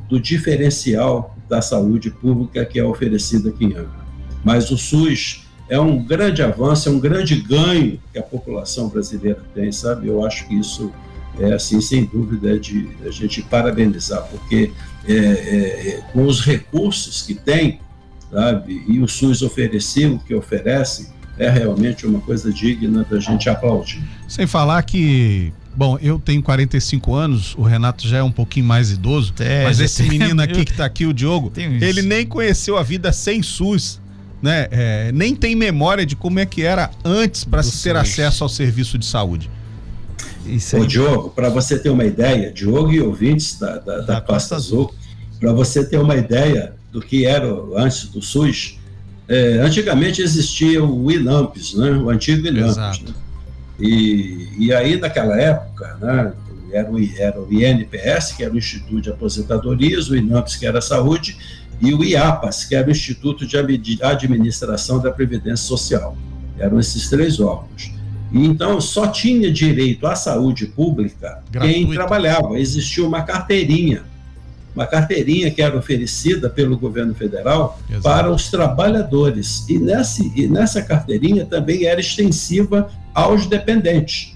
do 0.09 0.21
diferencial 0.21 1.37
da 1.53 1.61
saúde 1.61 2.11
pública 2.11 2.65
que 2.65 2.79
é 2.79 2.85
oferecida 2.85 3.51
aqui 3.51 3.67
em 3.67 3.73
Angra. 3.73 4.03
Mas 4.43 4.71
o 4.71 4.79
SUS 4.79 5.47
é 5.69 5.79
um 5.79 6.03
grande 6.03 6.43
avanço, 6.43 6.89
é 6.89 6.93
um 6.93 6.99
grande 6.99 7.37
ganho 7.43 8.01
que 8.11 8.19
a 8.19 8.23
população 8.23 8.89
brasileira 8.89 9.43
tem, 9.55 9.71
sabe? 9.71 10.09
Eu 10.09 10.25
acho 10.25 10.49
que 10.49 10.55
isso 10.55 10.91
é 11.39 11.53
assim, 11.53 11.79
sem 11.83 12.07
dúvida, 12.07 12.55
é 12.55 12.57
de 12.57 12.89
a 13.07 13.11
gente 13.11 13.43
parabenizar, 13.43 14.27
porque 14.31 14.73
é, 15.07 15.13
é, 15.13 15.89
é, 15.89 16.03
com 16.11 16.25
os 16.25 16.41
recursos 16.41 17.21
que 17.21 17.35
tem, 17.35 17.81
sabe, 18.31 18.83
e 18.89 18.99
o 18.99 19.07
SUS 19.07 19.43
oferecer 19.43 20.07
o 20.07 20.19
que 20.19 20.35
oferece, 20.35 21.11
é 21.37 21.51
realmente 21.51 22.07
uma 22.07 22.21
coisa 22.21 22.51
digna 22.51 23.05
da 23.11 23.21
gente 23.21 23.51
aplaudir. 23.51 24.03
Sem 24.27 24.47
falar 24.47 24.83
que 24.85 25.53
Bom, 25.75 25.99
eu 26.03 26.19
tenho 26.19 26.43
45 26.43 27.15
anos, 27.15 27.55
o 27.57 27.63
Renato 27.63 28.07
já 28.07 28.19
é 28.19 28.23
um 28.23 28.31
pouquinho 28.31 28.67
mais 28.67 28.91
idoso, 28.91 29.33
é, 29.39 29.65
mas 29.65 29.81
esse 29.81 30.03
menino 30.03 30.41
aqui 30.43 30.65
que 30.65 30.71
está 30.71 30.85
aqui, 30.85 31.07
o 31.07 31.15
Diogo, 31.15 31.51
ele 31.57 32.03
nem 32.03 32.27
conheceu 32.27 32.77
a 32.77 32.83
vida 32.83 33.11
sem 33.13 33.43
SUS, 33.43 34.01
né? 34.43 34.69
É, 34.71 35.13
nem 35.13 35.35
tem 35.35 35.57
memória 35.57 36.05
de 36.05 36.15
como 36.15 36.39
é 36.39 36.45
que 36.45 36.63
era 36.63 36.91
antes 37.05 37.45
para 37.45 37.63
se 37.63 37.83
ter 37.83 37.97
acesso 37.97 38.43
ao 38.43 38.49
serviço 38.49 38.99
de 38.99 39.07
saúde. 39.07 39.51
Isso 40.45 40.77
aí. 40.77 40.83
Ô, 40.83 40.87
Diogo, 40.87 41.31
para 41.31 41.49
você 41.49 41.79
ter 41.79 41.89
uma 41.89 42.05
ideia, 42.05 42.53
Diogo 42.53 42.93
e 42.93 43.01
ouvintes 43.01 43.59
da, 43.59 43.79
da, 43.79 43.99
da, 43.99 44.01
da 44.01 44.21
Costa 44.21 44.57
Azul, 44.57 44.93
para 45.41 45.53
você 45.53 45.85
ter 45.85 45.99
uma 45.99 46.17
ideia 46.17 46.75
do 46.91 47.01
que 47.01 47.25
era 47.25 47.47
antes 47.77 48.07
do 48.09 48.21
SUS, 48.21 48.79
é, 49.29 49.59
antigamente 49.59 50.21
existia 50.21 50.85
o 50.85 51.11
INAMPS, 51.11 51.75
né? 51.75 51.91
o 51.93 52.11
antigo 52.11 52.47
INAMPS. 52.47 53.01
Né? 53.01 53.15
E, 53.79 54.49
e 54.59 54.73
aí, 54.73 54.99
naquela 54.99 55.37
época, 55.41 55.97
né, 56.01 56.33
era, 56.73 56.91
o, 56.91 56.99
era 57.19 57.41
o 57.41 57.53
INPS, 57.53 58.33
que 58.37 58.45
era 58.45 58.53
o 58.53 58.59
Instituto 58.59 59.01
de 59.01 59.11
Aposentadorias, 59.11 60.09
o 60.09 60.17
INAMPS, 60.17 60.57
que 60.57 60.67
era 60.67 60.79
a 60.79 60.83
Saúde, 60.83 61.37
e 61.81 61.93
o 61.93 62.05
IAPAS, 62.05 62.65
que 62.65 62.75
era 62.77 62.87
o 62.87 62.91
Instituto 62.91 63.47
de 63.47 63.57
Administração 63.57 65.01
da 65.01 65.11
Previdência 65.11 65.67
Social. 65.67 66.17
Eram 66.59 66.79
esses 66.79 67.11
três 67.11 67.41
órgãos. 67.41 67.93
E 68.31 68.47
então 68.47 68.81
só 68.81 69.09
tinha 69.09 69.53
direito 69.53 70.07
à 70.07 70.15
saúde 70.15 70.67
pública 70.67 71.43
Gratuito. 71.51 71.75
quem 71.75 71.93
trabalhava. 71.93 72.59
Existia 72.59 73.05
uma 73.05 73.23
carteirinha, 73.23 74.05
uma 74.75 74.87
carteirinha 74.87 75.51
que 75.51 75.61
era 75.61 75.77
oferecida 75.77 76.49
pelo 76.49 76.79
governo 76.79 77.15
federal 77.15 77.79
Exato. 77.89 78.03
para 78.03 78.31
os 78.31 78.51
trabalhadores. 78.51 79.69
E, 79.69 79.79
nesse, 79.79 80.33
e 80.35 80.47
nessa 80.47 80.83
carteirinha 80.83 81.45
também 81.45 81.85
era 81.85 82.01
extensiva 82.01 82.91
aos 83.15 83.47
dependentes. 83.47 84.35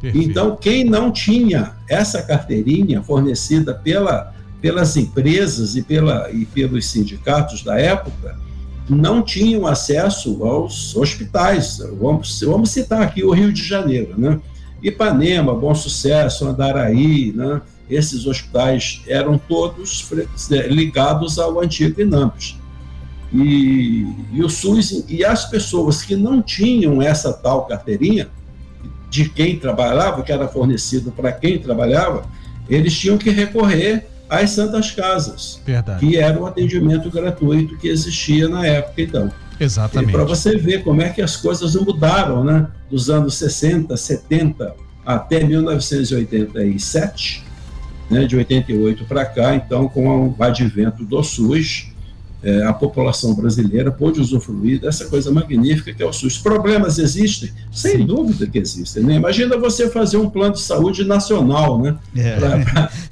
Perfeito. 0.00 0.30
Então, 0.30 0.56
quem 0.56 0.84
não 0.84 1.10
tinha 1.10 1.72
essa 1.88 2.22
carteirinha 2.22 3.02
fornecida 3.02 3.74
pela, 3.74 4.32
pelas 4.60 4.96
empresas 4.96 5.76
e, 5.76 5.82
pela, 5.82 6.30
e 6.30 6.44
pelos 6.44 6.86
sindicatos 6.86 7.62
da 7.62 7.78
época, 7.78 8.38
não 8.88 9.22
tinham 9.22 9.66
acesso 9.66 10.44
aos 10.44 10.94
hospitais. 10.94 11.78
Vamos, 11.98 12.40
vamos 12.42 12.70
citar 12.70 13.02
aqui 13.02 13.24
o 13.24 13.32
Rio 13.32 13.52
de 13.52 13.62
Janeiro, 13.62 14.14
né? 14.18 14.38
Ipanema, 14.82 15.54
Bom 15.54 15.74
Sucesso, 15.74 16.46
Andaraí, 16.46 17.32
né? 17.34 17.62
Esses 17.88 18.26
hospitais 18.26 19.02
eram 19.06 19.36
todos 19.36 20.06
é, 20.50 20.68
ligados 20.68 21.38
ao 21.38 21.60
antigo 21.60 22.00
INAMPS. 22.00 22.56
E, 23.32 24.06
e 24.32 24.42
o 24.42 24.48
SUS 24.48 25.04
e 25.08 25.24
as 25.24 25.50
pessoas 25.50 26.02
que 26.02 26.14
não 26.14 26.40
tinham 26.40 27.02
essa 27.02 27.32
tal 27.32 27.66
carteirinha 27.66 28.28
de 29.10 29.28
quem 29.28 29.58
trabalhava, 29.58 30.22
que 30.22 30.32
era 30.32 30.48
fornecido 30.48 31.12
para 31.12 31.32
quem 31.32 31.58
trabalhava, 31.58 32.26
eles 32.68 32.98
tinham 32.98 33.18
que 33.18 33.30
recorrer 33.30 34.06
às 34.28 34.50
Santas 34.50 34.90
Casas, 34.90 35.60
Verdade. 35.64 36.00
que 36.00 36.16
era 36.16 36.40
o 36.40 36.46
atendimento 36.46 37.10
gratuito 37.10 37.76
que 37.76 37.88
existia 37.88 38.48
na 38.48 38.66
época, 38.66 39.02
então. 39.02 39.30
Exatamente. 39.60 40.12
Para 40.12 40.24
você 40.24 40.56
ver 40.56 40.82
como 40.82 41.02
é 41.02 41.10
que 41.10 41.22
as 41.22 41.36
coisas 41.36 41.76
mudaram, 41.76 42.42
né? 42.42 42.66
Dos 42.90 43.10
anos 43.10 43.36
60, 43.36 43.96
70 43.96 44.74
até 45.06 45.44
1987, 45.44 47.44
né? 48.10 48.24
de 48.24 48.36
88 48.36 49.04
para 49.04 49.24
cá, 49.24 49.54
então, 49.54 49.88
com 49.88 50.28
o 50.28 50.36
advento 50.42 51.04
do 51.04 51.22
SUS, 51.22 51.94
é, 52.44 52.62
a 52.62 52.74
população 52.74 53.34
brasileira 53.34 53.90
pôde 53.90 54.20
usufruir 54.20 54.78
dessa 54.78 55.06
coisa 55.06 55.32
magnífica 55.32 55.94
que 55.94 56.02
é 56.02 56.06
o 56.06 56.12
SUS. 56.12 56.36
Problemas 56.36 56.98
existem? 56.98 57.50
Sem 57.72 57.98
Sim. 57.98 58.06
dúvida 58.06 58.46
que 58.46 58.58
existem. 58.58 59.02
Né? 59.02 59.14
Imagina 59.14 59.56
você 59.56 59.88
fazer 59.88 60.18
um 60.18 60.28
plano 60.28 60.52
de 60.52 60.60
saúde 60.60 61.04
nacional, 61.04 61.80
né? 61.80 61.96
É. 62.14 62.36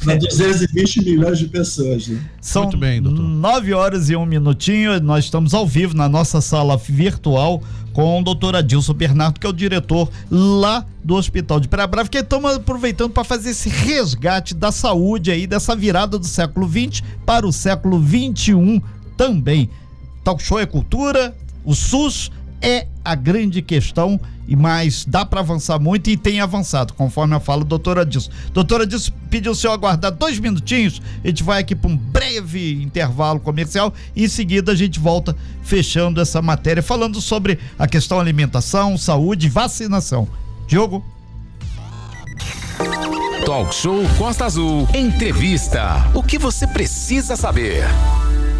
Para 0.04 0.16
220 0.16 1.02
milhões 1.02 1.38
de 1.38 1.48
pessoas. 1.48 2.08
Né? 2.08 2.20
São 2.42 2.64
Muito 2.64 2.76
bem, 2.76 3.00
doutor. 3.00 3.22
9 3.22 3.72
horas 3.72 4.10
e 4.10 4.16
um 4.16 4.26
minutinho, 4.26 5.00
nós 5.00 5.24
estamos 5.24 5.54
ao 5.54 5.66
vivo 5.66 5.96
na 5.96 6.10
nossa 6.10 6.42
sala 6.42 6.76
virtual 6.76 7.62
com 7.92 8.20
o 8.20 8.24
doutor 8.24 8.56
Adilson 8.56 8.94
Bernardo, 8.94 9.38
que 9.38 9.46
é 9.46 9.50
o 9.50 9.52
diretor 9.52 10.08
lá 10.30 10.84
do 11.04 11.14
Hospital 11.14 11.60
de 11.60 11.68
Praia 11.68 11.86
Brava, 11.86 12.08
que 12.08 12.18
estamos 12.18 12.54
aproveitando 12.54 13.10
para 13.10 13.24
fazer 13.24 13.50
esse 13.50 13.68
resgate 13.68 14.54
da 14.54 14.72
saúde 14.72 15.30
aí, 15.30 15.46
dessa 15.46 15.76
virada 15.76 16.18
do 16.18 16.26
século 16.26 16.66
20 16.66 17.02
para 17.26 17.46
o 17.46 17.52
século 17.52 17.98
21 17.98 18.80
também. 19.16 19.68
Talk 20.24 20.42
show 20.42 20.58
é 20.58 20.66
cultura, 20.66 21.34
o 21.64 21.74
SUS 21.74 22.30
é 22.62 22.86
a 23.04 23.14
grande 23.14 23.60
questão 23.60 24.18
e 24.46 24.54
mais 24.54 25.04
dá 25.04 25.24
para 25.24 25.40
avançar 25.40 25.78
muito 25.78 26.08
e 26.08 26.16
tem 26.16 26.40
avançado, 26.40 26.94
conforme 26.94 27.34
eu 27.34 27.40
falo, 27.40 27.64
doutora 27.64 28.06
Dilson. 28.06 28.30
Doutora 28.52 28.86
Dilson 28.86 29.12
pediu 29.28 29.52
o 29.52 29.54
senhor 29.54 29.72
aguardar 29.72 30.12
dois 30.12 30.38
minutinhos, 30.38 31.02
a 31.22 31.26
gente 31.26 31.42
vai 31.42 31.60
aqui 31.60 31.74
para 31.74 31.90
um 31.90 31.96
breve 31.96 32.82
intervalo 32.82 33.40
comercial 33.40 33.92
e 34.14 34.24
em 34.24 34.28
seguida 34.28 34.72
a 34.72 34.74
gente 34.74 35.00
volta 35.00 35.36
fechando 35.62 36.20
essa 36.20 36.40
matéria, 36.40 36.82
falando 36.82 37.20
sobre 37.20 37.58
a 37.78 37.86
questão 37.86 38.20
alimentação, 38.20 38.96
saúde 38.96 39.46
e 39.46 39.50
vacinação. 39.50 40.28
Diogo? 40.66 41.04
Talk 43.44 43.74
Show 43.74 44.02
Costa 44.16 44.44
Azul. 44.44 44.88
Entrevista. 44.94 46.08
O 46.14 46.22
que 46.22 46.38
você 46.38 46.66
precisa 46.66 47.36
saber? 47.36 47.84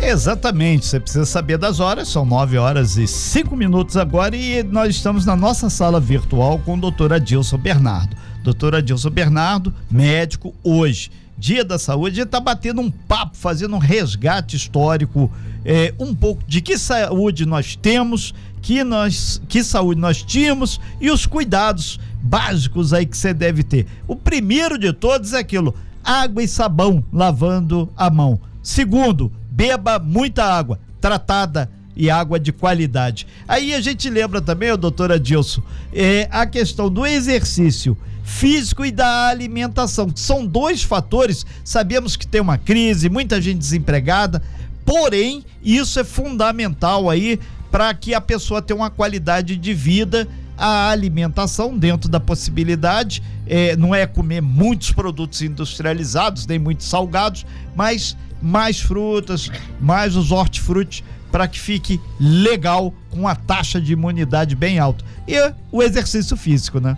Exatamente, 0.04 0.84
você 0.84 0.98
precisa 0.98 1.24
saber 1.24 1.56
das 1.56 1.78
horas, 1.78 2.08
são 2.08 2.26
9 2.26 2.58
horas 2.58 2.96
e 2.96 3.06
5 3.06 3.54
minutos 3.54 3.96
agora 3.96 4.36
e 4.36 4.60
nós 4.64 4.96
estamos 4.96 5.24
na 5.24 5.36
nossa 5.36 5.70
sala 5.70 6.00
virtual 6.00 6.58
com 6.58 6.74
o 6.74 6.80
doutor 6.80 7.12
Adilson 7.12 7.56
Bernardo. 7.56 8.16
Doutor 8.42 8.74
Adilson 8.74 9.10
Bernardo, 9.10 9.72
médico, 9.88 10.52
hoje, 10.64 11.08
Dia 11.38 11.64
da 11.64 11.78
Saúde, 11.78 12.20
está 12.20 12.40
batendo 12.40 12.80
um 12.80 12.90
papo, 12.90 13.36
fazendo 13.36 13.76
um 13.76 13.78
resgate 13.78 14.56
histórico, 14.56 15.30
é, 15.64 15.94
um 16.00 16.12
pouco 16.12 16.42
de 16.48 16.60
que 16.60 16.76
saúde 16.76 17.46
nós 17.46 17.76
temos, 17.76 18.34
que, 18.60 18.82
nós, 18.82 19.40
que 19.48 19.62
saúde 19.62 20.00
nós 20.00 20.20
tínhamos 20.20 20.80
e 21.00 21.12
os 21.12 21.26
cuidados 21.26 22.00
básicos 22.20 22.92
aí 22.92 23.06
que 23.06 23.16
você 23.16 23.32
deve 23.32 23.62
ter. 23.62 23.86
O 24.08 24.16
primeiro 24.16 24.76
de 24.76 24.92
todos 24.92 25.32
é 25.32 25.38
aquilo: 25.38 25.72
água 26.02 26.42
e 26.42 26.48
sabão 26.48 27.04
lavando 27.12 27.88
a 27.96 28.10
mão. 28.10 28.38
Segundo, 28.62 29.32
beba 29.52 29.98
muita 29.98 30.44
água 30.44 30.80
tratada 31.00 31.70
e 31.94 32.08
água 32.08 32.40
de 32.40 32.52
qualidade. 32.52 33.26
Aí 33.46 33.74
a 33.74 33.80
gente 33.80 34.08
lembra 34.08 34.40
também, 34.40 34.72
o 34.72 34.76
doutor 34.76 35.12
Adilson, 35.12 35.62
é, 35.92 36.26
a 36.30 36.46
questão 36.46 36.90
do 36.90 37.06
exercício 37.06 37.96
físico 38.24 38.84
e 38.84 38.90
da 38.90 39.28
alimentação. 39.28 40.10
São 40.14 40.46
dois 40.46 40.82
fatores. 40.82 41.44
Sabemos 41.62 42.16
que 42.16 42.26
tem 42.26 42.40
uma 42.40 42.56
crise, 42.56 43.10
muita 43.10 43.40
gente 43.42 43.58
desempregada, 43.58 44.42
porém, 44.86 45.44
isso 45.62 46.00
é 46.00 46.04
fundamental 46.04 47.10
aí 47.10 47.38
para 47.70 47.92
que 47.92 48.14
a 48.14 48.20
pessoa 48.20 48.62
tenha 48.62 48.76
uma 48.76 48.90
qualidade 48.90 49.56
de 49.56 49.74
vida. 49.74 50.26
A 50.56 50.90
alimentação, 50.90 51.76
dentro 51.76 52.08
da 52.08 52.20
possibilidade, 52.20 53.22
é, 53.46 53.74
não 53.74 53.94
é 53.94 54.06
comer 54.06 54.40
muitos 54.40 54.92
produtos 54.92 55.42
industrializados, 55.42 56.46
nem 56.46 56.58
muito 56.58 56.84
salgados, 56.84 57.44
mas 57.74 58.16
mais 58.42 58.80
frutas, 58.80 59.50
mais 59.80 60.16
os 60.16 60.32
hortifrutis 60.32 61.04
para 61.30 61.48
que 61.48 61.58
fique 61.58 61.98
legal 62.20 62.92
com 63.10 63.26
a 63.26 63.34
taxa 63.34 63.80
de 63.80 63.94
imunidade 63.94 64.54
bem 64.54 64.78
alta. 64.78 65.02
E 65.26 65.34
o 65.70 65.82
exercício 65.82 66.36
físico, 66.36 66.78
né? 66.78 66.96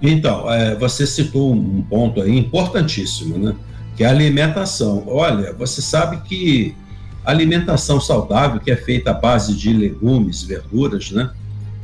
Então, 0.00 0.50
é, 0.50 0.76
você 0.76 1.06
citou 1.06 1.52
um 1.52 1.82
ponto 1.82 2.20
aí 2.22 2.38
importantíssimo, 2.38 3.36
né? 3.36 3.54
Que 3.96 4.04
é 4.04 4.06
a 4.06 4.10
alimentação. 4.10 5.02
Olha, 5.08 5.52
você 5.52 5.82
sabe 5.82 6.20
que 6.22 6.74
a 7.24 7.30
alimentação 7.30 8.00
saudável, 8.00 8.60
que 8.60 8.70
é 8.70 8.76
feita 8.76 9.10
à 9.10 9.14
base 9.14 9.54
de 9.54 9.72
legumes, 9.72 10.42
verduras, 10.42 11.10
né? 11.10 11.30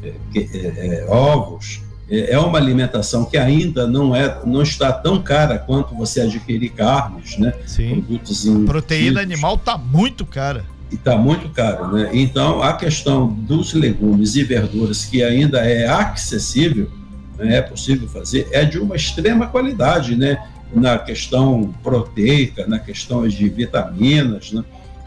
É, 0.03 0.15
é, 0.37 1.05
é 1.05 1.07
ovos, 1.09 1.81
é, 2.11 2.33
é 2.33 2.39
uma 2.39 2.59
alimentação 2.59 3.25
que 3.25 3.37
ainda 3.37 3.87
não 3.87 4.15
é 4.15 4.41
não 4.45 4.63
está 4.63 4.93
tão 4.93 5.21
cara 5.23 5.59
quanto 5.59 5.95
você 5.95 6.23
adquirir 6.23 6.71
carnes, 6.71 7.39
né? 7.39 7.53
Sim. 7.67 8.03
Produtos 8.03 8.47
em 8.47 8.65
Proteína 8.65 9.21
animal 9.21 9.59
tá 9.59 9.77
muito 9.77 10.25
cara 10.25 10.65
e 10.91 10.95
está 10.95 11.17
muito 11.17 11.49
caro, 11.51 11.93
né? 11.93 12.11
Então, 12.13 12.63
a 12.63 12.73
questão 12.73 13.27
dos 13.29 13.75
legumes 13.75 14.37
e 14.37 14.43
verduras 14.43 15.05
que 15.05 15.23
ainda 15.23 15.59
é 15.61 15.87
acessível, 15.87 16.91
né, 17.37 17.57
é 17.57 17.63
possível 17.63 18.09
fazer, 18.09 18.49
é 18.53 18.65
de 18.65 18.79
uma 18.79 18.97
extrema 18.97 19.47
qualidade, 19.47 20.17
né? 20.17 20.43
Na 20.73 20.99
questão 20.99 21.75
proteica, 21.83 22.67
na 22.67 22.79
questão 22.79 23.27
de 23.27 23.49
vitaminas, 23.49 24.53
né? 24.53 24.65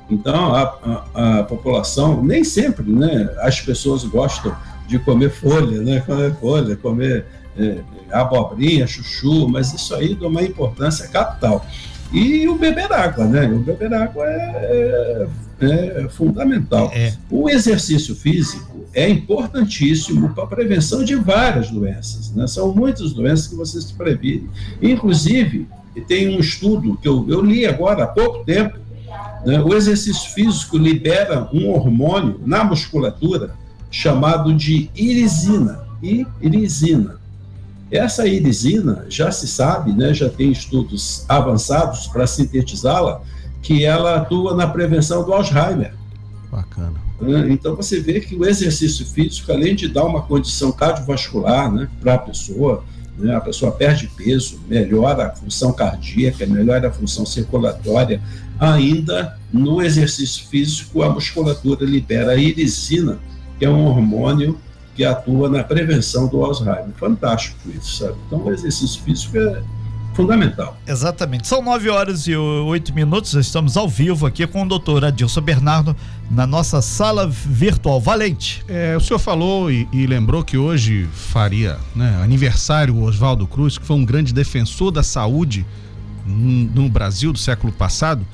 Então, 0.10 0.54
a, 0.54 1.06
a, 1.14 1.40
a 1.40 1.44
população, 1.44 2.24
nem 2.24 2.44
sempre, 2.44 2.92
né? 2.92 3.30
As 3.40 3.62
pessoas 3.62 4.04
gostam 4.04 4.56
de 4.92 5.00
comer 5.00 5.30
folha, 5.30 5.82
né? 5.82 6.02
Comer 6.02 6.36
folha, 6.36 6.76
comer 6.76 7.26
é, 7.58 7.78
abobrinha, 8.12 8.86
chuchu, 8.86 9.48
mas 9.48 9.74
isso 9.74 9.96
aí 9.96 10.14
de 10.14 10.26
uma 10.26 10.44
importância 10.44 11.08
capital. 11.08 11.66
E 12.12 12.46
o 12.50 12.58
beber 12.58 12.92
água, 12.92 13.26
né? 13.26 13.48
O 13.48 13.60
beber 13.60 13.94
água 13.94 14.26
é, 14.28 15.28
é, 15.62 16.04
é 16.04 16.10
fundamental. 16.10 16.92
É. 16.94 17.14
O 17.30 17.50
exercício 17.50 18.14
físico 18.14 18.86
é 18.94 19.08
importantíssimo 19.08 20.34
para 20.34 20.44
a 20.44 20.48
prevenção 20.48 21.06
de 21.06 21.16
várias 21.16 21.72
doenças, 21.72 22.34
né? 22.34 22.46
São 22.48 22.76
muitas 22.76 23.14
doenças 23.14 23.48
que 23.48 23.56
você 23.56 23.82
se 23.82 23.94
previne. 23.94 24.50
Inclusive, 24.82 25.68
tem 26.06 26.36
um 26.36 26.40
estudo 26.42 26.98
que 26.98 27.08
eu, 27.08 27.26
eu 27.30 27.42
li 27.42 27.66
agora 27.66 28.04
há 28.04 28.08
pouco 28.08 28.44
tempo, 28.44 28.78
né? 29.46 29.62
o 29.62 29.74
exercício 29.74 30.32
físico 30.32 30.78
libera 30.78 31.50
um 31.54 31.70
hormônio 31.70 32.42
na 32.46 32.64
musculatura 32.66 33.56
chamado 33.92 34.54
de 34.54 34.90
irisina. 34.96 35.84
Irisina. 36.42 37.20
Essa 37.92 38.26
irisina 38.26 39.06
já 39.10 39.30
se 39.32 39.48
sabe, 39.48 39.92
né, 39.92 40.14
já 40.14 40.30
tem 40.30 40.50
estudos 40.50 41.26
avançados 41.28 42.08
para 42.08 42.26
sintetizá-la, 42.26 43.22
que 43.62 43.84
ela 43.84 44.16
atua 44.16 44.56
na 44.56 44.66
prevenção 44.66 45.26
do 45.26 45.34
Alzheimer. 45.34 45.94
Bacana. 46.50 46.94
Né, 47.20 47.48
então 47.50 47.76
você 47.76 48.00
vê 48.00 48.22
que 48.22 48.34
o 48.34 48.46
exercício 48.46 49.06
físico, 49.06 49.52
além 49.52 49.76
de 49.76 49.90
dar 49.90 50.06
uma 50.06 50.22
condição 50.22 50.72
cardiovascular 50.72 51.72
né, 51.72 51.90
para 52.00 52.16
a 52.16 52.18
pessoa, 52.18 52.84
né, 53.18 53.36
a 53.36 53.42
pessoa 53.42 53.74
perde 53.74 54.10
peso, 54.16 54.60
melhora 54.68 55.28
a 55.28 55.36
função 55.36 55.74
cardíaca, 55.74 56.46
melhora 56.46 56.88
a 56.88 56.92
função 56.92 57.26
circulatória, 57.26 58.22
ainda 58.58 59.38
no 59.52 59.82
exercício 59.82 60.48
físico 60.48 61.04
a 61.04 61.10
musculatura 61.10 61.86
libera 61.86 62.32
a 62.32 62.38
irisina, 62.38 63.20
que 63.62 63.66
é 63.66 63.70
um 63.70 63.86
hormônio 63.86 64.58
que 64.96 65.06
atua 65.06 65.48
na 65.48 65.64
prevenção 65.64 66.28
do 66.28 66.44
Alzheimer. 66.44 66.90
Fantástico 67.00 67.70
isso, 67.70 67.98
sabe? 67.98 68.16
Então, 68.26 68.44
o 68.44 68.52
exercício 68.52 69.00
físico 69.04 69.38
é 69.38 69.62
fundamental. 70.16 70.76
Exatamente. 70.88 71.48
São 71.48 71.62
nove 71.62 71.88
horas 71.88 72.26
e 72.26 72.36
oito 72.36 72.92
minutos. 72.92 73.36
Estamos 73.36 73.78
ao 73.78 73.88
vivo 73.88 74.26
aqui 74.26 74.48
com 74.48 74.64
o 74.64 74.68
doutor 74.68 75.06
Adilson 75.06 75.42
Bernardo 75.42 75.96
na 76.32 76.48
nossa 76.48 76.82
sala 76.82 77.28
virtual. 77.30 78.02
Valente. 78.02 78.66
É, 78.68 78.98
o 78.98 79.00
senhor 79.00 79.20
falou 79.20 79.70
e, 79.70 79.88
e 79.94 80.08
lembrou 80.08 80.44
que 80.44 80.58
hoje 80.58 81.08
faria 81.14 81.78
né, 81.96 82.20
aniversário 82.24 82.96
o 82.96 83.04
Oswaldo 83.04 83.46
Cruz, 83.46 83.78
que 83.78 83.86
foi 83.86 83.96
um 83.96 84.04
grande 84.04 84.34
defensor 84.34 84.90
da 84.90 85.04
saúde 85.04 85.68
no 86.26 86.90
Brasil 86.90 87.32
do 87.32 87.38
século 87.38 87.72
passado. 87.72 88.26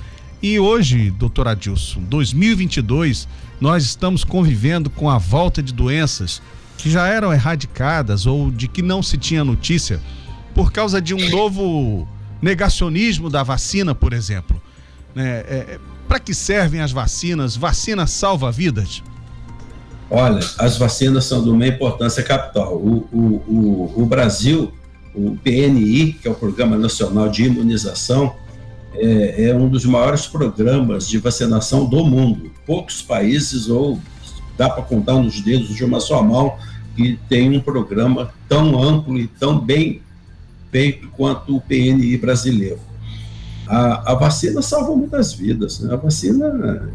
E 0.41 0.57
hoje, 0.57 1.11
doutor 1.11 1.49
Adilson, 1.49 1.99
2022, 2.03 3.27
nós 3.59 3.83
estamos 3.83 4.23
convivendo 4.23 4.89
com 4.89 5.09
a 5.09 5.17
volta 5.17 5.61
de 5.61 5.73
doenças 5.73 6.41
que 6.77 6.89
já 6.89 7.07
eram 7.07 7.33
erradicadas 7.33 8.25
ou 8.25 8.51
de 8.51 8.67
que 8.67 8.81
não 8.81 9.01
se 9.01 9.17
tinha 9.17 9.43
notícia 9.43 9.99
por 10.53 10.71
causa 10.71 11.01
de 11.01 11.13
um 11.13 11.29
novo 11.29 12.07
negacionismo 12.41 13.29
da 13.29 13.43
vacina, 13.43 13.95
por 13.95 14.13
exemplo. 14.13 14.61
É, 15.15 15.21
é, 15.21 15.79
Para 16.07 16.19
que 16.19 16.33
servem 16.33 16.81
as 16.81 16.91
vacinas? 16.91 17.55
Vacina 17.55 18.05
salva 18.05 18.51
vidas? 18.51 19.03
Olha, 20.09 20.39
as 20.57 20.77
vacinas 20.77 21.25
são 21.25 21.43
de 21.43 21.49
uma 21.49 21.67
importância 21.67 22.23
capital. 22.23 22.75
O, 22.75 23.07
o, 23.11 23.17
o, 23.17 24.03
o 24.03 24.05
Brasil, 24.05 24.71
o 25.13 25.35
PNI, 25.37 26.13
que 26.13 26.27
é 26.27 26.31
o 26.31 26.35
Programa 26.35 26.77
Nacional 26.77 27.27
de 27.27 27.43
Imunização, 27.43 28.33
é, 28.99 29.49
é, 29.49 29.55
um 29.55 29.69
dos 29.69 29.85
maiores 29.85 30.27
programas 30.27 31.07
de 31.07 31.17
vacinação 31.17 31.85
do 31.85 32.03
mundo. 32.05 32.51
Poucos 32.65 33.01
países, 33.01 33.69
ou 33.69 33.99
dá 34.57 34.69
para 34.69 34.83
contar 34.83 35.13
nos 35.13 35.41
dedos 35.41 35.69
de 35.69 35.83
uma 35.83 35.99
só 35.99 36.21
mão, 36.23 36.55
que 36.95 37.19
tem 37.29 37.55
um 37.55 37.59
programa 37.59 38.33
tão 38.49 38.81
amplo 38.81 39.17
e 39.17 39.27
tão 39.27 39.59
bem 39.59 40.01
feito 40.71 41.07
quanto 41.09 41.55
o 41.55 41.61
PNI 41.61 42.17
brasileiro. 42.17 42.79
A, 43.67 44.13
a 44.13 44.15
vacina 44.15 44.61
salva 44.61 44.95
muitas 44.95 45.33
vidas. 45.33 45.79
Né? 45.79 45.93
A 45.93 45.97
vacina 45.97 46.89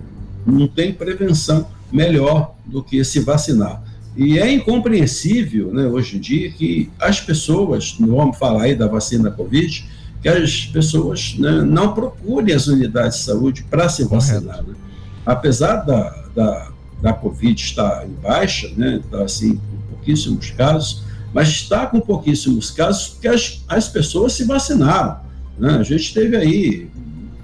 não 0.47 0.67
tem 0.67 0.93
prevenção 0.93 1.67
melhor 1.91 2.55
do 2.65 2.83
que 2.83 3.05
se 3.05 3.21
vacinar. 3.21 3.83
E 4.17 4.39
é 4.39 4.51
incompreensível, 4.53 5.73
né, 5.73 5.87
hoje 5.87 6.19
em 6.19 6.21
dia, 6.21 6.51
que 6.51 6.91
as 7.01 7.21
pessoas, 7.21 7.97
não 7.99 8.17
vamos 8.17 8.37
falar 8.37 8.65
aí 8.65 8.75
da 8.75 8.87
vacina 8.87 9.31
Covid, 9.31 9.89
que 10.23 10.29
as 10.29 10.66
pessoas 10.66 11.35
né, 11.37 11.62
não 11.62 11.93
procurem 11.93 12.55
as 12.55 12.68
unidades 12.68 13.18
de 13.18 13.25
saúde 13.25 13.64
para 13.68 13.89
se 13.89 14.05
vacinar. 14.05 14.62
Né? 14.62 14.75
Apesar 15.27 15.79
da, 15.79 16.11
da, 16.35 16.68
da 17.03 17.12
Covid 17.12 17.61
estar 17.61 18.07
em 18.07 18.12
baixa, 18.12 18.70
né, 18.77 19.01
está 19.05 19.25
assim, 19.25 19.57
com 19.57 19.97
pouquíssimos 19.97 20.51
casos, 20.53 21.03
mas 21.35 21.49
está 21.49 21.87
com 21.87 22.01
pouquíssimos 22.01 22.70
casos 22.70 23.09
porque 23.09 23.27
as, 23.27 23.64
as 23.68 23.89
pessoas 23.89 24.35
se 24.35 24.45
vacinaram. 24.45 25.16
Né? 25.59 25.70
A 25.70 25.83
gente 25.83 26.14
teve 26.14 26.37
aí, 26.37 26.89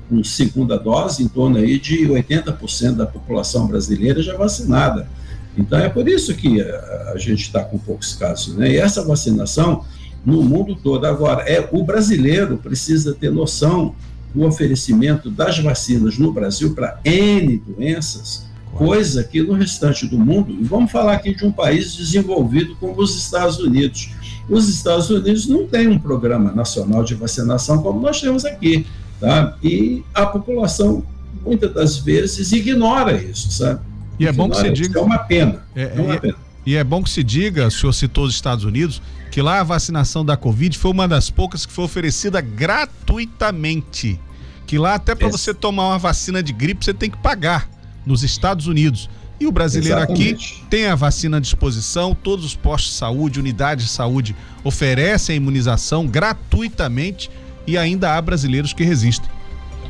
com 0.09 0.23
segunda 0.23 0.79
dose, 0.79 1.25
em 1.25 1.29
torno 1.29 1.59
aí 1.59 1.81
de 1.81 2.07
80% 2.07 2.93
da 2.93 3.07
população 3.07 3.67
brasileira 3.67 4.23
já 4.23 4.37
vacinada. 4.37 5.09
Então 5.57 5.77
é 5.81 5.89
por 5.89 6.09
isso 6.09 6.33
que 6.35 6.61
a, 6.63 7.13
a 7.15 7.19
gente 7.19 7.43
está 7.43 7.65
com 7.65 7.77
poucos 7.77 8.15
casos. 8.15 8.55
Né? 8.55 8.73
E 8.73 8.77
essa 8.77 9.05
vacinação 9.05 9.85
no 10.25 10.43
mundo 10.43 10.77
todo. 10.77 11.07
Agora, 11.07 11.43
é 11.43 11.69
o 11.73 11.83
brasileiro 11.83 12.59
precisa 12.59 13.15
ter 13.15 13.31
noção 13.31 13.95
do 14.35 14.45
oferecimento 14.45 15.31
das 15.31 15.59
vacinas 15.59 16.19
no 16.19 16.33
Brasil 16.33 16.75
para 16.75 17.01
N 17.05 17.63
doenças, 17.67 18.47
coisa 18.75 19.25
que 19.25 19.43
no 19.43 19.55
restante 19.55 20.07
do 20.07 20.19
mundo, 20.19 20.53
e 20.53 20.63
vamos 20.63 20.93
falar 20.93 21.15
aqui 21.15 21.35
de 21.35 21.45
um 21.45 21.51
país 21.51 21.97
desenvolvido 21.97 22.77
como 22.77 23.01
os 23.01 23.17
Estados 23.17 23.59
Unidos. 23.59 24.11
Os 24.49 24.69
Estados 24.69 25.11
Unidos 25.11 25.47
não 25.47 25.67
têm 25.67 25.89
um 25.89 25.99
programa 25.99 26.53
nacional 26.53 27.03
de 27.03 27.15
vacinação 27.15 27.83
como 27.83 28.01
nós 28.01 28.21
temos 28.21 28.45
aqui, 28.45 28.87
tá? 29.21 29.57
E 29.63 30.03
a 30.15 30.27
população 30.27 31.03
muitas 31.45 31.73
das 31.73 31.99
vezes 31.99 32.53
ignora 32.53 33.21
isso, 33.23 33.51
sabe? 33.51 33.81
E 34.19 34.27
é 34.27 34.33
bom 34.33 34.51
que 34.51 34.57
se 34.57 34.71
diga. 34.71 34.99
É 34.99 35.03
uma 35.03 35.19
pena. 35.19 35.63
É, 35.75 35.93
é 35.97 36.01
uma 36.01 36.15
é, 36.15 36.19
pena. 36.19 36.37
E 36.67 36.77
é 36.77 36.85
bom 36.85 37.03
que 37.03 37.11
se 37.11 37.25
diga, 37.25 37.67
o 37.67 37.71
senhor 37.71 37.93
citou 37.93 38.25
os 38.25 38.35
Estados 38.35 38.65
Unidos, 38.65 39.01
que 39.31 39.41
lá 39.41 39.61
a 39.61 39.65
vacinação 39.65 40.25
da 40.25 40.37
Covid 40.37 40.77
foi 40.77 40.91
uma 40.91 41.09
das 41.09 41.31
poucas 41.31 41.65
que 41.65 41.73
foi 41.73 41.85
oferecida 41.85 42.41
gratuitamente. 42.41 44.21
Que 44.67 44.79
lá, 44.79 44.95
até 44.95 45.15
para 45.15 45.29
você 45.29 45.55
tomar 45.55 45.89
uma 45.89 45.99
vacina 45.99 46.43
de 46.43 46.53
gripe, 46.53 46.85
você 46.85 46.93
tem 46.93 47.11
que 47.11 47.17
pagar 47.17 47.69
nos 48.05 48.23
Estados 48.23 48.67
Unidos. 48.67 49.09
E 49.41 49.47
o 49.47 49.53
brasileiro 49.53 49.99
Exatamente. 49.99 50.55
aqui 50.55 50.65
tem 50.69 50.87
a 50.87 50.95
vacina 50.95 51.37
à 51.37 51.41
disposição, 51.41 52.15
todos 52.15 52.45
os 52.45 52.55
postos 52.57 52.93
de 52.93 52.99
saúde, 52.99 53.39
unidades 53.39 53.87
de 53.87 53.91
saúde 53.93 54.35
oferecem 54.65 55.35
a 55.35 55.37
imunização 55.37 56.07
gratuitamente 56.07 57.31
e 57.67 57.79
ainda 57.79 58.15
há 58.15 58.21
brasileiros 58.21 58.73
que 58.73 58.83
resistem. 58.83 59.31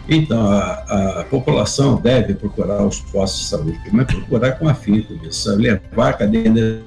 Então, 0.08 0.50
a, 0.50 1.20
a 1.20 1.24
população 1.24 2.00
deve 2.00 2.34
procurar 2.34 2.84
os 2.84 3.00
postos 3.00 3.42
de 3.42 3.46
saúde, 3.48 3.80
mas 3.92 4.06
procurar 4.06 4.52
com 4.52 4.68
afinco, 4.68 5.12
isso, 5.26 5.54
levar 5.54 6.08
a 6.10 6.12
caderneta 6.14 6.82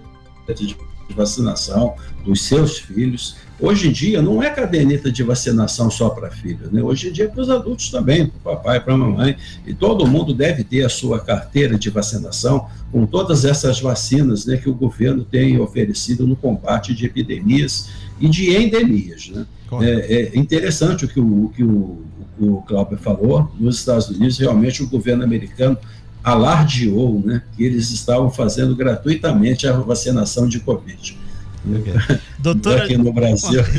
de 0.58 0.76
vacinação 1.16 1.94
dos 2.26 2.42
seus 2.42 2.80
filhos. 2.80 3.36
Hoje 3.60 3.90
em 3.90 3.92
dia, 3.92 4.22
não 4.22 4.42
é 4.42 4.50
caderneta 4.50 5.12
de 5.12 5.22
vacinação 5.22 5.92
só 5.92 6.10
para 6.10 6.32
filhos, 6.32 6.72
né? 6.72 6.82
Hoje 6.82 7.10
em 7.10 7.12
dia 7.12 7.26
é 7.26 7.28
para 7.28 7.42
os 7.42 7.50
adultos 7.50 7.92
também, 7.92 8.26
para 8.26 8.54
o 8.54 8.56
papai, 8.56 8.80
para 8.80 8.94
a 8.94 8.98
mamãe. 8.98 9.36
E 9.68 9.74
todo 9.74 10.08
mundo 10.08 10.34
deve 10.34 10.64
ter 10.64 10.84
a 10.84 10.90
sua 10.90 11.20
carteira 11.20 11.78
de 11.78 11.90
vacinação 11.90 12.68
com 12.92 13.06
todas 13.06 13.46
essas 13.46 13.80
vacinas 13.80 14.46
né, 14.46 14.58
que 14.58 14.70
o 14.70 14.74
governo 14.74 15.24
tem 15.24 15.60
oferecido 15.60 16.26
no 16.26 16.36
combate 16.36 16.96
de 16.96 17.06
epidemias 17.06 17.90
e 18.20 18.28
de 18.28 18.56
endemias, 18.56 19.30
né? 19.30 19.46
É, 19.82 20.32
é 20.34 20.38
interessante 20.38 21.06
o 21.06 21.08
que 21.08 21.20
o, 21.20 21.46
o 21.46 21.50
que 21.50 21.64
o, 21.64 22.04
o 22.44 22.62
Cláudio 22.62 22.98
falou. 22.98 23.52
Nos 23.60 23.80
Estados 23.80 24.10
Unidos, 24.10 24.38
realmente, 24.38 24.84
o 24.84 24.88
governo 24.88 25.24
americano 25.24 25.78
alardeou 26.24 27.22
né, 27.24 27.42
que 27.56 27.64
eles 27.64 27.92
estavam 27.92 28.30
fazendo 28.30 28.76
gratuitamente 28.76 29.68
a 29.68 29.74
vacinação 29.74 30.48
de 30.48 30.60
Covid. 30.60 31.18
Doutora- 32.40 32.86
Aqui 32.86 32.98
no 32.98 33.14
Brasil. 33.14 33.62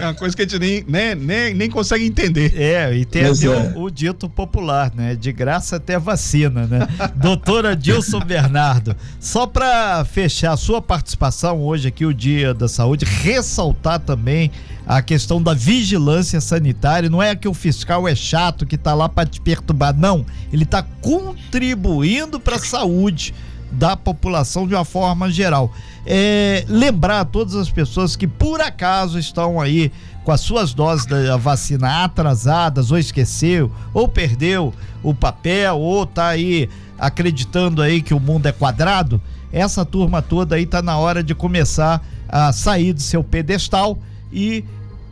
É 0.00 0.04
uma 0.04 0.14
coisa 0.14 0.34
que 0.34 0.42
a 0.42 0.44
gente 0.46 0.58
nem, 0.58 0.84
nem, 0.86 1.14
nem, 1.14 1.54
nem 1.54 1.70
consegue 1.70 2.04
entender. 2.04 2.54
É, 2.56 2.94
e 2.94 3.04
tem 3.04 3.26
até 3.26 3.46
é. 3.46 3.72
o, 3.76 3.82
o 3.82 3.90
dito 3.90 4.28
popular, 4.28 4.92
né? 4.94 5.14
De 5.14 5.32
graça 5.32 5.76
até 5.76 5.98
vacina, 5.98 6.66
né? 6.66 6.88
Doutora 7.16 7.76
Dilson 7.76 8.20
Bernardo, 8.20 8.96
só 9.18 9.46
para 9.46 10.04
fechar 10.04 10.52
a 10.52 10.56
sua 10.56 10.80
participação 10.80 11.62
hoje 11.62 11.88
aqui, 11.88 12.06
o 12.06 12.14
Dia 12.14 12.54
da 12.54 12.68
Saúde, 12.68 13.04
ressaltar 13.04 14.00
também 14.00 14.50
a 14.86 15.02
questão 15.02 15.42
da 15.42 15.54
vigilância 15.54 16.40
sanitária. 16.40 17.08
Não 17.10 17.22
é 17.22 17.36
que 17.36 17.46
o 17.46 17.54
fiscal 17.54 18.08
é 18.08 18.14
chato 18.14 18.66
que 18.66 18.76
tá 18.78 18.94
lá 18.94 19.08
para 19.08 19.28
te 19.28 19.40
perturbar, 19.40 19.96
não. 19.96 20.24
Ele 20.52 20.64
tá 20.64 20.82
contribuindo 20.82 22.40
para 22.40 22.56
a 22.56 22.60
saúde 22.60 23.34
da 23.70 23.96
população 23.96 24.66
de 24.66 24.74
uma 24.74 24.84
forma 24.84 25.30
geral. 25.30 25.72
É, 26.06 26.64
lembrar 26.68 27.20
a 27.20 27.24
todas 27.24 27.54
as 27.54 27.70
pessoas 27.70 28.16
que 28.16 28.26
por 28.26 28.60
acaso 28.60 29.18
estão 29.18 29.60
aí 29.60 29.92
com 30.24 30.32
as 30.32 30.40
suas 30.40 30.74
doses 30.74 31.06
da 31.06 31.36
vacina 31.36 32.04
atrasadas, 32.04 32.90
ou 32.90 32.98
esqueceu, 32.98 33.70
ou 33.94 34.08
perdeu 34.08 34.74
o 35.02 35.14
papel, 35.14 35.78
ou 35.78 36.04
tá 36.04 36.28
aí 36.28 36.68
acreditando 36.98 37.80
aí 37.80 38.02
que 38.02 38.12
o 38.12 38.20
mundo 38.20 38.46
é 38.46 38.52
quadrado, 38.52 39.20
essa 39.52 39.84
turma 39.84 40.20
toda 40.22 40.56
aí 40.56 40.66
tá 40.66 40.82
na 40.82 40.98
hora 40.98 41.22
de 41.22 41.34
começar 41.34 42.04
a 42.28 42.52
sair 42.52 42.92
do 42.92 43.00
seu 43.00 43.24
pedestal 43.24 43.98
e 44.32 44.64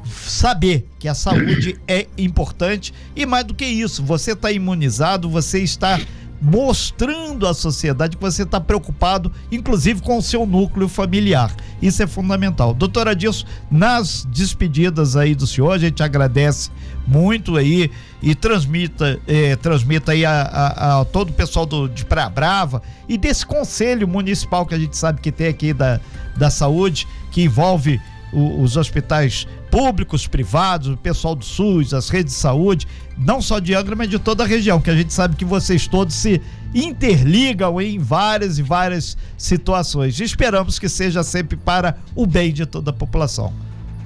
saber 0.05 0.89
que 0.99 1.09
a 1.09 1.15
saúde 1.15 1.79
é 1.89 2.07
importante 2.17 2.95
e 3.17 3.27
mais 3.27 3.45
do 3.45 3.55
que 3.55 3.65
isso, 3.65 4.03
você 4.03 4.33
está 4.33 4.53
imunizado, 4.53 5.29
você 5.29 5.61
está 5.61 5.99
mostrando 6.41 7.47
à 7.47 7.55
sociedade 7.55 8.17
que 8.17 8.23
você 8.23 8.43
está 8.43 8.61
preocupado, 8.61 9.31
inclusive 9.51 10.01
com 10.03 10.19
o 10.19 10.23
seu 10.23 10.47
núcleo 10.47 10.89
familiar. 10.89 11.55
Isso 11.81 12.03
é 12.03 12.07
fundamental. 12.07 12.73
Doutora 12.75 13.15
Dilson, 13.15 13.47
nas 13.71 14.25
despedidas 14.31 15.17
aí 15.17 15.35
do 15.35 15.47
senhor, 15.47 15.73
a 15.73 15.79
gente 15.79 16.03
agradece 16.03 16.71
muito 17.07 17.57
aí 17.57 17.91
e 18.23 18.35
transmita, 18.35 19.19
eh, 19.27 19.57
transmita 19.57 20.13
aí 20.13 20.25
a, 20.25 20.43
a- 20.43 21.01
a 21.01 21.05
todo 21.05 21.31
o 21.31 21.33
pessoal 21.33 21.65
do, 21.67 21.89
de 21.89 22.05
Praia 22.05 22.29
Brava 22.29 22.83
e 23.09 23.17
desse 23.17 23.47
conselho 23.47 24.07
municipal 24.09 24.67
que 24.67 24.75
a 24.75 24.79
gente 24.79 24.97
sabe 24.97 25.21
que 25.21 25.31
tem 25.33 25.47
aqui 25.49 25.73
da, 25.73 26.01
da 26.37 26.51
saúde, 26.51 27.07
que 27.31 27.43
envolve 27.43 28.01
o- 28.33 28.61
os 28.63 28.77
hospitais 28.77 29.47
públicos, 29.71 30.27
privados, 30.27 30.89
o 30.89 30.97
pessoal 30.97 31.35
do 31.35 31.45
SUS, 31.45 31.95
as 31.95 32.09
redes 32.09 32.35
de 32.35 32.41
saúde, 32.41 32.87
não 33.17 33.41
só 33.41 33.59
de 33.59 33.75
Angra, 33.75 33.97
mas 33.97 34.09
de 34.09 34.19
toda 34.19 34.45
a 34.45 34.47
região, 34.47 34.81
que 34.81 34.91
a 34.91 34.95
gente 34.95 35.13
sabe 35.13 35.37
que 35.37 35.45
vocês 35.45 35.87
todos 35.87 36.15
se 36.15 36.41
interligam 36.75 37.81
em 37.81 37.99
várias 37.99 38.59
e 38.59 38.63
várias 38.63 39.17
situações. 39.37 40.21
Esperamos 40.21 40.79
que 40.79 40.89
seja 40.89 41.23
sempre 41.23 41.57
para 41.57 41.97
o 42.15 42.27
bem 42.27 42.53
de 42.53 42.67
toda 42.67 42.91
a 42.91 42.93
população. 42.93 43.53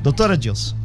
Doutora 0.02 0.36
Dilson. 0.36 0.76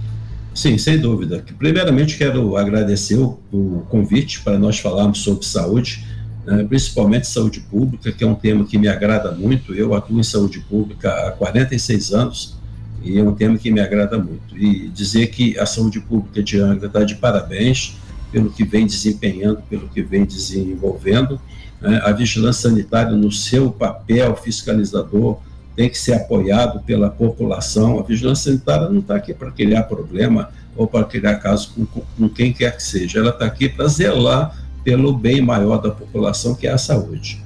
Sim, 0.53 0.77
sem 0.77 0.99
dúvida. 0.99 1.43
Primeiramente, 1.57 2.17
quero 2.17 2.57
agradecer 2.57 3.17
o, 3.17 3.39
o 3.51 3.85
convite 3.89 4.41
para 4.41 4.57
nós 4.57 4.79
falarmos 4.79 5.19
sobre 5.19 5.45
saúde, 5.45 6.03
né, 6.45 6.63
principalmente 6.63 7.27
saúde 7.27 7.59
pública, 7.59 8.11
que 8.11 8.23
é 8.23 8.27
um 8.27 8.33
tema 8.33 8.65
que 8.65 8.77
me 8.77 8.87
agrada 8.87 9.31
muito. 9.31 9.75
Eu 9.75 9.93
atuo 9.93 10.19
em 10.19 10.23
saúde 10.23 10.59
pública 10.61 11.11
há 11.27 11.31
46 11.31 12.11
anos 12.11 12.56
e 13.03 13.17
é 13.17 13.23
um 13.23 13.33
tema 13.33 13.57
que 13.57 13.71
me 13.71 13.79
agrada 13.79 14.17
muito. 14.17 14.57
E 14.57 14.89
dizer 14.89 15.27
que 15.27 15.57
a 15.57 15.65
saúde 15.65 15.99
pública 15.99 16.41
de 16.43 16.59
Angra 16.59 16.87
está 16.87 17.03
de 17.03 17.15
parabéns 17.15 17.95
pelo 18.31 18.49
que 18.49 18.63
vem 18.65 18.85
desempenhando, 18.85 19.61
pelo 19.69 19.87
que 19.87 20.01
vem 20.01 20.25
desenvolvendo. 20.25 21.39
né. 21.81 22.01
A 22.03 22.11
vigilância 22.11 22.69
sanitária, 22.69 23.11
no 23.13 23.31
seu 23.31 23.71
papel 23.71 24.35
fiscalizador, 24.35 25.37
tem 25.75 25.89
que 25.89 25.97
ser 25.97 26.13
apoiado 26.13 26.81
pela 26.83 27.09
população. 27.09 27.99
A 27.99 28.03
vigilância 28.03 28.51
sanitária 28.51 28.89
não 28.89 28.99
está 28.99 29.15
aqui 29.15 29.33
para 29.33 29.51
criar 29.51 29.83
problema 29.83 30.49
ou 30.75 30.87
para 30.87 31.05
criar 31.05 31.35
caso 31.35 31.71
com, 31.75 31.85
com- 31.85 32.29
quem 32.29 32.51
quer 32.51 32.75
que 32.75 32.83
seja. 32.83 33.19
Ela 33.19 33.29
está 33.29 33.45
aqui 33.45 33.69
para 33.69 33.87
zelar 33.87 34.55
pelo 34.83 35.13
bem 35.13 35.39
maior 35.41 35.77
da 35.77 35.91
população, 35.91 36.55
que 36.55 36.65
é 36.67 36.71
a 36.71 36.77
saúde. 36.77 37.41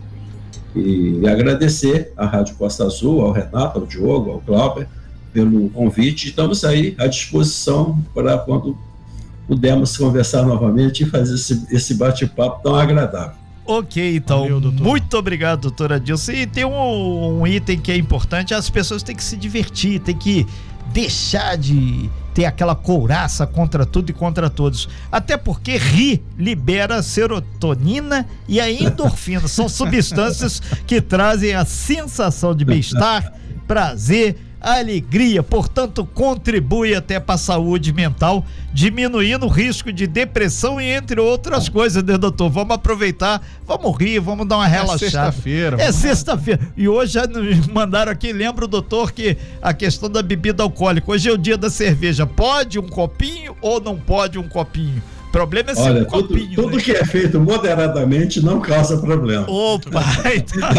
E 0.76 1.28
agradecer 1.28 2.14
à 2.16 2.26
Rádio 2.26 2.56
Costa 2.56 2.86
Azul, 2.86 3.22
ao 3.22 3.32
Renato, 3.32 3.80
ao 3.80 3.86
Diogo, 3.86 4.32
ao 4.32 4.40
Cláudio, 4.40 4.88
pelo 5.34 5.70
convite. 5.70 6.30
Estamos 6.30 6.64
aí 6.64 6.96
à 6.98 7.08
disposição 7.08 8.00
para 8.14 8.38
quando 8.38 8.78
pudermos 9.48 9.98
conversar 9.98 10.44
novamente 10.44 11.04
e 11.04 11.06
fazer 11.06 11.36
esse, 11.36 11.66
esse 11.72 11.94
bate-papo 11.96 12.64
tão 12.64 12.76
agradável. 12.76 13.42
Ok, 13.66 14.16
então, 14.16 14.48
muito 14.60 15.18
obrigado, 15.18 15.62
doutora 15.62 16.00
Dilson. 16.00 16.32
E 16.32 16.48
tem 16.48 16.66
um, 16.66 17.42
um 17.42 17.48
item 17.48 17.80
que 17.80 17.92
é 17.92 17.96
importante: 17.96 18.54
as 18.54 18.70
pessoas 18.70 19.04
têm 19.04 19.16
que 19.16 19.24
se 19.24 19.38
divertir, 19.38 20.00
têm 20.00 20.18
que 20.18 20.46
deixar 20.92 21.58
de 21.58 22.10
ter 22.34 22.46
aquela 22.46 22.76
couraça 22.76 23.46
contra 23.46 23.86
tudo 23.86 24.10
e 24.10 24.14
contra 24.14 24.50
todos. 24.50 24.90
Até 25.12 25.38
porque 25.38 25.78
rir 25.78 26.24
libera 26.38 27.02
serotonina 27.04 28.28
e 28.48 28.60
a 28.60 28.72
endorfina. 28.72 29.48
São 29.48 29.68
substâncias 29.70 30.62
que 30.88 31.02
trazem 31.02 31.54
a 31.54 31.66
sensação 31.66 32.56
de 32.56 32.66
bem-estar, 32.66 33.34
prazer, 33.68 34.38
alegria. 34.62 35.42
Portanto, 35.42 36.06
contribui 36.06 36.94
até 36.94 37.20
para 37.20 37.36
a 37.36 37.38
saúde 37.38 37.92
mental, 37.92 38.46
diminuindo 38.72 39.48
o 39.48 39.50
risco 39.50 39.92
de 39.92 40.06
depressão 40.06 40.80
e 40.80 40.86
entre 40.86 41.20
outras 41.20 41.68
coisas, 41.68 42.04
né, 42.04 42.18
doutor? 42.18 42.50
Vamos 42.50 42.76
aproveitar, 42.76 43.42
vamos 43.66 43.98
rir, 43.98 44.20
vamos 44.20 44.48
dar 44.48 44.58
uma 44.58 44.68
relaxada. 44.68 45.00
sexta-feira, 45.00 45.82
É 45.82 45.92
sexta-feira. 45.92 46.60
E 46.78 46.88
hoje 46.88 47.14
já 47.14 47.26
nos 47.26 47.68
mandaram 47.68 48.12
aqui, 48.12 48.32
lembra 48.32 48.66
o 48.66 48.68
doutor 48.68 49.12
que 49.12 49.36
a 49.62 49.74
questão 49.74 50.10
da 50.10 50.22
bebida 50.22 50.64
alcoólica. 50.64 51.12
Hoje 51.12 51.30
é 51.30 51.34
o 51.34 51.38
dia 51.38 51.58
da 51.58 51.70
cerveja. 51.70 52.26
Pode 52.28 52.78
um 52.78 52.88
copinho 52.88 53.56
ou 53.62 53.82
não 53.82 53.98
pode 53.98 54.38
um 54.38 54.48
copinho? 54.48 55.02
O 55.32 55.38
problema 55.42 55.72
é 55.72 55.76
ser 55.76 55.82
Olha, 55.84 56.02
um 56.02 56.06
tudo, 56.06 56.28
copinho. 56.28 56.56
tudo 56.56 56.76
né? 56.76 56.84
que 56.84 56.92
é 56.92 57.06
feito 57.06 57.40
moderadamente 57.40 58.42
não 58.42 58.60
causa 58.60 58.98
problema. 58.98 59.50
Opa! 59.50 60.04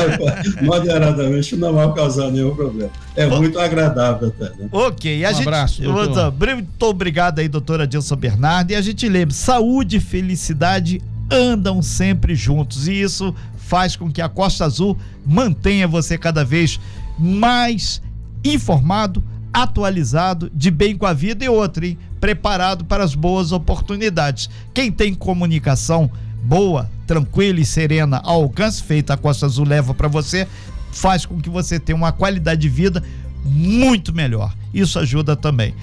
moderadamente 0.60 1.56
não 1.56 1.72
vai 1.72 1.90
causar 1.94 2.30
nenhum 2.30 2.54
problema. 2.54 2.90
É 3.16 3.26
muito 3.26 3.58
agradável 3.58 4.28
até, 4.28 4.50
né? 4.56 4.68
Ok, 4.70 5.24
a 5.24 5.30
Um 5.30 5.34
gente. 5.34 5.42
abraço, 5.48 5.82
doutor. 5.82 6.34
Muito 6.38 6.82
obrigado 6.82 7.38
aí, 7.38 7.48
doutora 7.48 7.86
Dilson 7.86 8.16
Bernardo. 8.16 8.72
E 8.72 8.74
a 8.74 8.82
gente 8.82 9.08
lembra: 9.08 9.34
saúde 9.34 9.96
e 9.96 10.00
felicidade 10.00 11.00
andam 11.30 11.80
sempre 11.80 12.34
juntos. 12.34 12.88
E 12.88 13.00
isso 13.00 13.34
faz 13.56 13.96
com 13.96 14.12
que 14.12 14.20
a 14.20 14.28
Costa 14.28 14.66
Azul 14.66 14.98
mantenha 15.24 15.88
você 15.88 16.18
cada 16.18 16.44
vez 16.44 16.78
mais 17.18 18.02
informado, 18.44 19.24
atualizado, 19.50 20.50
de 20.54 20.70
bem 20.70 20.94
com 20.94 21.06
a 21.06 21.14
vida 21.14 21.42
e 21.42 21.48
outra, 21.48 21.86
hein? 21.86 21.96
Preparado 22.22 22.84
para 22.84 23.02
as 23.02 23.16
boas 23.16 23.50
oportunidades. 23.50 24.48
Quem 24.72 24.92
tem 24.92 25.12
comunicação 25.12 26.08
boa, 26.44 26.88
tranquila 27.04 27.58
e 27.58 27.64
serena 27.64 28.20
ao 28.22 28.44
alcance, 28.44 28.80
feita 28.80 29.14
a 29.14 29.16
Costa 29.16 29.46
Azul 29.46 29.66
leva 29.66 29.92
para 29.92 30.06
você, 30.06 30.46
faz 30.92 31.26
com 31.26 31.40
que 31.40 31.50
você 31.50 31.80
tenha 31.80 31.96
uma 31.96 32.12
qualidade 32.12 32.60
de 32.60 32.68
vida 32.68 33.02
muito 33.44 34.14
melhor. 34.14 34.54
Isso 34.72 35.00
ajuda 35.00 35.34
também. 35.34 35.74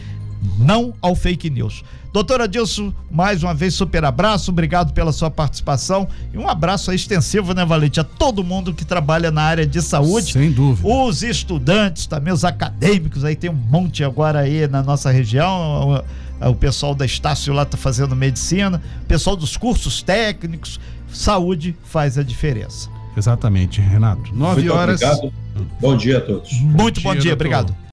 Não 0.57 0.93
ao 1.01 1.13
fake 1.13 1.49
news. 1.49 1.83
Doutora 2.13 2.47
Dilson, 2.47 2.93
mais 3.11 3.43
uma 3.43 3.53
vez, 3.53 3.73
super 3.73 4.05
abraço, 4.05 4.49
obrigado 4.49 4.93
pela 4.93 5.11
sua 5.11 5.29
participação 5.29 6.07
e 6.33 6.37
um 6.37 6.47
abraço 6.47 6.91
extensivo, 6.93 7.53
né, 7.53 7.65
Valente, 7.65 7.99
a 7.99 8.03
todo 8.03 8.45
mundo 8.45 8.73
que 8.73 8.85
trabalha 8.85 9.29
na 9.29 9.41
área 9.41 9.67
de 9.67 9.81
saúde. 9.81 10.31
Sem 10.31 10.51
dúvida. 10.51 10.87
Os 10.87 11.21
estudantes, 11.21 12.07
também 12.07 12.33
os 12.33 12.45
acadêmicos, 12.45 13.25
aí 13.25 13.35
tem 13.35 13.49
um 13.49 13.53
monte 13.53 14.05
agora 14.05 14.39
aí 14.39 14.67
na 14.69 14.81
nossa 14.81 15.11
região. 15.11 16.01
O, 16.41 16.49
o 16.49 16.55
pessoal 16.55 16.93
da 16.95 17.05
Estácio 17.05 17.53
lá 17.53 17.65
tá 17.65 17.77
fazendo 17.77 18.15
medicina, 18.15 18.81
o 19.01 19.05
pessoal 19.05 19.35
dos 19.35 19.57
cursos 19.57 20.01
técnicos, 20.01 20.79
saúde 21.11 21.75
faz 21.83 22.17
a 22.17 22.23
diferença. 22.23 22.89
Exatamente, 23.17 23.81
Renato. 23.81 24.33
9 24.33 24.61
Muito 24.61 24.73
horas. 24.73 25.01
obrigado. 25.01 25.33
Bom 25.79 25.97
dia 25.97 26.19
a 26.19 26.21
todos. 26.21 26.51
Muito 26.61 27.01
bom 27.01 27.11
dia, 27.13 27.21
doutor. 27.21 27.33
obrigado. 27.33 27.75